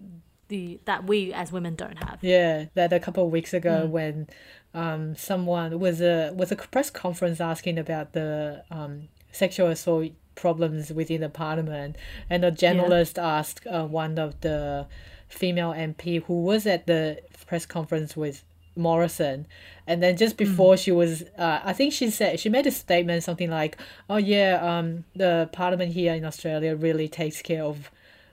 the 0.49 0.81
that 0.85 1.05
we 1.05 1.33
as 1.33 1.53
women 1.53 1.75
don't 1.75 1.99
have. 1.99 2.19
Yeah, 2.23 2.67
that 2.75 2.93
a 2.93 3.01
couple 3.01 3.25
of 3.27 3.31
weeks 3.33 3.53
ago 3.55 3.85
Mm. 3.87 3.91
when 3.91 4.27
um 4.75 5.15
someone 5.17 5.79
was 5.79 6.01
a 6.01 6.33
was 6.35 6.51
a 6.53 6.57
press 6.57 6.91
conference 6.91 7.41
asking 7.41 7.79
about 7.79 8.13
the 8.13 8.63
um 8.71 9.09
sexual 9.33 9.69
assault 9.69 10.11
problems 10.35 10.93
within 10.93 11.21
the 11.21 11.29
parliament, 11.29 11.97
and 12.31 12.45
a 12.45 12.51
journalist 12.51 13.19
asked 13.19 13.67
uh, 13.67 13.85
one 13.85 14.19
of 14.19 14.41
the 14.41 14.87
female 15.29 15.73
MP 15.73 16.23
who 16.25 16.43
was 16.45 16.67
at 16.67 16.87
the 16.87 17.19
press 17.47 17.67
conference 17.67 18.17
with 18.17 18.45
Morrison, 18.77 19.47
and 19.89 20.01
then 20.03 20.17
just 20.17 20.37
before 20.37 20.77
she 20.77 20.93
was, 20.93 21.23
uh, 21.37 21.61
I 21.65 21.73
think 21.73 21.93
she 21.93 22.09
said 22.11 22.39
she 22.39 22.49
made 22.49 22.67
a 22.67 22.71
statement 22.71 23.25
something 23.25 23.51
like, 23.51 23.77
"Oh 24.09 24.17
yeah, 24.19 24.53
um, 24.63 25.05
the 25.17 25.49
parliament 25.53 25.93
here 25.93 26.15
in 26.15 26.25
Australia 26.25 26.77
really 26.77 27.09
takes 27.09 27.43
care 27.43 27.65
of 27.65 27.91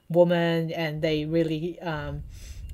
women, 0.10 0.72
and 0.72 1.02
they 1.02 1.26
really 1.26 1.80
um." 1.82 2.24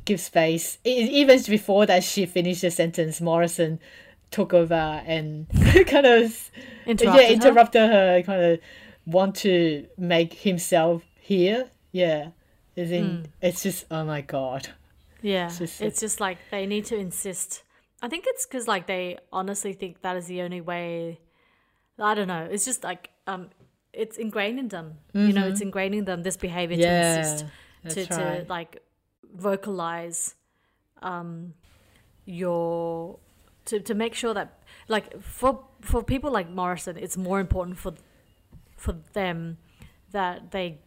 give 0.03 0.19
space. 0.19 0.79
Even 0.83 1.39
before 1.43 1.85
that, 1.85 2.03
she 2.03 2.25
finished 2.25 2.61
the 2.61 2.71
sentence. 2.71 3.21
Morrison 3.21 3.79
took 4.31 4.51
over 4.51 4.73
and 5.05 5.47
kind 5.85 6.07
of 6.07 6.49
Interrupted 6.87 7.21
yeah 7.21 7.27
her? 7.27 7.33
interrupted 7.33 7.81
her. 7.91 8.23
Kind 8.23 8.41
of 8.41 8.59
want 9.05 9.35
to 9.35 9.85
make 9.99 10.33
himself 10.33 11.03
hear. 11.19 11.69
Yeah, 11.91 12.29
Hmm. 12.75 12.81
in 12.81 13.27
it's 13.43 13.61
just 13.61 13.85
oh 13.91 14.03
my 14.03 14.21
god. 14.21 14.69
Yeah, 15.21 15.45
It's 15.45 15.59
just- 15.59 15.81
it's 15.81 15.99
just 15.99 16.19
like 16.19 16.39
they 16.49 16.65
need 16.65 16.85
to 16.85 16.97
insist. 16.97 17.61
I 18.01 18.07
think 18.09 18.25
it's 18.27 18.47
because 18.47 18.67
like 18.67 18.87
they 18.87 19.19
honestly 19.31 19.73
think 19.73 20.01
that 20.01 20.17
is 20.17 20.25
the 20.25 20.41
only 20.41 20.61
way. 20.61 21.19
I 21.99 22.15
don't 22.15 22.27
know. 22.27 22.47
It's 22.49 22.65
just 22.65 22.83
like 22.83 23.11
um, 23.27 23.49
it's 23.93 24.17
ingrained 24.17 24.59
in 24.59 24.67
them. 24.69 24.97
You 25.13 25.33
know, 25.33 25.47
it's 25.47 25.61
ingrained 25.61 25.95
in 25.95 26.05
them 26.05 26.23
this 26.23 26.37
behavior 26.37 26.77
to 26.77 26.81
Yeah, 26.81 27.17
insist 27.17 27.45
that's 27.83 27.95
to, 27.95 28.15
right. 28.15 28.45
to 28.45 28.49
like 28.49 28.81
vocalize 29.33 30.35
um 31.01 31.53
your 32.25 33.19
to, 33.65 33.79
to 33.79 33.93
make 33.93 34.13
sure 34.13 34.33
that 34.33 34.59
like 34.87 35.21
for 35.21 35.65
for 35.81 36.03
people 36.03 36.31
like 36.31 36.49
Morrison 36.49 36.97
it's 36.97 37.17
more 37.17 37.39
important 37.39 37.77
for 37.77 37.93
for 38.77 38.93
them 39.13 39.57
that 40.11 40.51
they 40.51 40.79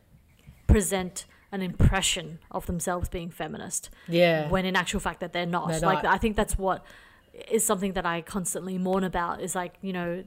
present 0.67 1.27
an 1.53 1.63
impression 1.63 2.39
of 2.51 2.67
themselves 2.67 3.09
being 3.09 3.31
feminist 3.31 3.89
yeah, 4.09 4.49
when 4.49 4.65
in 4.65 4.75
actual 4.75 4.99
fact 4.99 5.21
that 5.21 5.33
they're 5.33 5.47
not. 5.47 5.69
They're 5.69 5.81
like 5.81 6.03
not. 6.03 6.13
I 6.13 6.19
think 6.19 6.35
that's 6.37 6.59
what 6.59 6.85
is 7.49 7.65
something 7.65 7.93
that 7.93 8.05
I 8.05 8.23
constantly 8.23 8.77
mourn 8.77 9.05
about 9.05 9.41
is 9.41 9.55
like, 9.55 9.75
you 9.81 9.93
know, 9.93 10.25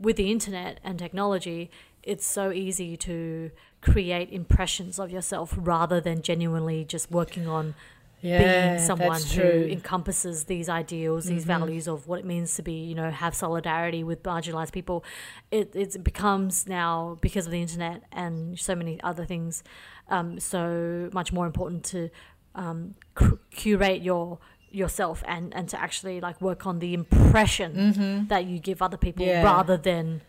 with 0.00 0.16
the 0.16 0.30
internet 0.30 0.80
and 0.82 0.98
technology, 0.98 1.70
it's 2.06 2.26
so 2.26 2.52
easy 2.52 2.96
to 2.98 3.50
create 3.80 4.30
impressions 4.30 4.98
of 4.98 5.10
yourself 5.10 5.54
rather 5.56 6.00
than 6.00 6.22
genuinely 6.22 6.84
just 6.84 7.10
working 7.10 7.46
on 7.48 7.74
yeah, 8.20 8.38
being 8.76 8.86
someone 8.86 9.20
who. 9.20 9.42
Mm-hmm. 9.42 9.72
encompasses 9.72 10.44
these 10.44 10.68
ideals, 10.70 11.26
these 11.26 11.44
values 11.44 11.86
of 11.86 12.06
what 12.08 12.20
it 12.20 12.24
means 12.24 12.54
to 12.56 12.62
be, 12.62 12.72
you 12.72 12.94
know, 12.94 13.10
have 13.10 13.34
solidarity 13.34 14.02
with 14.02 14.22
marginalized 14.22 14.72
people. 14.72 15.04
It 15.50 15.72
it 15.74 16.02
becomes 16.02 16.66
now 16.66 17.18
because 17.20 17.44
of 17.46 17.52
the 17.52 17.60
internet 17.60 18.02
and 18.12 18.58
so 18.58 18.74
many 18.74 18.98
other 19.02 19.26
things, 19.26 19.62
um, 20.08 20.40
so 20.40 21.10
much 21.12 21.32
more 21.34 21.44
important 21.44 21.84
to 21.92 22.08
um, 22.54 22.94
cu- 23.14 23.38
curate 23.50 24.00
your 24.02 24.38
yourself 24.70 25.22
and 25.26 25.54
and 25.54 25.68
to 25.68 25.76
actually 25.80 26.20
like 26.22 26.40
work 26.40 26.66
on 26.66 26.78
the 26.78 26.94
impression 26.94 28.26
that 28.28 28.44
you 28.46 28.58
give 28.58 28.80
other 28.80 28.96
people 28.96 29.26
Mm-hmm. 29.26 29.44
Yeah. 29.44 29.52
rather 29.54 29.76
than 29.76 30.22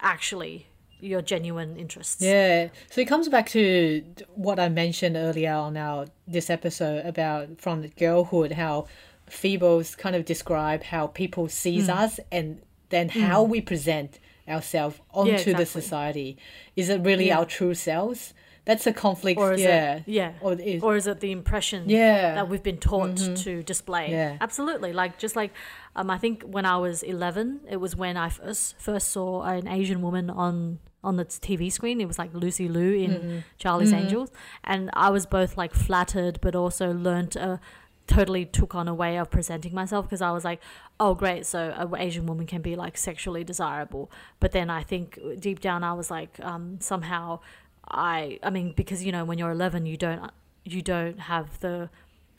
actually 0.00 0.66
your 1.00 1.22
genuine 1.22 1.76
interests. 1.76 2.22
Yeah. 2.22 2.68
So 2.90 3.00
it 3.00 3.06
comes 3.08 3.28
back 3.28 3.48
to 3.50 4.02
what 4.34 4.58
I 4.58 4.68
mentioned 4.68 5.16
earlier 5.16 5.52
on 5.52 5.76
our 5.76 6.06
this 6.26 6.50
episode 6.50 7.04
about 7.06 7.60
from 7.60 7.82
the 7.82 7.88
girlhood 7.88 8.52
how 8.52 8.86
Febos 9.30 9.96
kind 9.96 10.14
of 10.16 10.24
describe 10.24 10.84
how 10.84 11.08
people 11.08 11.48
sees 11.48 11.88
Mm. 11.88 11.96
us 11.96 12.20
and 12.30 12.62
then 12.90 13.08
how 13.08 13.42
we 13.42 13.60
present 13.60 14.18
ourselves 14.48 15.00
onto 15.12 15.32
the 15.32 15.50
exactly. 15.62 15.64
society. 15.64 16.36
Is 16.76 16.88
it 16.88 17.00
really 17.02 17.26
Yeah. 17.28 17.38
our 17.38 17.44
true 17.44 17.74
selves? 17.74 18.32
That's 18.64 18.86
a 18.86 18.92
conflict. 18.92 19.38
Or 19.40 19.52
is 19.52 19.60
yeah. 19.60 19.96
it 19.96 20.02
yeah. 20.06 20.32
Or 20.40 20.52
is. 20.54 20.82
or 20.82 20.96
is 20.96 21.06
it 21.06 21.20
the 21.20 21.30
impression 21.32 21.84
Yeah. 21.88 22.34
that 22.34 22.48
we've 22.48 22.62
been 22.62 22.78
taught 22.78 23.16
to 23.44 23.62
display 23.62 24.10
Yeah. 24.10 24.36
absolutely 24.40 24.92
like 24.92 25.18
just 25.18 25.36
like 25.36 25.52
um, 25.94 26.10
i 26.10 26.18
think 26.18 26.42
when 26.42 26.66
i 26.66 26.76
was 26.76 27.02
11 27.04 27.60
it 27.70 27.76
was 27.76 27.94
when 27.96 28.16
i 28.16 28.28
first 28.28 28.76
first 28.78 29.10
saw 29.10 29.42
an 29.42 29.66
asian 29.68 30.02
woman 30.02 30.28
on 30.30 30.78
on 31.06 31.16
the 31.16 31.24
TV 31.24 31.72
screen. 31.72 32.00
It 32.00 32.08
was 32.08 32.18
like 32.18 32.34
Lucy 32.34 32.68
Liu 32.68 32.92
in 33.04 33.10
Mm-hmm. 33.16 33.38
Charlie's 33.58 33.92
Angels, 34.02 34.30
and 34.64 34.90
I 34.92 35.08
was 35.10 35.24
both 35.26 35.56
like 35.56 35.72
flattered, 35.74 36.38
but 36.40 36.54
also 36.54 36.92
learnt 36.92 37.36
a 37.36 37.60
totally 38.06 38.44
took 38.44 38.74
on 38.74 38.86
a 38.88 38.94
way 38.94 39.18
of 39.18 39.30
presenting 39.30 39.74
myself 39.74 40.06
because 40.06 40.22
I 40.22 40.30
was 40.30 40.44
like, 40.44 40.60
oh 41.00 41.14
great, 41.14 41.44
so 41.46 41.60
an 41.76 42.00
Asian 42.00 42.26
woman 42.26 42.46
can 42.46 42.62
be 42.62 42.76
like 42.76 42.96
sexually 42.96 43.44
desirable. 43.44 44.10
But 44.38 44.52
then 44.52 44.70
I 44.70 44.82
think 44.82 45.18
deep 45.40 45.60
down 45.60 45.82
I 45.82 45.92
was 45.92 46.10
like, 46.10 46.38
um, 46.40 46.78
somehow 46.80 47.40
I, 47.88 48.38
I 48.42 48.50
mean, 48.50 48.74
because 48.76 49.04
you 49.04 49.12
know 49.12 49.24
when 49.24 49.38
you're 49.38 49.50
11, 49.50 49.86
you 49.86 49.96
don't 49.96 50.30
you 50.64 50.82
don't 50.82 51.20
have 51.20 51.58
the 51.60 51.88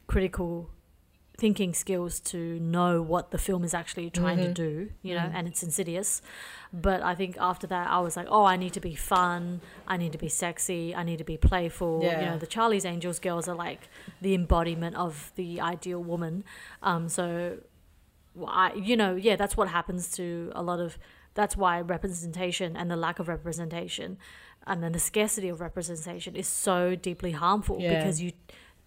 critical 0.07 0.69
thinking 1.37 1.71
skills 1.73 2.19
to 2.19 2.59
know 2.59 2.99
what 3.01 3.29
the 3.29 3.37
film 3.37 3.63
is 3.63 3.73
actually 3.75 4.09
trying 4.09 4.37
to 4.37 4.51
do, 4.51 4.89
you 5.03 5.13
know, 5.13 5.29
and 5.35 5.47
it's 5.47 5.61
insidious. 5.61 6.21
But 6.73 7.03
I 7.03 7.13
think 7.13 7.37
after 7.39 7.67
that, 7.67 7.89
I 7.91 7.99
was 7.99 8.17
like, 8.17 8.25
oh, 8.29 8.43
I 8.43 8.57
need 8.57 8.73
to 8.73 8.79
be 8.79 8.95
fun. 8.95 9.61
I 9.87 9.97
need 9.97 10.11
to 10.13 10.17
be 10.17 10.29
sexy. 10.29 10.95
I 10.95 11.03
need 11.03 11.17
to 11.17 11.23
be 11.23 11.37
playful. 11.37 12.01
You 12.21 12.25
know, 12.25 12.37
the 12.39 12.47
Charlie's 12.47 12.85
Angels 12.85 13.19
girls 13.19 13.47
are 13.47 13.55
like 13.55 13.81
the 14.19 14.33
embodiment 14.33 14.95
of 14.95 15.31
the 15.35 15.61
ideal 15.61 16.01
woman. 16.03 16.43
Um, 16.81 17.07
so, 17.07 17.59
well, 18.33 18.49
I, 18.51 18.73
you 18.73 18.97
know, 18.97 19.15
yeah, 19.15 19.35
that's 19.35 19.55
what 19.55 19.67
happens 19.69 20.11
to 20.13 20.51
a 20.55 20.63
lot 20.63 20.79
of. 20.79 20.97
That's 21.35 21.55
why 21.55 21.81
representation 21.81 22.75
and 22.75 22.89
the 22.89 22.95
lack 22.95 23.19
of 23.19 23.27
representation, 23.27 24.17
and 24.65 24.81
then 24.81 24.91
the 24.91 24.99
scarcity 24.99 25.49
of 25.49 25.61
representation 25.61 26.35
is 26.35 26.47
so 26.47 26.95
deeply 26.95 27.31
harmful 27.33 27.77
Yeah. 27.79 27.99
because 27.99 28.19
you, 28.23 28.31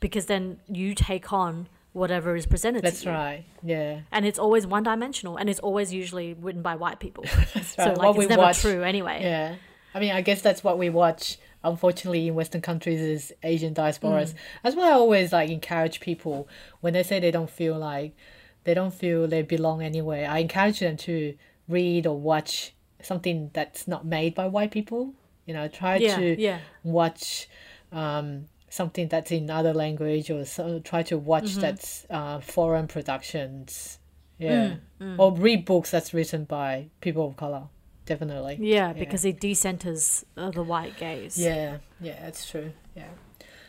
because 0.01 0.27
then 0.27 0.59
you 0.67 0.97
take 0.97 1.33
on 1.33 1.69
whatever 1.93 2.37
is 2.37 2.47
presented 2.47 2.83
That's 2.85 3.03
to 3.03 3.09
you. 3.09 3.15
right. 3.15 3.45
Yeah. 3.63 4.01
And 4.13 4.25
it's 4.25 4.39
always 4.39 4.67
one 4.67 4.83
dimensional 4.83 5.37
and 5.37 5.51
it's 5.51 5.61
always 5.61 5.93
usually 5.93 6.35
written 6.35 6.63
by 6.63 6.77
white 6.77 7.01
people. 7.01 7.25
That's 7.55 7.55
right. 7.57 7.65
so 7.77 7.85
like 7.95 8.15
What 8.15 8.19
it's 8.19 8.29
never 8.31 8.43
watch- 8.43 8.61
true 8.61 8.83
anyway. 8.83 9.21
Yeah. 9.23 9.57
I 9.93 9.99
mean, 9.99 10.13
I 10.13 10.21
guess 10.21 10.41
that's 10.41 10.63
what 10.63 10.79
we 10.79 10.89
watch. 10.89 11.37
Unfortunately, 11.65 12.29
in 12.29 12.37
Western 12.37 12.61
countries, 12.63 13.01
is 13.01 13.33
Asian 13.43 13.75
diasporas. 13.75 14.35
That's 14.63 14.77
why 14.77 14.89
I 14.89 14.93
always 14.93 15.33
like 15.33 15.51
encourage 15.51 15.99
people 15.99 16.49
when 16.81 16.93
they 16.93 17.03
say 17.03 17.19
they 17.19 17.33
don't 17.33 17.51
feel 17.51 17.77
like 17.77 18.15
they 18.63 18.73
don't 18.73 18.95
feel 18.95 19.27
they 19.27 19.43
belong 19.43 19.83
anywhere. 19.83 20.31
I 20.31 20.39
encourage 20.39 20.79
them 20.79 20.97
to 20.99 21.35
read 21.69 22.07
or 22.07 22.17
watch 22.17 22.73
something 23.03 23.51
that's 23.53 23.89
not 23.89 24.07
made 24.07 24.33
by 24.37 24.47
white 24.47 24.71
people. 24.71 25.13
You 25.45 25.55
know, 25.55 25.67
try 25.67 25.97
Yeah, 25.97 26.17
to 26.19 26.41
yeah. 26.41 26.61
watch 26.85 27.49
um, 27.91 28.47
something 28.71 29.09
that's 29.09 29.31
in 29.31 29.51
other 29.51 29.75
language 29.75 30.31
or 30.31 30.45
so, 30.47 30.79
try 30.79 31.03
to 31.03 31.19
watch 31.19 31.45
Mm-hmm. 31.51 31.61
that's 31.61 32.07
uh, 32.09 32.41
foreign 32.41 32.87
productions. 32.87 33.99
Yeah. 34.39 34.77
Mm, 34.99 35.19
Or 35.19 35.33
read 35.37 35.67
books 35.67 35.91
that's 35.91 36.15
written 36.15 36.45
by 36.45 36.89
people 37.03 37.27
of 37.29 37.37
color. 37.37 37.65
Definitely. 38.07 38.57
Yeah, 38.61 38.95
because 38.95 39.25
it 39.27 39.39
decenters 39.41 40.25
uh, 40.37 40.51
the 40.51 40.63
white 40.63 40.97
gaze. 40.97 41.37
Yeah, 41.37 41.79
yeah, 42.01 42.19
that's 42.23 42.49
true. 42.51 42.73
Yeah. 42.97 43.09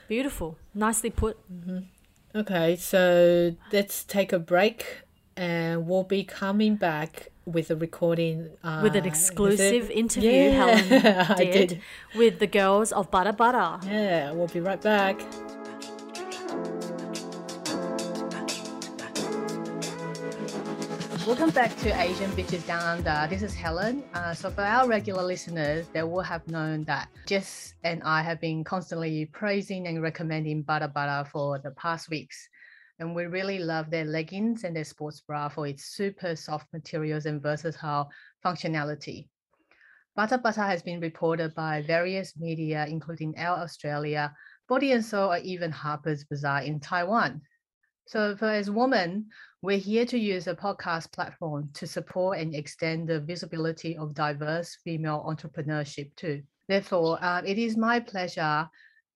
Beautiful. 0.07 0.57
Nicely 0.73 1.09
put. 1.09 1.37
Okay, 2.33 2.75
so 2.77 3.55
let's 3.73 4.03
take 4.05 4.31
a 4.31 4.39
break 4.39 5.01
and 5.35 5.87
we'll 5.87 6.03
be 6.03 6.23
coming 6.23 6.75
back 6.75 7.27
with 7.45 7.71
a 7.71 7.75
recording. 7.75 8.49
Uh, 8.63 8.81
With 8.83 8.95
an 8.95 8.99
is 9.01 9.05
it- 9.05 9.07
exclusive 9.07 9.89
interview 9.89 10.31
Yeah, 10.31 10.51
Helen 10.51 11.05
I 11.31 11.35
did, 11.45 11.69
did. 11.69 11.81
with 12.15 12.39
the 12.39 12.47
girls 12.47 12.91
of 12.91 13.09
Butter 13.11 13.33
Butter. 13.33 13.79
Yeah, 13.87 14.31
we'll 14.31 14.47
be 14.47 14.59
right 14.59 14.81
back. 14.81 15.19
Welcome 21.27 21.51
back 21.51 21.75
to 21.77 22.01
Asian 22.01 22.31
Bitches 22.31 22.65
Down 22.65 22.81
Under. 23.05 23.27
This 23.29 23.43
is 23.43 23.53
Helen. 23.53 24.03
Uh, 24.13 24.33
so, 24.33 24.49
for 24.49 24.61
our 24.63 24.87
regular 24.87 25.23
listeners, 25.23 25.87
they 25.93 26.01
will 26.03 26.21
have 26.21 26.45
known 26.47 26.83
that 26.85 27.09
Jess 27.27 27.75
and 27.83 28.01
I 28.03 28.21
have 28.23 28.41
been 28.41 28.63
constantly 28.63 29.25
praising 29.27 29.87
and 29.87 30.01
recommending 30.01 30.63
Butter 30.63 30.87
Butter 30.87 31.29
for 31.29 31.59
the 31.59 31.71
past 31.71 32.09
weeks. 32.09 32.49
And 33.01 33.15
we 33.15 33.25
really 33.25 33.57
love 33.57 33.89
their 33.89 34.05
leggings 34.05 34.63
and 34.63 34.75
their 34.75 34.83
sports 34.83 35.21
bra 35.21 35.49
for 35.49 35.65
its 35.65 35.85
super 35.85 36.35
soft 36.35 36.71
materials 36.71 37.25
and 37.25 37.41
versatile 37.41 38.11
functionality. 38.45 39.27
Butter 40.15 40.37
Butter 40.37 40.61
has 40.61 40.83
been 40.83 40.99
reported 40.99 41.55
by 41.55 41.81
various 41.81 42.37
media, 42.37 42.85
including 42.87 43.35
Elle 43.39 43.55
Australia, 43.55 44.31
Body 44.69 44.91
and 44.91 45.03
Soul, 45.03 45.31
or 45.31 45.37
even 45.37 45.71
Harper's 45.71 46.25
Bazaar 46.25 46.61
in 46.61 46.79
Taiwan. 46.79 47.41
So, 48.05 48.35
for 48.35 48.49
as 48.49 48.69
women, 48.69 49.29
we're 49.63 49.79
here 49.79 50.05
to 50.05 50.19
use 50.19 50.45
a 50.45 50.53
podcast 50.53 51.11
platform 51.11 51.71
to 51.73 51.87
support 51.87 52.37
and 52.37 52.53
extend 52.53 53.09
the 53.09 53.19
visibility 53.19 53.97
of 53.97 54.13
diverse 54.13 54.77
female 54.83 55.25
entrepreneurship 55.27 56.15
too. 56.15 56.43
Therefore, 56.67 57.17
uh, 57.23 57.41
it 57.43 57.57
is 57.57 57.75
my 57.77 57.99
pleasure 57.99 58.69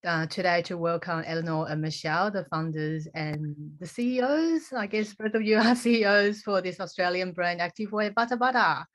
uh, 0.06 0.26
today 0.28 0.62
to 0.62 0.78
welcome 0.78 1.24
Eleanor 1.26 1.68
and 1.68 1.82
Michelle, 1.82 2.30
the 2.30 2.45
founders 2.45 3.08
and 3.16 3.56
the 3.80 3.88
CEOs. 3.88 4.72
I 4.74 4.88
guess 4.88 5.14
both 5.14 5.34
of 5.34 5.41
you 5.41 5.58
are 5.60 5.76
CEOs 5.76 6.41
for 6.41 6.62
this 6.62 6.80
Australian 6.80 7.32
brand, 7.32 7.60
Activewear 7.60 8.14
Butter 8.14 8.38
Butter. 8.38 8.86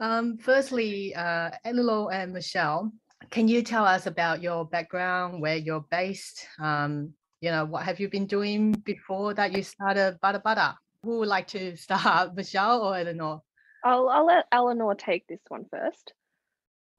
Um, 0.00 0.38
firstly, 0.38 1.14
uh, 1.14 1.50
Eleanor 1.64 2.12
and 2.12 2.32
Michelle, 2.32 2.92
can 3.30 3.48
you 3.48 3.62
tell 3.62 3.84
us 3.84 4.06
about 4.06 4.42
your 4.42 4.64
background, 4.64 5.40
where 5.40 5.56
you're 5.56 5.84
based? 5.90 6.46
Um, 6.58 7.14
you 7.40 7.50
know, 7.50 7.64
what 7.64 7.84
have 7.84 8.00
you 8.00 8.08
been 8.08 8.26
doing 8.26 8.72
before 8.72 9.34
that 9.34 9.52
you 9.52 9.62
started 9.62 10.18
Butter 10.20 10.40
Butter? 10.40 10.74
Who 11.04 11.18
would 11.20 11.28
like 11.28 11.46
to 11.48 11.76
start, 11.76 12.34
Michelle 12.34 12.82
or 12.82 12.96
Eleanor? 12.96 13.40
I'll, 13.84 14.08
I'll 14.08 14.26
let 14.26 14.46
Eleanor 14.52 14.94
take 14.94 15.26
this 15.26 15.40
one 15.48 15.64
first. 15.70 16.12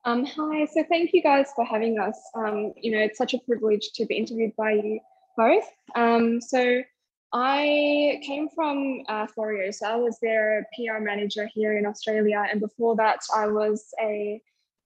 Um, 0.04 0.26
hi, 0.26 0.66
so 0.66 0.84
thank 0.90 1.14
you 1.14 1.22
guys 1.22 1.52
for 1.56 1.64
having 1.64 2.00
us. 2.00 2.20
Um, 2.34 2.74
you 2.76 2.92
know, 2.92 2.98
it's 2.98 3.20
such 3.20 3.36
a 3.36 3.40
privilege 3.40 3.92
to 3.94 4.06
be 4.06 4.16
interviewed 4.16 4.56
by 4.56 4.72
you 4.72 5.00
both. 5.38 5.70
Um, 5.94 6.42
so 6.42 6.82
I 7.34 8.20
came 8.26 8.50
from 8.50 9.04
uh, 9.08 9.28
Florio, 9.28 9.70
so 9.70 9.86
I 9.86 9.96
was 9.98 10.18
their 10.20 10.68
PR 10.76 11.00
manager 11.00 11.48
here 11.54 11.78
in 11.78 11.86
Australia, 11.86 12.44
and 12.52 12.60
before 12.60 12.96
that, 12.96 13.20
I 13.36 13.48
was 13.48 13.86
a 14.02 14.42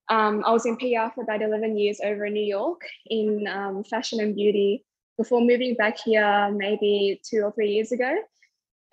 um, 0.10 0.44
I 0.46 0.52
was 0.52 0.68
in 0.68 0.76
PR 0.76 1.10
for 1.16 1.24
about 1.24 1.42
11 1.42 1.78
years 1.78 2.00
over 2.04 2.26
in 2.26 2.34
New 2.34 2.46
York 2.46 2.82
in 3.08 3.48
um, 3.48 3.84
fashion 3.86 4.20
and 4.20 4.36
beauty 4.36 4.86
before 5.18 5.42
moving 5.42 5.74
back 5.76 5.98
here 5.98 6.52
maybe 6.52 7.20
two 7.28 7.42
or 7.42 7.52
three 7.54 7.72
years 7.72 7.92
ago. 7.92 8.16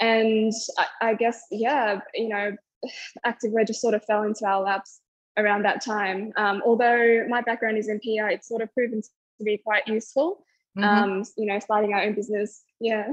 And 0.01 0.55
I, 0.79 1.09
I 1.09 1.15
guess, 1.15 1.43
yeah, 1.51 2.01
you 2.15 2.29
know, 2.29 2.57
activewear 3.27 3.67
just 3.67 3.83
sort 3.83 3.93
of 3.93 4.03
fell 4.07 4.23
into 4.23 4.47
our 4.47 4.63
laps 4.63 5.02
around 5.37 5.65
that 5.65 5.85
time. 5.85 6.33
Um, 6.37 6.63
although 6.65 7.27
my 7.29 7.41
background 7.41 7.79
is 7.79 7.89
in 7.89 7.99
PR, 8.01 8.29
it's 8.29 8.49
sort 8.49 8.63
of 8.63 8.73
proven 8.75 9.03
to 9.03 9.45
be 9.45 9.59
quite 9.59 9.87
useful. 9.87 10.45
Mhm. 10.77 10.85
Um, 10.85 11.25
you 11.37 11.47
know, 11.47 11.59
starting 11.59 11.93
our 11.93 12.03
own 12.03 12.15
business. 12.15 12.65
Yeah. 12.81 13.11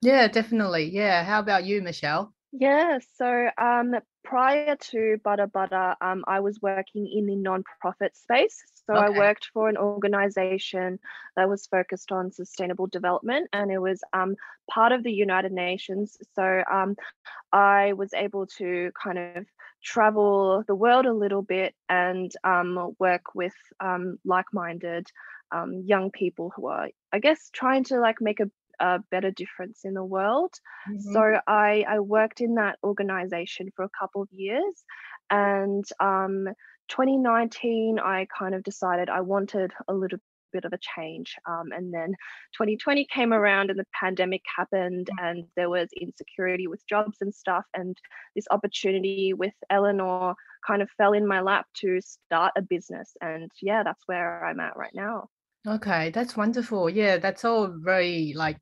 yeah, 0.00 0.28
definitely. 0.28 0.90
Yeah. 0.90 1.24
How 1.24 1.40
about 1.40 1.64
you, 1.64 1.82
Michelle? 1.82 2.32
Yeah, 2.54 2.98
so 3.16 3.48
um, 3.56 3.94
prior 4.24 4.76
to 4.76 5.18
Butter 5.24 5.46
Butter, 5.46 5.96
um, 6.02 6.22
I 6.28 6.40
was 6.40 6.60
working 6.60 7.06
in 7.10 7.24
the 7.24 7.34
nonprofit 7.34 8.14
space. 8.14 8.62
So 8.86 8.94
I 8.94 9.08
worked 9.08 9.48
for 9.54 9.70
an 9.70 9.78
organization 9.78 10.98
that 11.36 11.48
was 11.48 11.66
focused 11.66 12.12
on 12.12 12.30
sustainable 12.30 12.88
development, 12.88 13.48
and 13.54 13.70
it 13.70 13.78
was 13.78 14.02
um, 14.12 14.36
part 14.68 14.92
of 14.92 15.02
the 15.02 15.12
United 15.12 15.52
Nations. 15.52 16.18
So 16.34 16.62
um, 16.70 16.96
I 17.52 17.94
was 17.94 18.12
able 18.12 18.46
to 18.58 18.90
kind 19.02 19.18
of 19.18 19.46
travel 19.82 20.64
the 20.66 20.74
world 20.74 21.06
a 21.06 21.12
little 21.12 21.42
bit 21.42 21.74
and 21.88 22.30
um, 22.44 22.94
work 22.98 23.34
with 23.34 23.54
um, 23.80 24.18
like-minded 24.24 25.06
um, 25.50 25.82
young 25.84 26.10
people 26.10 26.52
who 26.54 26.68
are, 26.68 26.88
I 27.12 27.18
guess, 27.18 27.50
trying 27.52 27.84
to 27.84 28.00
like 28.00 28.16
make 28.20 28.40
a, 28.40 28.50
a 28.80 29.00
better 29.10 29.30
difference 29.30 29.80
in 29.84 29.94
the 29.94 30.04
world. 30.04 30.52
Mm-hmm. 30.90 31.12
So 31.12 31.40
I, 31.46 31.84
I 31.88 32.00
worked 32.00 32.40
in 32.40 32.54
that 32.54 32.78
organization 32.82 33.70
for 33.74 33.84
a 33.84 33.90
couple 33.98 34.22
of 34.22 34.28
years. 34.32 34.84
And 35.30 35.84
um, 36.00 36.48
2019, 36.88 37.98
I 37.98 38.26
kind 38.36 38.54
of 38.54 38.62
decided 38.62 39.08
I 39.08 39.20
wanted 39.20 39.72
a 39.88 39.94
little 39.94 40.18
bit 40.52 40.64
of 40.64 40.72
a 40.72 40.78
change. 40.78 41.34
Um, 41.46 41.72
and 41.72 41.92
then 41.92 42.14
2020 42.54 43.06
came 43.06 43.32
around 43.32 43.70
and 43.70 43.78
the 43.78 43.86
pandemic 43.98 44.42
happened, 44.56 45.08
and 45.20 45.44
there 45.56 45.70
was 45.70 45.88
insecurity 46.00 46.66
with 46.66 46.86
jobs 46.88 47.18
and 47.20 47.34
stuff. 47.34 47.64
And 47.74 47.96
this 48.34 48.46
opportunity 48.50 49.32
with 49.34 49.54
Eleanor 49.70 50.34
kind 50.66 50.82
of 50.82 50.90
fell 50.96 51.12
in 51.12 51.26
my 51.26 51.40
lap 51.40 51.66
to 51.78 52.00
start 52.00 52.52
a 52.56 52.62
business. 52.62 53.16
And 53.20 53.50
yeah, 53.60 53.82
that's 53.82 54.02
where 54.06 54.44
I'm 54.44 54.60
at 54.60 54.76
right 54.76 54.94
now. 54.94 55.28
Okay, 55.66 56.10
that's 56.10 56.36
wonderful. 56.36 56.90
Yeah, 56.90 57.18
that's 57.18 57.44
all 57.44 57.68
very 57.68 58.32
like 58.36 58.58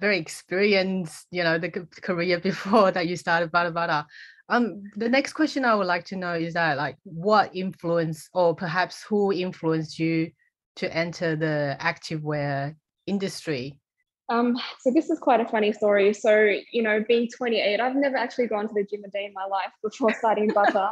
very 0.00 0.18
experienced, 0.18 1.26
you 1.30 1.44
know, 1.44 1.58
the 1.58 1.70
career 2.02 2.40
before 2.50 2.90
that 2.90 3.06
you 3.06 3.16
started 3.16 3.52
Butter 3.52 3.70
Butter. 3.70 4.04
Um, 4.48 4.82
the 4.96 5.08
next 5.08 5.32
question 5.32 5.64
I 5.64 5.74
would 5.74 5.86
like 5.86 6.04
to 6.06 6.16
know 6.16 6.34
is 6.34 6.54
that 6.54 6.76
like 6.76 6.98
what 7.04 7.54
influence 7.56 8.28
or 8.34 8.54
perhaps 8.54 9.02
who 9.02 9.32
influenced 9.32 9.98
you 9.98 10.32
to 10.76 10.94
enter 10.94 11.36
the 11.36 11.76
activewear 11.80 12.76
industry? 13.06 13.78
Um, 14.28 14.56
so 14.80 14.90
this 14.90 15.10
is 15.10 15.18
quite 15.18 15.40
a 15.40 15.44
funny 15.44 15.72
story. 15.72 16.14
So, 16.14 16.54
you 16.72 16.82
know, 16.82 17.04
being 17.06 17.28
28, 17.36 17.80
I've 17.80 17.96
never 17.96 18.16
actually 18.16 18.46
gone 18.46 18.68
to 18.68 18.74
the 18.74 18.84
gym 18.84 19.04
a 19.04 19.10
day 19.10 19.26
in 19.26 19.32
my 19.34 19.44
life 19.44 19.72
before 19.82 20.14
starting 20.18 20.48
Butter. 20.48 20.90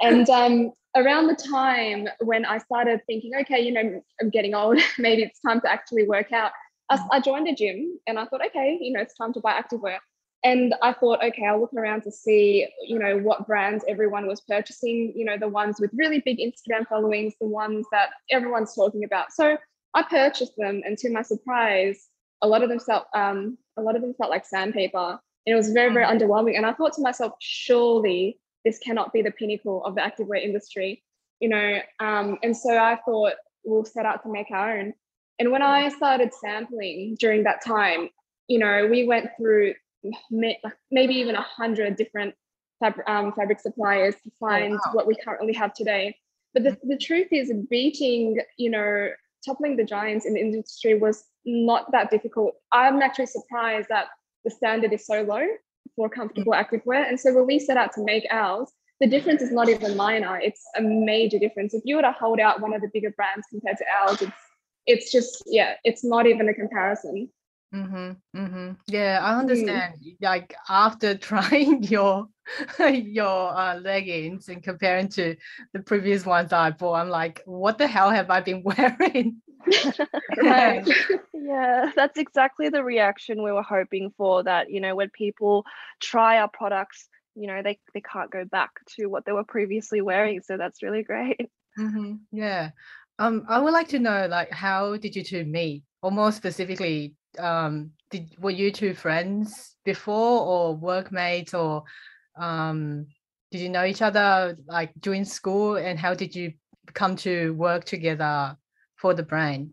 And 0.00 0.28
um, 0.30 0.72
around 0.96 1.26
the 1.26 1.36
time 1.36 2.08
when 2.20 2.44
I 2.44 2.58
started 2.58 3.00
thinking, 3.06 3.32
okay, 3.42 3.60
you 3.60 3.72
know, 3.72 4.02
I'm 4.20 4.30
getting 4.30 4.54
old, 4.54 4.80
maybe 4.98 5.22
it's 5.22 5.40
time 5.40 5.60
to 5.60 5.70
actually 5.70 6.06
work 6.06 6.32
out. 6.32 6.52
I, 6.88 6.96
mm. 6.96 7.08
I 7.12 7.20
joined 7.20 7.48
a 7.48 7.54
gym 7.54 7.98
and 8.06 8.18
I 8.18 8.24
thought, 8.24 8.44
okay, 8.46 8.78
you 8.80 8.92
know, 8.92 9.00
it's 9.00 9.14
time 9.16 9.32
to 9.34 9.40
buy 9.40 9.60
activewear. 9.60 9.98
And 10.42 10.74
I 10.82 10.94
thought, 10.94 11.22
okay, 11.22 11.44
I'll 11.46 11.60
look 11.60 11.74
around 11.74 12.02
to 12.02 12.10
see, 12.10 12.66
you 12.86 12.98
know, 12.98 13.18
what 13.18 13.46
brands 13.46 13.84
everyone 13.86 14.26
was 14.26 14.40
purchasing, 14.40 15.12
you 15.14 15.24
know, 15.24 15.36
the 15.36 15.48
ones 15.48 15.76
with 15.80 15.90
really 15.92 16.20
big 16.20 16.38
Instagram 16.38 16.86
followings, 16.88 17.34
the 17.40 17.46
ones 17.46 17.86
that 17.92 18.10
everyone's 18.30 18.74
talking 18.74 19.04
about. 19.04 19.32
So 19.32 19.58
I 19.92 20.02
purchased 20.02 20.56
them, 20.56 20.80
and 20.84 20.96
to 20.98 21.10
my 21.10 21.22
surprise, 21.22 22.08
a 22.42 22.48
lot 22.48 22.62
of 22.62 22.70
them 22.70 22.78
felt 22.78 23.06
um, 23.14 23.58
a 23.76 23.82
lot 23.82 23.96
of 23.96 24.02
them 24.02 24.14
felt 24.14 24.30
like 24.30 24.46
sandpaper. 24.46 25.18
And 25.46 25.52
it 25.52 25.56
was 25.56 25.72
very, 25.72 25.92
very 25.92 26.06
mm. 26.06 26.10
underwhelming. 26.10 26.56
And 26.56 26.66
I 26.66 26.72
thought 26.72 26.92
to 26.94 27.02
myself, 27.02 27.32
surely 27.40 28.38
this 28.64 28.78
cannot 28.78 29.12
be 29.12 29.22
the 29.22 29.30
pinnacle 29.30 29.84
of 29.84 29.94
the 29.94 30.00
activewear 30.00 30.42
industry, 30.42 31.02
you 31.40 31.48
know. 31.48 31.80
Um, 31.98 32.38
and 32.42 32.56
so 32.56 32.76
I 32.76 32.98
thought 33.04 33.34
we'll 33.64 33.84
set 33.84 34.06
out 34.06 34.22
to 34.22 34.32
make 34.32 34.50
our 34.50 34.78
own. 34.78 34.94
And 35.38 35.50
when 35.50 35.62
I 35.62 35.88
started 35.88 36.32
sampling 36.34 37.16
during 37.18 37.44
that 37.44 37.64
time, 37.64 38.10
you 38.48 38.58
know, 38.58 38.86
we 38.90 39.06
went 39.06 39.30
through 39.38 39.74
maybe 40.30 41.14
even 41.14 41.34
a 41.34 41.42
hundred 41.42 41.96
different 41.96 42.34
um, 43.06 43.32
fabric 43.32 43.60
suppliers 43.60 44.14
to 44.24 44.30
oh, 44.30 44.48
find 44.48 44.74
oh, 44.74 44.76
wow. 44.86 44.92
what 44.92 45.06
we 45.06 45.16
currently 45.16 45.52
have 45.52 45.74
today. 45.74 46.16
But 46.54 46.64
the, 46.64 46.76
the 46.82 46.96
truth 46.96 47.28
is, 47.30 47.52
beating, 47.68 48.40
you 48.56 48.70
know, 48.70 49.10
toppling 49.44 49.76
the 49.76 49.84
giants 49.84 50.26
in 50.26 50.34
the 50.34 50.40
industry 50.40 50.98
was 50.98 51.24
not 51.44 51.92
that 51.92 52.10
difficult. 52.10 52.54
I'm 52.72 53.00
actually 53.02 53.26
surprised 53.26 53.88
that 53.88 54.06
the 54.44 54.50
standard 54.50 54.92
is 54.92 55.06
so 55.06 55.22
low 55.22 55.46
for 55.96 56.08
comfortable 56.08 56.52
activewear. 56.52 57.08
And 57.08 57.18
so 57.18 57.32
when 57.34 57.46
we 57.46 57.58
set 57.58 57.76
out 57.76 57.92
to 57.94 58.04
make 58.04 58.26
ours, 58.30 58.70
the 59.00 59.06
difference 59.06 59.40
is 59.40 59.50
not 59.50 59.68
even 59.68 59.96
minor. 59.96 60.38
It's 60.38 60.62
a 60.76 60.82
major 60.82 61.38
difference. 61.38 61.72
If 61.72 61.82
you 61.84 61.96
were 61.96 62.02
to 62.02 62.12
hold 62.12 62.38
out 62.38 62.60
one 62.60 62.74
of 62.74 62.82
the 62.82 62.90
bigger 62.92 63.10
brands 63.12 63.46
compared 63.50 63.78
to 63.78 63.84
ours, 64.02 64.20
it's 64.20 64.32
it's 64.86 65.12
just 65.12 65.42
yeah, 65.46 65.74
it's 65.84 66.04
not 66.04 66.26
even 66.26 66.48
a 66.48 66.54
comparison. 66.54 67.30
Mm-hmm, 67.74 68.38
mm-hmm. 68.38 68.72
Yeah, 68.88 69.20
I 69.22 69.38
understand. 69.38 69.94
Mm. 70.04 70.16
Like 70.20 70.54
after 70.68 71.16
trying 71.18 71.84
your 71.84 72.26
your 72.78 73.56
uh, 73.56 73.76
leggings 73.76 74.48
and 74.48 74.62
comparing 74.62 75.08
to 75.10 75.36
the 75.72 75.80
previous 75.80 76.26
ones 76.26 76.52
I 76.52 76.70
bought, 76.70 76.94
I'm 76.94 77.08
like, 77.08 77.42
what 77.44 77.78
the 77.78 77.86
hell 77.86 78.10
have 78.10 78.30
I 78.30 78.40
been 78.40 78.62
wearing? 78.64 79.40
right. 80.42 80.88
yeah, 81.32 81.92
that's 81.94 82.18
exactly 82.18 82.70
the 82.70 82.82
reaction 82.82 83.42
we 83.42 83.52
were 83.52 83.62
hoping 83.62 84.12
for. 84.16 84.42
That 84.42 84.70
you 84.70 84.80
know, 84.80 84.96
when 84.96 85.10
people 85.10 85.64
try 86.00 86.38
our 86.38 86.48
products, 86.48 87.08
you 87.36 87.46
know, 87.46 87.62
they 87.62 87.78
they 87.94 88.00
can't 88.00 88.32
go 88.32 88.44
back 88.44 88.70
to 88.96 89.06
what 89.06 89.24
they 89.24 89.32
were 89.32 89.44
previously 89.44 90.00
wearing. 90.00 90.40
So 90.42 90.56
that's 90.56 90.82
really 90.82 91.04
great. 91.04 91.50
Mm-hmm. 91.78 92.14
Yeah. 92.32 92.70
Um, 93.20 93.44
I 93.48 93.60
would 93.60 93.72
like 93.72 93.88
to 93.88 93.98
know, 93.98 94.26
like, 94.28 94.50
how 94.50 94.96
did 94.96 95.14
you 95.14 95.22
two 95.22 95.44
meet? 95.44 95.84
Or 96.02 96.10
more 96.10 96.32
specifically, 96.32 97.14
um 97.38 97.90
did 98.10 98.34
were 98.38 98.50
you 98.50 98.70
two 98.72 98.94
friends 98.94 99.76
before 99.84 100.40
or 100.40 100.74
workmates 100.74 101.54
or 101.54 101.84
um 102.36 103.06
did 103.50 103.60
you 103.60 103.68
know 103.68 103.84
each 103.84 104.02
other 104.02 104.56
like 104.66 104.92
during 105.00 105.24
school 105.24 105.76
and 105.76 105.98
how 105.98 106.14
did 106.14 106.34
you 106.34 106.52
come 106.92 107.14
to 107.14 107.54
work 107.54 107.84
together 107.84 108.56
for 108.96 109.14
the 109.14 109.22
brand 109.22 109.70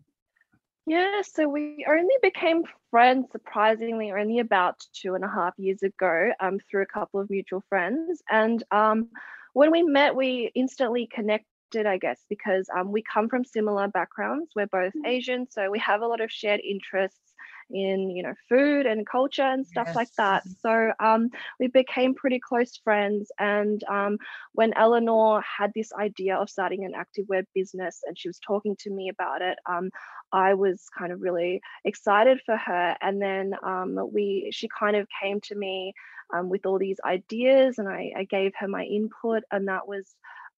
yeah 0.86 1.20
so 1.22 1.48
we 1.48 1.84
only 1.88 2.14
became 2.22 2.62
friends 2.90 3.26
surprisingly 3.32 4.12
only 4.12 4.38
about 4.38 4.76
two 4.92 5.14
and 5.14 5.24
a 5.24 5.28
half 5.28 5.52
years 5.58 5.82
ago 5.82 6.30
um, 6.40 6.58
through 6.70 6.82
a 6.82 6.86
couple 6.86 7.20
of 7.20 7.28
mutual 7.28 7.62
friends 7.68 8.22
and 8.30 8.62
um, 8.70 9.08
when 9.52 9.70
we 9.70 9.82
met 9.82 10.14
we 10.14 10.50
instantly 10.54 11.08
connected 11.12 11.44
I 11.76 11.98
guess, 11.98 12.24
because 12.30 12.66
um, 12.74 12.92
we 12.92 13.02
come 13.02 13.28
from 13.28 13.44
similar 13.44 13.88
backgrounds. 13.88 14.52
We're 14.56 14.68
both 14.68 14.94
mm. 14.94 15.06
Asian, 15.06 15.46
so 15.50 15.70
we 15.70 15.78
have 15.80 16.00
a 16.00 16.06
lot 16.06 16.22
of 16.22 16.32
shared 16.32 16.60
interests 16.60 17.34
in 17.70 18.10
you 18.10 18.22
know 18.22 18.34
food 18.48 18.86
and 18.86 19.06
culture 19.06 19.42
and 19.42 19.66
stuff 19.66 19.88
yes. 19.88 19.96
like 19.96 20.12
that 20.16 20.42
so 20.60 20.92
um, 21.00 21.30
we 21.60 21.66
became 21.68 22.14
pretty 22.14 22.38
close 22.38 22.76
friends 22.82 23.30
and 23.38 23.82
um, 23.84 24.16
when 24.52 24.72
eleanor 24.76 25.40
had 25.40 25.72
this 25.74 25.92
idea 25.92 26.36
of 26.36 26.48
starting 26.48 26.84
an 26.84 26.92
activewear 26.92 27.44
business 27.54 28.00
and 28.06 28.18
she 28.18 28.28
was 28.28 28.38
talking 28.38 28.76
to 28.78 28.90
me 28.90 29.08
about 29.08 29.42
it 29.42 29.58
um, 29.66 29.90
i 30.32 30.54
was 30.54 30.86
kind 30.96 31.12
of 31.12 31.20
really 31.20 31.60
excited 31.84 32.40
for 32.44 32.56
her 32.56 32.96
and 33.00 33.20
then 33.20 33.52
um, 33.62 33.98
we 34.12 34.48
she 34.52 34.68
kind 34.78 34.96
of 34.96 35.06
came 35.22 35.40
to 35.40 35.54
me 35.54 35.92
um, 36.34 36.48
with 36.48 36.66
all 36.66 36.78
these 36.78 36.98
ideas 37.04 37.78
and 37.78 37.88
I, 37.88 38.12
I 38.16 38.24
gave 38.24 38.52
her 38.58 38.68
my 38.68 38.84
input 38.84 39.42
and 39.50 39.68
that 39.68 39.88
was 39.88 40.14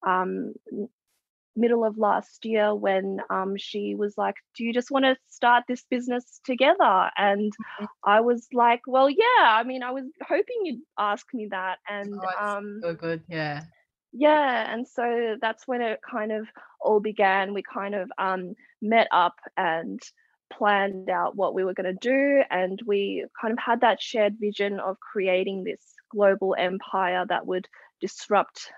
um, 0.07 0.55
middle 1.57 1.85
of 1.85 1.99
last 1.99 2.45
year 2.45 2.75
when 2.75 3.19
um, 3.31 3.57
she 3.57 3.95
was 3.95 4.17
like, 4.17 4.37
Do 4.57 4.65
you 4.65 4.73
just 4.73 4.91
want 4.91 5.05
to 5.05 5.17
start 5.29 5.65
this 5.69 5.85
business 5.91 6.41
together? 6.45 7.11
And 7.17 7.53
mm-hmm. 7.53 7.85
I 8.05 8.21
was 8.21 8.47
like, 8.53 8.83
Well, 8.87 9.11
yeah. 9.11 9.41
I 9.41 9.63
mean, 9.65 9.83
I 9.83 9.91
was 9.91 10.05
hoping 10.27 10.65
you'd 10.65 10.83
ask 10.99 11.27
me 11.33 11.49
that. 11.51 11.79
And 11.89 12.15
oh, 12.15 12.47
um, 12.47 12.81
so 12.83 12.95
good. 12.95 13.23
Yeah. 13.29 13.65
Yeah. 14.13 14.73
And 14.73 14.87
so 14.87 15.37
that's 15.41 15.69
when 15.69 15.83
it 15.83 16.01
kind 16.09 16.33
of 16.33 16.47
all 16.81 17.01
began. 17.01 17.55
We 17.55 17.63
kind 17.63 17.95
of 17.95 18.11
um, 18.19 18.55
met 18.83 19.09
up 19.13 19.37
and 19.57 20.01
planned 20.53 21.09
out 21.09 21.37
what 21.37 21.55
we 21.55 21.65
were 21.65 21.75
going 21.75 21.97
to 21.97 22.09
do. 22.09 22.43
And 22.51 22.81
we 22.87 23.25
kind 23.41 23.53
of 23.53 23.59
had 23.59 23.83
that 23.83 24.03
shared 24.03 24.37
vision 24.41 24.81
of 24.81 24.99
creating 24.99 25.65
this 25.65 25.81
global 26.11 26.57
empire 26.59 27.25
that 27.29 27.47
would 27.47 27.69
disrupt 28.01 28.73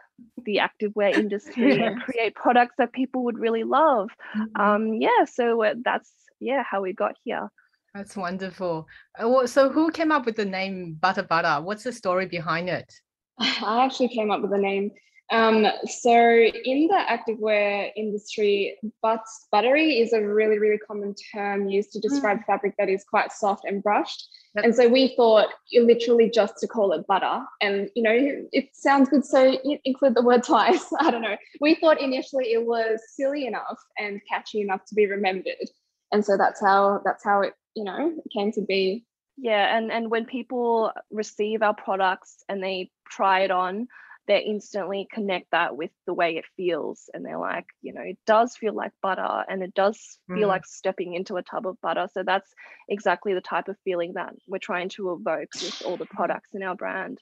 the 0.45 0.61
activewear 0.61 1.15
industry 1.19 1.81
and 1.81 2.01
create 2.03 2.35
products 2.35 2.75
that 2.79 2.93
people 2.93 3.25
would 3.25 3.39
really 3.39 3.65
love. 3.65 4.09
Mm-hmm. 4.37 4.61
Um, 4.61 4.95
yeah, 4.95 5.25
so 5.25 5.63
uh, 5.63 5.75
that's 5.85 6.13
yeah 6.41 6.63
how 6.69 6.83
we 6.83 6.93
got 6.93 7.15
here. 7.25 7.51
That's 7.95 8.17
wonderful. 8.17 8.87
Uh, 9.19 9.47
so 9.47 9.69
who 9.69 9.91
came 9.91 10.13
up 10.13 10.25
with 10.25 10.37
the 10.37 10.45
name 10.45 10.95
Butter 10.95 11.25
Butter? 11.25 11.63
What's 11.63 11.85
the 11.85 11.93
story 11.93 12.27
behind 12.27 12.69
it? 12.69 12.93
I 13.39 13.85
actually 13.85 14.09
came 14.09 14.31
up 14.31 14.41
with 14.41 14.51
the 14.51 14.59
name. 14.59 14.91
Um, 15.31 15.67
so 15.87 16.11
in 16.11 16.89
the 16.89 17.05
activewear 17.09 17.91
industry, 17.97 18.79
but 19.01 19.23
buttery 19.51 19.99
is 19.99 20.13
a 20.13 20.21
really, 20.21 20.59
really 20.59 20.79
common 20.79 21.15
term 21.35 21.69
used 21.69 21.93
to 21.93 22.01
describe 22.01 22.41
mm. 22.41 22.47
fabric 22.47 22.75
that 22.79 22.91
is 22.91 23.05
quite 23.05 23.33
soft 23.33 23.65
and 23.65 23.83
brushed. 23.83 24.29
Yep. 24.55 24.65
And 24.65 24.75
so 24.75 24.89
we 24.89 25.15
thought 25.17 25.49
literally 25.73 26.31
just 26.31 26.59
to 26.59 26.69
call 26.69 26.93
it 26.93 27.07
butter. 27.07 27.41
And, 27.63 27.89
you 27.95 28.03
know, 28.03 28.47
it 28.53 28.69
sounds 28.75 29.09
good. 29.09 29.25
So 29.25 29.57
include 29.85 30.15
the 30.15 30.23
word 30.23 30.43
twice. 30.43 30.85
I 31.01 31.11
don't 31.11 31.23
know. 31.23 31.37
We 31.61 31.75
thought 31.77 32.01
initially 32.01 32.53
it 32.53 32.67
was 32.67 33.01
silly 33.15 33.47
enough 33.47 33.79
and 33.99 34.21
catchy 34.29 34.61
enough 34.61 34.85
to 34.87 34.95
be 34.95 35.07
remembered. 35.07 35.71
And 36.13 36.25
so 36.25 36.37
that's 36.37 36.61
how, 36.61 37.01
that's 37.05 37.25
how 37.25 37.41
it, 37.41 37.55
you 37.75 37.85
know, 37.85 38.15
came 38.37 38.53
to 38.53 38.61
be. 38.61 39.07
Yeah. 39.39 39.75
And, 39.75 39.91
and 39.91 40.11
when 40.11 40.27
people 40.27 40.93
receive 41.11 41.63
our 41.63 41.75
products 41.75 42.45
and 42.51 42.63
they 42.63 42.91
try 43.09 43.41
it 43.41 43.51
on, 43.51 43.89
they 44.29 44.41
instantly 44.41 45.09
connect 45.13 45.51
that 45.51 45.77
with 45.77 45.91
the 46.07 46.15
way 46.15 46.37
it 46.37 46.45
feels 46.57 47.11
and 47.13 47.25
they're 47.25 47.39
like 47.39 47.67
you 47.81 47.93
know 47.93 48.03
it 48.03 48.19
does 48.27 48.57
feel 48.57 48.75
like 48.75 48.93
butter 49.03 49.45
and 49.49 49.63
it 49.63 49.75
does 49.75 50.19
feel 50.29 50.47
mm. 50.47 50.49
like 50.49 50.65
stepping 50.65 51.15
into 51.15 51.37
a 51.37 51.43
tub 51.43 51.67
of 51.67 51.81
butter 51.81 52.09
so 52.13 52.23
that's 52.23 52.51
exactly 52.89 53.35
the 53.35 53.41
type 53.41 53.69
of 53.69 53.77
feeling 53.85 54.13
that 54.15 54.33
we're 54.47 54.59
trying 54.59 54.89
to 54.89 55.13
evoke 55.13 55.49
with 55.55 55.83
all 55.85 55.97
the 55.97 56.07
products 56.07 56.51
in 56.55 56.63
our 56.63 56.77
brand 56.77 57.19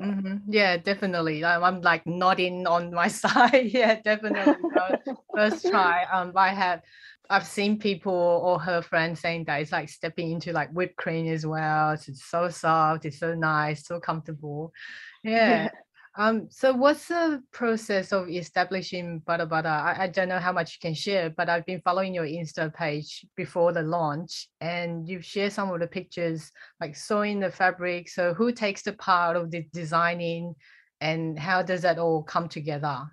mm-hmm. 0.00 0.36
yeah 0.48 0.76
definitely 0.76 1.44
I'm, 1.44 1.62
I'm, 1.62 1.80
like 1.80 2.06
nodding 2.06 2.66
on 2.66 2.92
my 2.92 3.08
side 3.22 3.70
yeah 3.72 4.00
definitely 4.00 4.54
first 5.34 5.66
try 5.68 6.04
um 6.12 6.32
i 6.34 6.48
have 6.48 6.82
I've 7.28 7.46
seen 7.46 7.78
people 7.78 8.12
or 8.12 8.60
her 8.60 8.82
friends 8.82 9.20
saying 9.20 9.44
that 9.44 9.60
it's 9.60 9.72
like 9.72 9.88
stepping 9.88 10.30
into 10.30 10.52
like 10.52 10.70
whipped 10.70 10.96
cream 10.96 11.26
as 11.26 11.44
well. 11.44 11.90
It's 11.90 12.24
so 12.24 12.48
soft, 12.48 13.04
it's 13.04 13.18
so 13.18 13.34
nice, 13.34 13.86
so 13.86 14.00
comfortable. 14.00 14.72
Yeah. 15.24 15.70
Yeah. 16.18 16.24
Um, 16.24 16.48
so 16.50 16.72
what's 16.72 17.08
the 17.08 17.42
process 17.52 18.12
of 18.12 18.28
establishing 18.28 19.20
Butter 19.20 19.46
Butter? 19.46 19.68
I, 19.68 20.04
I 20.04 20.06
don't 20.08 20.28
know 20.28 20.38
how 20.38 20.52
much 20.52 20.74
you 20.74 20.88
can 20.88 20.94
share, 20.94 21.30
but 21.30 21.48
I've 21.48 21.66
been 21.66 21.80
following 21.82 22.14
your 22.14 22.24
Insta 22.24 22.72
page 22.72 23.24
before 23.36 23.72
the 23.72 23.82
launch 23.82 24.48
and 24.60 25.08
you've 25.08 25.24
shared 25.24 25.52
some 25.52 25.70
of 25.70 25.80
the 25.80 25.86
pictures 25.86 26.50
like 26.80 26.96
sewing 26.96 27.40
the 27.40 27.50
fabric. 27.50 28.08
So 28.08 28.34
who 28.34 28.52
takes 28.52 28.82
the 28.82 28.94
part 28.94 29.36
of 29.36 29.50
the 29.50 29.66
designing 29.72 30.54
and 31.00 31.38
how 31.38 31.62
does 31.62 31.82
that 31.82 31.98
all 31.98 32.22
come 32.22 32.48
together? 32.48 33.04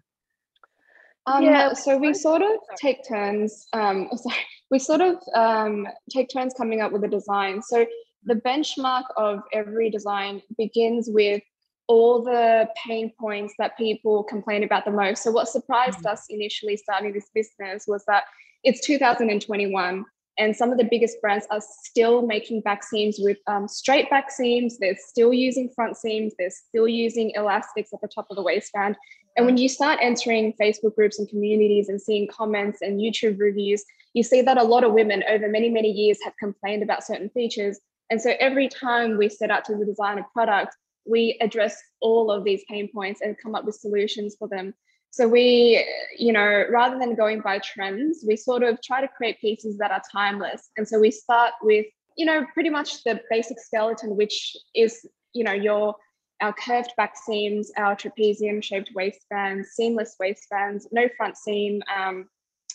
Um, 1.26 1.44
yeah, 1.44 1.74
so 1.74 1.98
we 1.98 2.14
sort 2.14 2.42
of 2.42 2.52
take 2.78 3.08
turns. 3.08 3.68
Um, 3.74 4.10
sorry, 4.16 4.38
we 4.72 4.80
sort 4.80 5.02
of 5.02 5.18
um, 5.36 5.88
take 6.10 6.30
turns 6.34 6.54
coming 6.54 6.82
up 6.82 6.92
with 6.92 7.04
a 7.04 7.08
design. 7.08 7.62
So 7.62 7.86
the 8.26 8.36
benchmark 8.36 9.04
of 9.18 9.40
every 9.52 9.90
design 9.90 10.42
begins 10.58 11.10
with 11.12 11.42
all 11.88 12.24
the 12.24 12.68
pain 12.86 13.12
points 13.20 13.54
that 13.60 13.78
people 13.78 14.24
complain 14.24 14.64
about 14.64 14.86
the 14.86 14.92
most. 14.92 15.24
So, 15.24 15.32
what 15.32 15.48
surprised 15.48 16.00
mm-hmm. 16.00 16.08
us 16.08 16.26
initially 16.30 16.78
starting 16.78 17.14
this 17.14 17.30
business 17.34 17.86
was 17.88 18.04
that 18.08 18.24
it's 18.64 18.86
2021 18.86 20.06
And 20.38 20.56
some 20.56 20.72
of 20.72 20.78
the 20.78 20.86
biggest 20.86 21.22
brands 21.22 21.46
are 21.52 21.62
still 21.62 22.26
making 22.26 22.62
back 22.62 22.84
seams 22.84 23.18
with 23.20 23.38
um, 23.48 23.68
straight 23.68 24.10
back 24.10 24.32
seams. 24.32 24.78
They're 24.80 24.98
still 24.98 25.34
using 25.34 25.70
front 25.76 25.98
seams. 25.98 26.34
They're 26.40 26.50
still 26.50 26.88
using 26.88 27.32
elastics 27.36 27.94
at 27.94 28.02
the 28.02 28.08
top 28.08 28.28
of 28.30 28.38
the 28.38 28.44
waistband. 28.44 28.96
And 29.36 29.46
when 29.46 29.58
you 29.58 29.68
start 29.68 30.00
entering 30.02 30.54
Facebook 30.54 30.96
groups 30.96 31.20
and 31.20 31.28
communities 31.28 31.90
and 31.90 32.02
seeing 32.02 32.28
comments 32.28 32.82
and 32.82 33.00
YouTube 33.00 33.40
reviews, 33.40 33.84
you 34.14 34.24
see 34.24 34.42
that 34.42 34.58
a 34.58 34.64
lot 34.64 34.84
of 34.84 34.94
women 34.94 35.24
over 35.30 35.48
many, 35.48 35.70
many 35.70 35.90
years 35.92 36.20
have 36.24 36.34
complained 36.38 36.84
about 36.84 37.04
certain 37.04 37.30
features. 37.30 37.80
And 38.10 38.22
so 38.22 38.34
every 38.40 38.68
time 38.68 39.18
we 39.18 39.30
set 39.30 39.50
out 39.50 39.66
to 39.66 39.86
design 39.86 40.20
a 40.20 40.26
product, 40.34 40.76
we 41.06 41.38
address 41.42 41.82
all 42.02 42.32
of 42.32 42.44
these 42.44 42.64
pain 42.70 42.90
points 42.94 43.22
and 43.22 43.38
come 43.42 43.56
up 43.56 43.66
with 43.66 43.76
solutions 43.76 44.36
for 44.38 44.48
them. 44.48 44.74
So 45.12 45.28
we, 45.28 45.86
you 46.18 46.34
know, 46.34 46.66
rather 46.72 46.98
than 46.98 47.16
going 47.16 47.42
by 47.42 47.60
trends, 47.60 48.24
we 48.28 48.36
sort 48.36 48.64
of 48.64 48.82
try 48.82 49.02
to 49.02 49.08
create 49.08 49.40
pieces 49.40 49.78
that 49.78 49.92
are 49.92 50.02
timeless. 50.12 50.70
And 50.76 50.88
so 50.88 51.00
we 51.00 51.12
start 51.12 51.52
with, 51.62 51.86
you 52.18 52.26
know, 52.26 52.46
pretty 52.54 52.70
much 52.70 53.04
the 53.04 53.22
basic 53.30 53.60
skeleton, 53.60 54.16
which 54.16 54.56
is, 54.74 55.06
you 55.34 55.44
know, 55.44 55.54
your 55.54 55.96
our 56.42 56.54
curved 56.54 56.92
back 56.98 57.16
seams, 57.16 57.72
our 57.78 57.96
trapezium 57.96 58.62
shaped 58.62 58.90
waistbands, 58.96 59.70
seamless 59.76 60.16
waistbands, 60.20 60.88
no 60.92 61.08
front 61.16 61.38
seam, 61.38 61.82
um, 61.96 62.28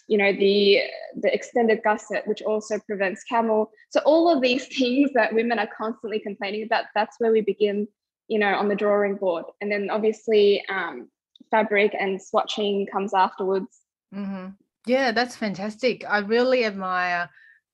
you 0.07 0.17
know, 0.17 0.33
the 0.33 0.81
the 1.21 1.33
extended 1.33 1.83
gusset, 1.85 2.27
which 2.27 2.43
also 2.43 2.79
prevents 2.87 3.23
camel. 3.25 3.71
So 3.91 4.01
all 4.05 4.35
of 4.35 4.41
these 4.43 4.67
things 4.79 5.11
that 5.15 5.35
women 5.35 5.59
are 5.59 5.69
constantly 5.77 6.19
complaining 6.19 6.65
about, 6.65 6.87
that's 6.95 7.17
where 7.19 7.31
we 7.31 7.43
begin, 7.43 7.87
you 8.29 8.39
know, 8.39 8.55
on 8.55 8.69
the 8.69 8.77
drawing 8.77 9.17
board. 9.17 9.45
And 9.61 9.71
then 9.73 9.89
obviously 9.91 10.65
um, 10.69 11.09
fabric 11.51 11.95
and 11.99 12.21
swatching 12.21 12.91
comes 12.91 13.15
afterwards. 13.15 13.81
Mm-hmm. 14.15 14.49
Yeah, 14.87 15.13
that's 15.13 15.37
fantastic. 15.37 16.05
I 16.09 16.19
really 16.19 16.65
admire 16.65 17.29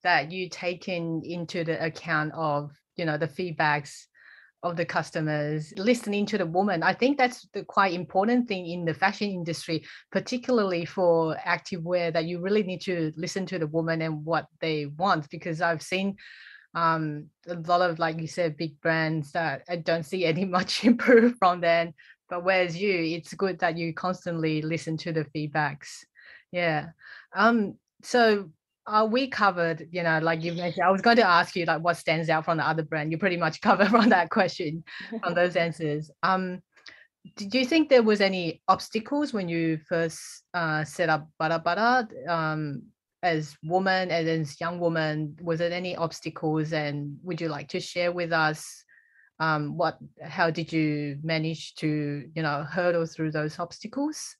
that 0.04 0.30
you 0.30 0.48
taken 0.48 1.22
into 1.24 1.64
the 1.64 1.82
account 1.84 2.32
of 2.34 2.70
you 2.96 3.04
know 3.04 3.18
the 3.18 3.26
feedbacks 3.26 4.04
of 4.62 4.76
the 4.76 4.84
customers 4.84 5.72
listening 5.76 6.24
to 6.24 6.38
the 6.38 6.46
woman 6.46 6.82
i 6.82 6.92
think 6.92 7.18
that's 7.18 7.46
the 7.52 7.64
quite 7.64 7.92
important 7.92 8.46
thing 8.46 8.66
in 8.66 8.84
the 8.84 8.94
fashion 8.94 9.28
industry 9.28 9.84
particularly 10.12 10.84
for 10.84 11.36
active 11.44 11.82
wear 11.82 12.10
that 12.10 12.24
you 12.24 12.40
really 12.40 12.62
need 12.62 12.80
to 12.80 13.12
listen 13.16 13.44
to 13.44 13.58
the 13.58 13.66
woman 13.66 14.00
and 14.00 14.24
what 14.24 14.46
they 14.60 14.86
want 14.86 15.28
because 15.30 15.60
i've 15.60 15.82
seen 15.82 16.16
um, 16.74 17.26
a 17.46 17.54
lot 17.54 17.88
of 17.88 17.98
like 17.98 18.20
you 18.20 18.26
said 18.26 18.56
big 18.56 18.80
brands 18.80 19.32
that 19.32 19.62
i 19.68 19.76
don't 19.76 20.04
see 20.04 20.24
any 20.24 20.44
much 20.56 20.84
improve 20.84 21.34
from 21.38 21.60
them 21.60 21.92
but 22.28 22.44
whereas 22.44 22.76
you 22.76 22.90
it's 22.90 23.34
good 23.34 23.58
that 23.60 23.76
you 23.76 23.92
constantly 23.92 24.62
listen 24.62 24.96
to 24.96 25.12
the 25.12 25.24
feedbacks. 25.26 26.04
Yeah. 26.52 26.88
Um 27.34 27.78
so 28.02 28.50
uh, 28.86 29.06
we 29.10 29.28
covered 29.28 29.88
you 29.92 30.02
know 30.02 30.18
like 30.22 30.42
you 30.42 30.52
mentioned 30.52 30.84
i 30.84 30.90
was 30.90 31.00
going 31.00 31.16
to 31.16 31.26
ask 31.26 31.56
you 31.56 31.64
like 31.64 31.82
what 31.82 31.96
stands 31.96 32.28
out 32.28 32.44
from 32.44 32.58
the 32.58 32.66
other 32.66 32.82
brand. 32.82 33.10
You 33.10 33.18
pretty 33.18 33.36
much 33.36 33.60
covered 33.68 33.88
from 33.88 34.08
that 34.10 34.30
question 34.30 34.84
from 35.22 35.34
those 35.40 35.56
answers. 35.56 36.10
Um 36.22 36.62
did 37.36 37.54
you 37.54 37.64
think 37.64 37.88
there 37.88 38.02
was 38.02 38.20
any 38.20 38.60
obstacles 38.68 39.32
when 39.32 39.48
you 39.48 39.78
first 39.88 40.20
uh, 40.52 40.84
set 40.84 41.08
up 41.08 41.26
Butter 41.38 41.58
Butter 41.58 42.06
um, 42.28 42.82
as 43.24 43.56
woman 43.64 44.10
and 44.10 44.28
as 44.28 44.60
young 44.60 44.78
woman? 44.78 45.36
Was 45.42 45.58
there 45.58 45.72
any 45.72 45.96
obstacles, 45.96 46.72
and 46.72 47.16
would 47.24 47.40
you 47.40 47.48
like 47.48 47.68
to 47.70 47.80
share 47.80 48.12
with 48.12 48.32
us 48.32 48.84
um, 49.40 49.76
what 49.76 49.98
how 50.22 50.50
did 50.50 50.72
you 50.72 51.18
manage 51.22 51.74
to 51.76 52.28
you 52.34 52.42
know 52.42 52.64
hurdle 52.70 53.06
through 53.06 53.32
those 53.32 53.58
obstacles 53.58 54.36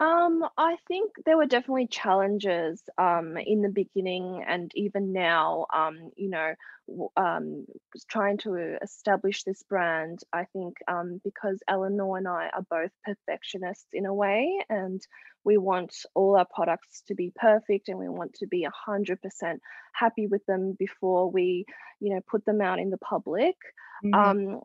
um, 0.00 0.44
I 0.56 0.76
think 0.88 1.12
there 1.26 1.36
were 1.36 1.46
definitely 1.46 1.86
challenges 1.86 2.82
um, 2.96 3.36
in 3.36 3.60
the 3.60 3.68
beginning 3.68 4.42
and 4.48 4.72
even 4.74 5.12
now. 5.12 5.66
Um, 5.74 6.10
you 6.16 6.30
know, 6.30 6.54
um, 7.18 7.66
trying 8.08 8.38
to 8.38 8.78
establish 8.82 9.44
this 9.44 9.62
brand. 9.62 10.20
I 10.32 10.44
think 10.52 10.76
um, 10.88 11.20
because 11.22 11.60
Eleanor 11.68 12.16
and 12.16 12.26
I 12.26 12.48
are 12.54 12.64
both 12.70 12.90
perfectionists 13.04 13.88
in 13.92 14.06
a 14.06 14.14
way, 14.14 14.64
and 14.70 15.00
we 15.44 15.58
want 15.58 15.94
all 16.14 16.36
our 16.36 16.46
products 16.46 17.02
to 17.08 17.14
be 17.14 17.30
perfect, 17.36 17.88
and 17.88 17.98
we 17.98 18.08
want 18.08 18.34
to 18.34 18.46
be 18.46 18.64
a 18.64 18.72
hundred 18.74 19.20
percent 19.20 19.60
happy 19.92 20.26
with 20.26 20.44
them 20.46 20.76
before 20.78 21.30
we, 21.30 21.66
you 22.00 22.14
know, 22.14 22.20
put 22.26 22.46
them 22.46 22.62
out 22.62 22.78
in 22.78 22.88
the 22.88 22.98
public. 22.98 23.56
Mm-hmm. 24.02 24.14
Um, 24.14 24.60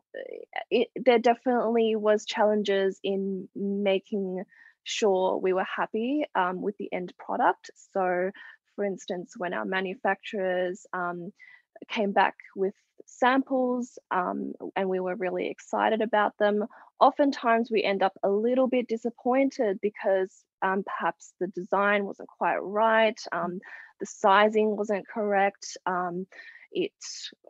it, 0.70 0.88
there 0.96 1.18
definitely 1.18 1.94
was 1.94 2.24
challenges 2.24 2.98
in 3.04 3.48
making 3.54 4.44
sure 4.86 5.36
we 5.36 5.52
were 5.52 5.64
happy 5.64 6.24
um, 6.34 6.62
with 6.62 6.76
the 6.78 6.92
end 6.92 7.12
product. 7.18 7.70
So, 7.92 8.30
for 8.74 8.84
instance, 8.84 9.34
when 9.36 9.52
our 9.52 9.64
manufacturers 9.64 10.86
um, 10.92 11.32
came 11.88 12.12
back 12.12 12.36
with 12.54 12.74
samples 13.04 13.98
um, 14.10 14.52
and 14.76 14.88
we 14.88 15.00
were 15.00 15.16
really 15.16 15.48
excited 15.48 16.02
about 16.02 16.38
them, 16.38 16.64
oftentimes 17.00 17.70
we 17.70 17.82
end 17.82 18.02
up 18.02 18.12
a 18.22 18.30
little 18.30 18.68
bit 18.68 18.88
disappointed 18.88 19.80
because 19.82 20.32
um, 20.62 20.84
perhaps 20.84 21.34
the 21.40 21.48
design 21.48 22.04
wasn't 22.04 22.28
quite 22.28 22.58
right, 22.58 23.20
um, 23.32 23.58
the 23.98 24.06
sizing 24.06 24.76
wasn't 24.76 25.06
correct. 25.08 25.76
Um, 25.84 26.26
it 26.72 26.92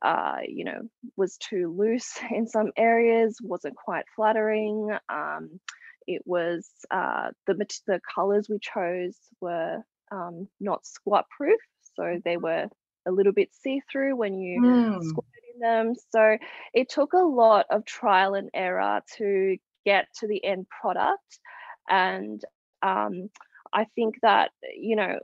uh, 0.03 0.39
you 0.47 0.65
know 0.65 0.83
was 1.17 1.37
too 1.37 1.75
loose 1.77 2.19
in 2.31 2.47
some 2.47 2.71
areas 2.77 3.39
wasn't 3.43 3.75
quite 3.77 4.05
flattering 4.15 4.91
um, 5.09 5.61
it 6.07 6.23
was 6.25 6.69
uh, 6.91 7.31
the 7.47 7.55
the 7.87 8.01
colors 8.15 8.49
we 8.49 8.59
chose 8.61 9.17
were 9.41 9.83
um, 10.11 10.49
not 10.61 10.87
squat 10.87 11.27
proof, 11.37 11.61
so 11.95 12.21
they 12.25 12.37
were 12.37 12.69
a 13.07 13.11
little 13.11 13.33
bit 13.33 13.51
see 13.53 13.81
through 13.91 14.17
when 14.17 14.35
you 14.35 14.61
mm. 14.61 15.05
squatted 15.05 15.33
in 15.55 15.61
them. 15.61 15.95
So 16.11 16.39
it 16.75 16.89
took 16.89 17.13
a 17.13 17.19
lot 17.19 17.67
of 17.71 17.85
trial 17.85 18.35
and 18.35 18.51
error 18.55 19.01
to 19.19 19.57
get 19.85 20.09
to 20.21 20.27
the 20.27 20.45
end 20.45 20.67
product, 20.69 21.41
and 21.89 22.43
um, 22.83 23.31
I 23.73 23.85
think 23.95 24.17
that 24.23 24.51
you 24.77 24.97
know 24.97 25.19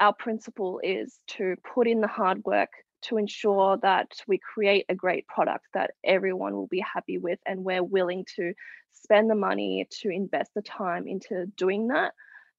our 0.00 0.12
principle 0.12 0.80
is 0.82 1.18
to 1.28 1.56
put 1.74 1.86
in 1.86 2.00
the 2.00 2.08
hard 2.08 2.44
work 2.44 2.70
to 3.02 3.16
ensure 3.16 3.76
that 3.78 4.12
we 4.26 4.38
create 4.38 4.86
a 4.88 4.94
great 4.94 5.26
product 5.26 5.66
that 5.74 5.92
everyone 6.04 6.54
will 6.54 6.66
be 6.66 6.80
happy 6.80 7.18
with 7.18 7.38
and 7.46 7.64
we're 7.64 7.82
willing 7.82 8.24
to 8.36 8.52
spend 8.92 9.30
the 9.30 9.34
money 9.34 9.86
to 9.90 10.08
invest 10.08 10.52
the 10.54 10.62
time 10.62 11.06
into 11.06 11.46
doing 11.56 11.88
that. 11.88 12.12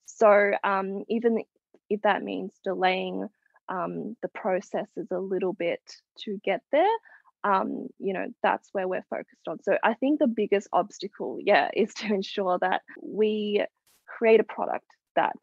So 0.05 0.51
um, 0.63 1.03
even 1.09 1.43
if 1.89 2.01
that 2.01 2.23
means 2.23 2.51
delaying 2.63 3.27
um, 3.69 4.17
the 4.21 4.27
processes 4.27 5.07
a 5.11 5.19
little 5.19 5.53
bit 5.53 5.81
to 6.19 6.39
get 6.43 6.61
there 6.71 6.97
um, 7.43 7.87
you 7.99 8.13
know 8.13 8.27
that's 8.41 8.69
where 8.71 8.87
we're 8.87 9.05
focused 9.09 9.47
on. 9.47 9.61
So 9.63 9.77
i 9.83 9.93
think 9.93 10.19
the 10.19 10.27
biggest 10.27 10.67
obstacle 10.71 11.39
yeah 11.41 11.69
is 11.73 11.93
to 11.95 12.05
ensure 12.13 12.57
that 12.59 12.81
we 13.01 13.65
create 14.07 14.39
a 14.39 14.45
product 14.45 14.85
that 15.15 15.37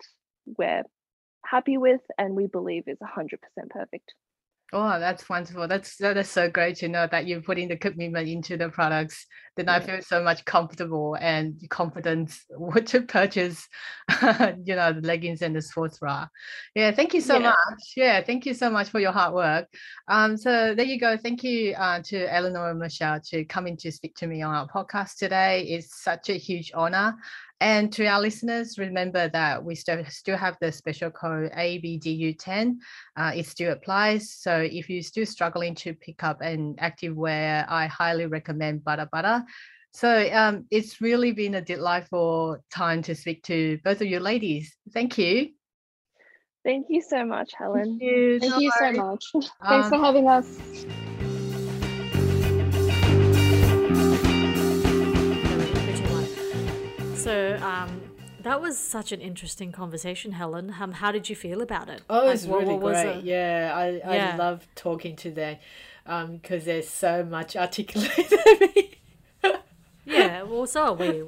we're 0.59 0.85
happy 1.45 1.79
with 1.79 2.01
and 2.19 2.35
we 2.35 2.47
believe 2.47 2.85
is 2.87 2.99
100% 2.99 3.39
perfect 3.71 4.15
Oh, 4.73 5.01
that's 5.01 5.29
wonderful. 5.29 5.67
That's 5.67 5.97
that 5.97 6.17
is 6.17 6.29
so 6.29 6.49
great 6.49 6.77
to 6.77 6.89
know 6.89 7.09
that 7.11 7.27
you're 7.27 7.43
putting 7.43 7.69
the 7.69 7.77
commitment 7.77 8.29
into 8.29 8.57
the 8.57 8.69
products. 8.69 9.27
Then 9.57 9.67
yeah. 9.67 9.75
I 9.75 9.81
feel 9.81 10.01
so 10.01 10.23
much 10.23 10.45
comfortable 10.45 11.17
and 11.21 11.61
confidence 11.71 12.45
to 12.87 13.03
purchase, 13.03 13.67
you 14.23 14.77
know, 14.77 14.93
the 14.93 15.01
leggings 15.03 15.43
and 15.43 15.57
the 15.57 15.63
sports 15.63 15.99
bra. 15.99 16.29
Yeah, 16.77 16.93
thank 16.93 17.15
you 17.15 17.21
so 17.21 17.35
yeah. 17.35 17.49
much. 17.49 17.93
Yeah, 17.97 18.23
thank 18.23 18.47
you 18.47 18.55
so 18.55 18.71
much 18.71 18.91
for 18.91 19.01
your 19.01 19.13
hard 19.13 19.35
work. 19.35 19.67
Um, 20.07 20.37
so 20.37 20.75
there 20.75 20.87
you 20.87 21.01
go. 21.01 21.17
Thank 21.17 21.43
you 21.43 21.75
uh, 21.75 22.01
to 22.05 22.33
Eleanor 22.33 22.71
and 22.71 22.79
Michelle 22.79 23.21
to 23.31 23.45
come 23.45 23.67
in 23.67 23.77
to 23.79 23.91
speak 23.91 24.15
to 24.17 24.29
me 24.29 24.43
on 24.43 24.55
our 24.55 24.69
podcast 24.69 25.17
today. 25.17 25.63
It's 25.63 26.01
such 26.01 26.31
a 26.31 26.35
huge 26.35 26.71
honor. 26.75 27.17
And 27.61 27.93
to 27.93 28.07
our 28.07 28.21
listeners, 28.21 28.79
remember 28.79 29.29
that 29.29 29.63
we 29.63 29.75
still, 29.75 30.03
still 30.09 30.39
have 30.39 30.57
the 30.61 30.73
special 30.73 31.11
code 31.11 31.53
ABDU10. 31.53 32.77
Uh, 33.17 33.33
it 33.35 33.47
still 33.47 33.73
applies. 33.73 34.33
So 34.33 34.57
if 34.61 34.89
you're 34.89 35.03
still 35.03 35.27
struggling 35.27 35.75
to 35.77 35.93
pick 35.93 36.25
up 36.25 36.41
an 36.41 36.77
active 36.79 37.15
wear, 37.15 37.67
I 37.69 37.87
highly 37.87 38.27
recommend 38.27 38.83
Butter 38.83 39.09
Butter. 39.13 39.45
So 39.93 40.29
um, 40.33 40.67
it's 40.71 41.01
really 41.01 41.33
been 41.33 41.57
a 41.57 41.61
delightful 41.61 42.59
time 42.71 43.03
to 43.03 43.15
speak 43.15 43.43
to 43.45 43.79
both 43.85 44.01
of 44.01 44.07
you 44.07 44.21
ladies. 44.21 44.75
Thank 44.95 45.19
you. 45.19 45.51
Thank 46.65 46.87
you 46.89 47.03
so 47.03 47.25
much, 47.25 47.53
Helen. 47.59 47.99
Thank 47.99 48.03
you, 48.03 48.41
Thank 48.41 48.61
you 48.61 48.71
so 48.79 48.93
much. 48.93 49.25
Thanks 49.69 49.87
um, 49.87 49.91
for 49.91 49.99
having 49.99 50.29
us. 50.29 51.07
So 57.21 57.59
um, 57.61 58.01
that 58.41 58.63
was 58.63 58.79
such 58.79 59.13
an 59.13 59.21
interesting 59.21 59.73
conversation, 59.73 60.33
Helen. 60.33 60.75
Um, 60.81 60.93
how 60.93 61.13
did 61.13 61.29
you 61.29 61.37
feel 61.37 61.61
about 61.61 61.91
it? 61.91 62.01
Oh, 62.09 62.27
it 62.27 62.31
was 62.31 62.47
like, 62.47 62.61
really 62.61 62.73
what, 62.73 62.83
what 62.83 62.93
great. 62.95 63.17
Was 63.17 63.25
yeah, 63.25 63.73
I, 63.75 63.91
yeah. 63.91 64.31
I 64.33 64.37
love 64.37 64.67
talking 64.75 65.17
to 65.17 65.31
them 65.31 65.59
because 66.05 66.63
um, 66.63 66.65
they're 66.65 66.83
so 66.83 67.23
much 67.23 67.57
articulated 67.57 68.97
yeah, 70.07 70.45
well, 70.45 70.67
so 70.67 70.83
are 70.83 70.93
we. 70.95 71.23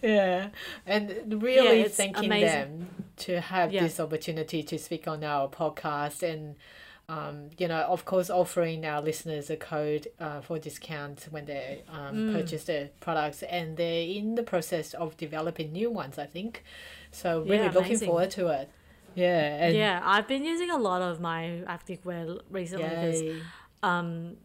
Yeah, 0.00 0.50
and 0.86 1.42
really 1.42 1.80
yeah, 1.80 1.88
thanking 1.88 2.26
amazing. 2.26 2.48
them 2.48 2.88
to 3.16 3.40
have 3.40 3.72
Yeah. 3.72 3.82
this 3.82 3.98
opportunity 3.98 4.62
to 4.62 4.78
speak 4.78 5.08
on 5.08 5.24
our 5.24 5.48
podcast 5.48 6.22
and 6.22 6.54
um, 7.08 7.50
you 7.56 7.68
know, 7.68 7.80
of 7.80 8.04
course, 8.04 8.28
offering 8.30 8.84
our 8.84 9.00
listeners 9.00 9.48
a 9.50 9.56
code 9.56 10.08
uh, 10.20 10.40
for 10.40 10.58
discount 10.58 11.26
when 11.30 11.46
they 11.46 11.82
um, 11.90 12.14
Mm. 12.16 12.32
purchase 12.32 12.64
their 12.64 12.90
products, 13.00 13.42
and 13.44 13.76
they're 13.76 14.02
in 14.06 14.34
the 14.34 14.42
process 14.42 14.94
of 14.94 15.16
developing 15.16 15.72
new 15.72 15.90
ones. 15.90 16.18
I 16.18 16.26
think, 16.26 16.64
so 17.10 17.40
really 17.42 17.64
Yeah, 17.64 17.70
looking 17.72 17.98
forward 17.98 18.30
to 18.32 18.48
it. 18.48 18.68
Yeah, 19.14 19.64
and 19.64 19.74
yeah, 19.74 20.00
I've 20.04 20.28
been 20.28 20.44
using 20.44 20.70
a 20.70 20.76
lot 20.78 21.00
of 21.02 21.18
my 21.20 21.62
activewear 21.66 22.40
recently 22.50 22.88
because 22.90 23.22
um, 23.82 24.36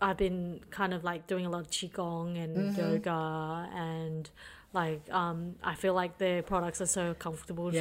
I've 0.00 0.16
been 0.18 0.60
kind 0.70 0.92
of 0.92 1.04
like 1.04 1.26
doing 1.26 1.46
a 1.46 1.50
lot 1.50 1.60
of 1.62 1.70
qigong 1.70 2.36
and 2.42 2.54
Mm-hmm. 2.56 2.78
yoga 2.78 3.68
and 3.74 4.28
like 4.72 5.02
um, 5.12 5.54
I 5.62 5.74
feel 5.74 5.94
like 5.94 6.18
their 6.18 6.42
products 6.42 6.80
are 6.80 6.86
so 6.86 7.14
comfortable. 7.14 7.70
to- 7.72 7.78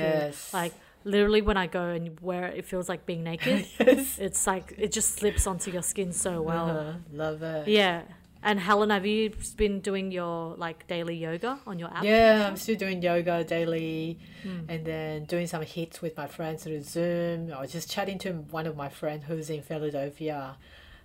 like 0.54 0.74
literally 1.06 1.42
when 1.42 1.58
I 1.58 1.68
go 1.68 1.84
and 1.90 2.20
wear 2.20 2.48
it, 2.48 2.60
it 2.60 2.66
feels 2.66 2.88
like 2.90 3.06
being 3.06 3.24
naked. 3.32 3.68
yes. 3.80 4.18
it's 4.20 4.46
like 4.48 4.74
it 4.78 4.92
just 4.92 5.16
slips 5.20 5.48
onto 5.48 5.72
your 5.72 5.82
skin 5.84 6.12
so 6.12 6.42
well. 6.42 6.70
Uh-huh. 6.70 6.94
Love 7.12 7.44
it. 7.44 7.68
Yeah. 7.68 8.02
And 8.46 8.60
Helen, 8.60 8.90
have 8.90 9.06
you 9.06 9.32
been 9.56 9.80
doing 9.80 10.12
your 10.12 10.56
like 10.58 10.86
daily 10.88 11.16
yoga 11.16 11.60
on 11.66 11.80
your 11.80 11.88
app? 11.96 12.04
Yeah, 12.04 12.46
I'm 12.48 12.58
still 12.58 12.76
doing 12.76 13.02
yoga 13.02 13.44
daily 13.46 14.20
Hmm. 14.44 14.66
and 14.68 14.84
then 14.86 15.24
doing 15.24 15.48
some 15.48 15.62
hits 15.62 16.02
with 16.02 16.18
my 16.18 16.28
friends 16.28 16.66
through 16.66 16.82
Zoom. 16.82 17.54
I 17.54 17.62
was 17.62 17.72
just 17.72 17.90
chatting 17.90 18.18
to 18.20 18.34
one 18.52 18.68
of 18.68 18.76
my 18.76 18.90
friends 18.90 19.24
who's 19.28 19.50
in 19.50 19.62
Philadelphia 19.62 20.58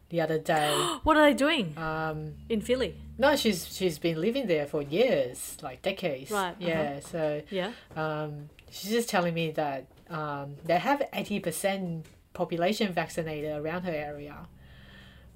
the 0.09 0.20
other 0.20 0.38
day. 0.38 0.74
What 1.05 1.16
are 1.16 1.22
they 1.30 1.34
doing 1.34 1.78
Um, 1.78 2.34
in 2.49 2.61
Philly? 2.61 2.96
no, 3.18 3.36
she's 3.36 3.68
she's 3.76 4.01
been 4.01 4.20
living 4.20 4.49
there 4.49 4.66
for 4.66 4.82
years, 4.82 5.59
like 5.62 5.80
decades. 5.82 6.32
Right, 6.32 6.57
uh-huh. 6.59 6.68
Yeah. 6.72 7.01
So 7.01 7.42
Yeah. 7.51 7.70
um, 7.94 8.49
she's 8.70 8.90
just 8.90 9.08
telling 9.08 9.34
me 9.34 9.50
that 9.52 9.86
um, 10.10 10.56
they 10.64 10.78
have 10.78 11.02
eighty 11.12 11.40
percent 11.40 12.06
population 12.32 12.92
vaccinated 12.92 13.52
around 13.56 13.82
her 13.82 13.92
area, 13.92 14.46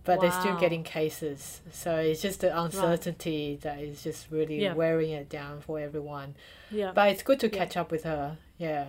but 0.04 0.20
they're 0.20 0.32
still 0.32 0.56
getting 0.58 0.82
cases. 0.82 1.60
So 1.72 1.96
it's 1.96 2.22
just 2.22 2.40
the 2.40 2.56
uncertainty 2.58 3.58
that 3.62 3.80
is 3.80 4.02
just 4.02 4.30
really 4.30 4.62
Yeah. 4.62 4.74
wearing 4.74 5.10
it 5.10 5.28
down 5.28 5.60
for 5.60 5.78
everyone. 5.80 6.34
Yeah. 6.70 6.92
But 6.94 7.10
it's 7.10 7.22
good 7.22 7.40
to 7.40 7.48
Yeah. 7.48 7.58
catch 7.58 7.76
up 7.76 7.90
with 7.90 8.04
her. 8.04 8.38
Yeah, 8.58 8.86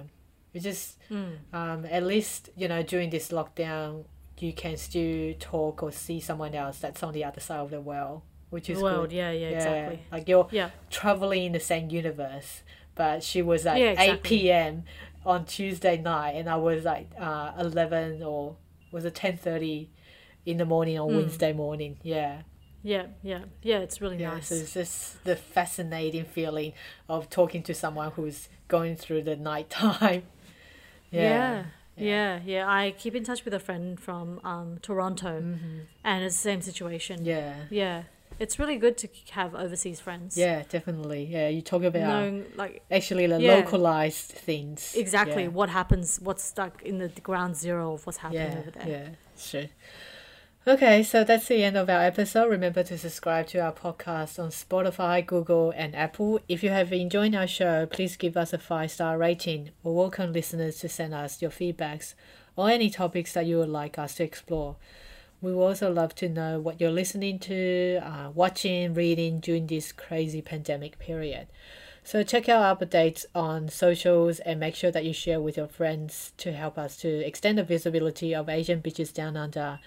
we 0.53 0.59
just 0.59 0.97
Mm. 1.09 1.37
um, 1.53 1.85
at 1.85 2.03
least 2.03 2.49
you 2.55 2.67
know 2.67 2.83
during 2.83 3.09
this 3.09 3.29
lockdown, 3.29 4.05
you 4.39 4.53
can 4.53 4.77
still 4.77 5.33
talk 5.39 5.81
or 5.83 5.91
see 5.91 6.19
someone 6.19 6.53
else 6.55 6.79
that's 6.79 7.01
on 7.03 7.13
the 7.13 7.23
other 7.23 7.39
side 7.41 7.59
of 7.59 7.69
the 7.71 7.81
world, 7.81 8.21
which 8.49 8.69
is 8.69 8.81
World. 8.81 9.09
good. 9.09 9.15
Yeah, 9.15 9.31
yeah, 9.31 9.47
exactly. 9.49 9.99
Like 10.11 10.27
you're 10.27 10.47
Yeah. 10.51 10.71
traveling 10.89 11.43
in 11.45 11.51
the 11.53 11.59
same 11.59 11.89
universe, 11.89 12.61
but 12.95 13.23
she 13.23 13.41
was 13.41 13.65
at 13.65 13.79
Yeah, 13.79 13.95
eight 13.99 14.23
p.m. 14.23 14.83
on 15.25 15.45
Tuesday 15.45 15.97
night, 15.97 16.31
and 16.31 16.49
I 16.49 16.55
was 16.57 16.83
like 16.85 17.09
uh, 17.19 17.51
eleven 17.59 18.21
or 18.23 18.55
was 18.91 19.05
it 19.05 19.15
ten 19.15 19.37
thirty 19.37 19.89
in 20.45 20.57
the 20.57 20.65
morning 20.65 20.99
on 20.99 21.09
Mm. 21.09 21.15
Wednesday 21.15 21.53
morning. 21.53 21.97
Yeah. 22.03 22.41
Yeah, 22.85 23.05
yeah, 23.21 23.45
yeah. 23.61 23.77
It's 23.79 24.01
really 24.01 24.17
Yeah, 24.17 24.31
nice. 24.33 24.47
so 24.49 24.55
it's 24.55 24.73
just 24.73 25.23
the 25.23 25.37
fascinating 25.37 26.25
feeling 26.25 26.73
of 27.07 27.29
talking 27.29 27.63
to 27.63 27.73
someone 27.73 28.11
who's 28.11 28.49
going 28.67 28.97
through 28.97 29.23
the 29.23 29.35
night 29.37 29.69
time. 29.69 30.23
Yeah. 31.11 31.65
Yeah, 31.95 32.39
yeah. 32.43 32.67
I 32.67 32.91
keep 32.97 33.13
in 33.15 33.23
touch 33.23 33.45
with 33.45 33.53
a 33.53 33.59
friend 33.59 33.99
from 33.99 34.41
um, 34.43 34.79
Toronto, 34.81 35.39
Mm-hmm. 35.41 35.79
and 36.03 36.23
it's 36.23 36.35
the 36.35 36.41
same 36.41 36.61
situation. 36.61 37.23
Yeah. 37.23 37.53
Yeah. 37.69 38.03
It's 38.39 38.59
really 38.59 38.77
good 38.77 38.97
to 38.97 39.07
have 39.31 39.53
overseas 39.55 39.99
friends. 39.99 40.37
Yeah, 40.37 40.63
definitely. 40.67 41.25
Yeah, 41.25 41.47
you 41.49 41.61
talk 41.61 41.83
about 41.83 42.01
Knowing, 42.07 42.45
like, 42.55 42.81
actually 42.91 43.27
the 43.27 43.39
Yeah. 43.39 43.55
localized 43.55 44.31
things. 44.31 44.93
exactly 44.95 45.43
Yeah. 45.43 45.49
what 45.49 45.69
happens, 45.69 46.19
what's 46.19 46.43
stuck 46.43 46.81
in 46.83 46.97
the 46.97 47.09
ground 47.09 47.55
zero 47.55 47.93
of 47.93 48.05
what's 48.05 48.17
happening 48.19 48.51
Yeah, 48.51 48.59
over 48.59 48.71
there. 48.71 48.87
yeah, 48.87 49.09
sure. 49.37 49.69
Okay, 50.65 51.03
so 51.03 51.23
that's 51.25 51.47
the 51.49 51.61
end 51.63 51.75
of 51.75 51.89
our 51.89 52.01
episode. 52.03 52.49
Remember 52.49 52.83
to 52.83 52.97
subscribe 52.97 53.47
to 53.47 53.59
our 53.59 53.73
podcast 53.73 54.39
on 54.41 54.49
Spotify, 54.49 55.25
Google, 55.25 55.71
and 55.75 55.93
Apple. 55.93 56.39
If 56.47 56.63
you 56.63 56.69
have 56.69 56.93
enjoyed 56.93 57.35
our 57.35 57.47
show, 57.47 57.85
please 57.85 58.15
give 58.15 58.37
us 58.37 58.53
a 58.53 58.57
five 58.57 58.89
star 58.91 59.17
rating. 59.17 59.71
We 59.83 59.91
welcome 59.91 60.31
listeners 60.31 60.79
to 60.79 60.87
send 60.89 61.13
us 61.13 61.41
your 61.41 61.51
feedbacks 61.51 62.13
or 62.55 62.69
any 62.69 62.89
topics 62.89 63.33
that 63.33 63.45
you 63.45 63.57
would 63.57 63.67
like 63.69 63.99
us 63.99 64.15
to 64.15 64.23
explore. 64.23 64.77
We 65.43 65.53
would 65.53 65.61
also 65.61 65.91
love 65.91 66.15
to 66.15 66.29
know 66.29 66.61
what 66.61 66.79
you're 66.79 66.89
listening 66.89 67.37
to, 67.39 67.99
uh, 68.01 68.29
watching, 68.33 68.93
reading 68.93 69.41
during 69.41 69.67
this 69.67 69.91
crazy 69.91 70.41
pandemic 70.41 70.99
period. 70.99 71.47
So 72.01 72.23
check 72.23 72.47
out 72.47 72.61
our 72.61 72.77
updates 72.77 73.25
on 73.35 73.67
socials 73.67 74.39
and 74.39 74.57
make 74.57 74.73
sure 74.73 74.89
that 74.91 75.03
you 75.03 75.11
share 75.11 75.41
with 75.41 75.57
your 75.57 75.67
friends 75.67 76.31
to 76.37 76.53
help 76.53 76.77
us 76.77 76.95
to 76.97 77.09
extend 77.09 77.57
the 77.57 77.63
visibility 77.65 78.33
of 78.33 78.47
Asian 78.47 78.81
Bitches 78.81 79.13
Down 79.13 79.35
Under. 79.35 79.81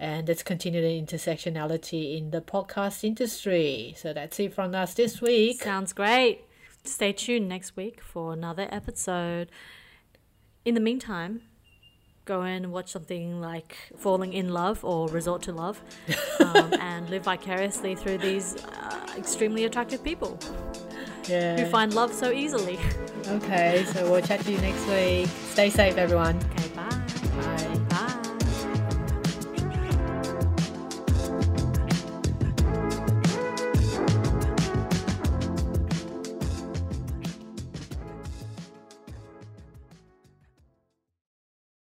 And 0.00 0.26
let's 0.26 0.42
continue 0.42 0.80
the 0.80 1.02
intersectionality 1.02 2.16
in 2.16 2.30
the 2.30 2.40
podcast 2.40 3.04
industry. 3.04 3.92
So 3.98 4.14
that's 4.14 4.40
it 4.40 4.54
from 4.54 4.74
us 4.74 4.94
this 4.94 5.20
week. 5.20 5.62
Sounds 5.62 5.92
great. 5.92 6.46
Stay 6.84 7.12
tuned 7.12 7.50
next 7.50 7.76
week 7.76 8.00
for 8.00 8.32
another 8.32 8.68
episode. 8.70 9.50
In 10.64 10.72
the 10.72 10.80
meantime, 10.80 11.42
go 12.24 12.42
and 12.42 12.72
watch 12.72 12.90
something 12.92 13.40
like 13.40 13.76
Falling 13.98 14.32
Inn 14.32 14.48
Love 14.52 14.84
or 14.84 15.08
Resort 15.08 15.42
to 15.42 15.52
Love 15.52 15.80
um, 16.40 16.72
and 16.80 17.08
live 17.10 17.24
vicariously 17.24 17.94
through 17.94 18.18
these 18.18 18.56
uh, 18.64 19.06
extremely 19.16 19.64
attractive 19.64 20.02
people 20.02 20.38
Yeah. 21.28 21.56
who 21.58 21.70
find 21.70 21.92
love 21.94 22.12
so 22.12 22.30
easily. 22.32 22.78
Okay, 23.26 23.84
so 23.92 24.10
we'll 24.10 24.22
chat 24.22 24.40
to 24.40 24.52
you 24.52 24.58
next 24.58 24.86
week. 24.88 25.28
Stay 25.50 25.70
safe, 25.70 25.96
everyone. 25.96 26.38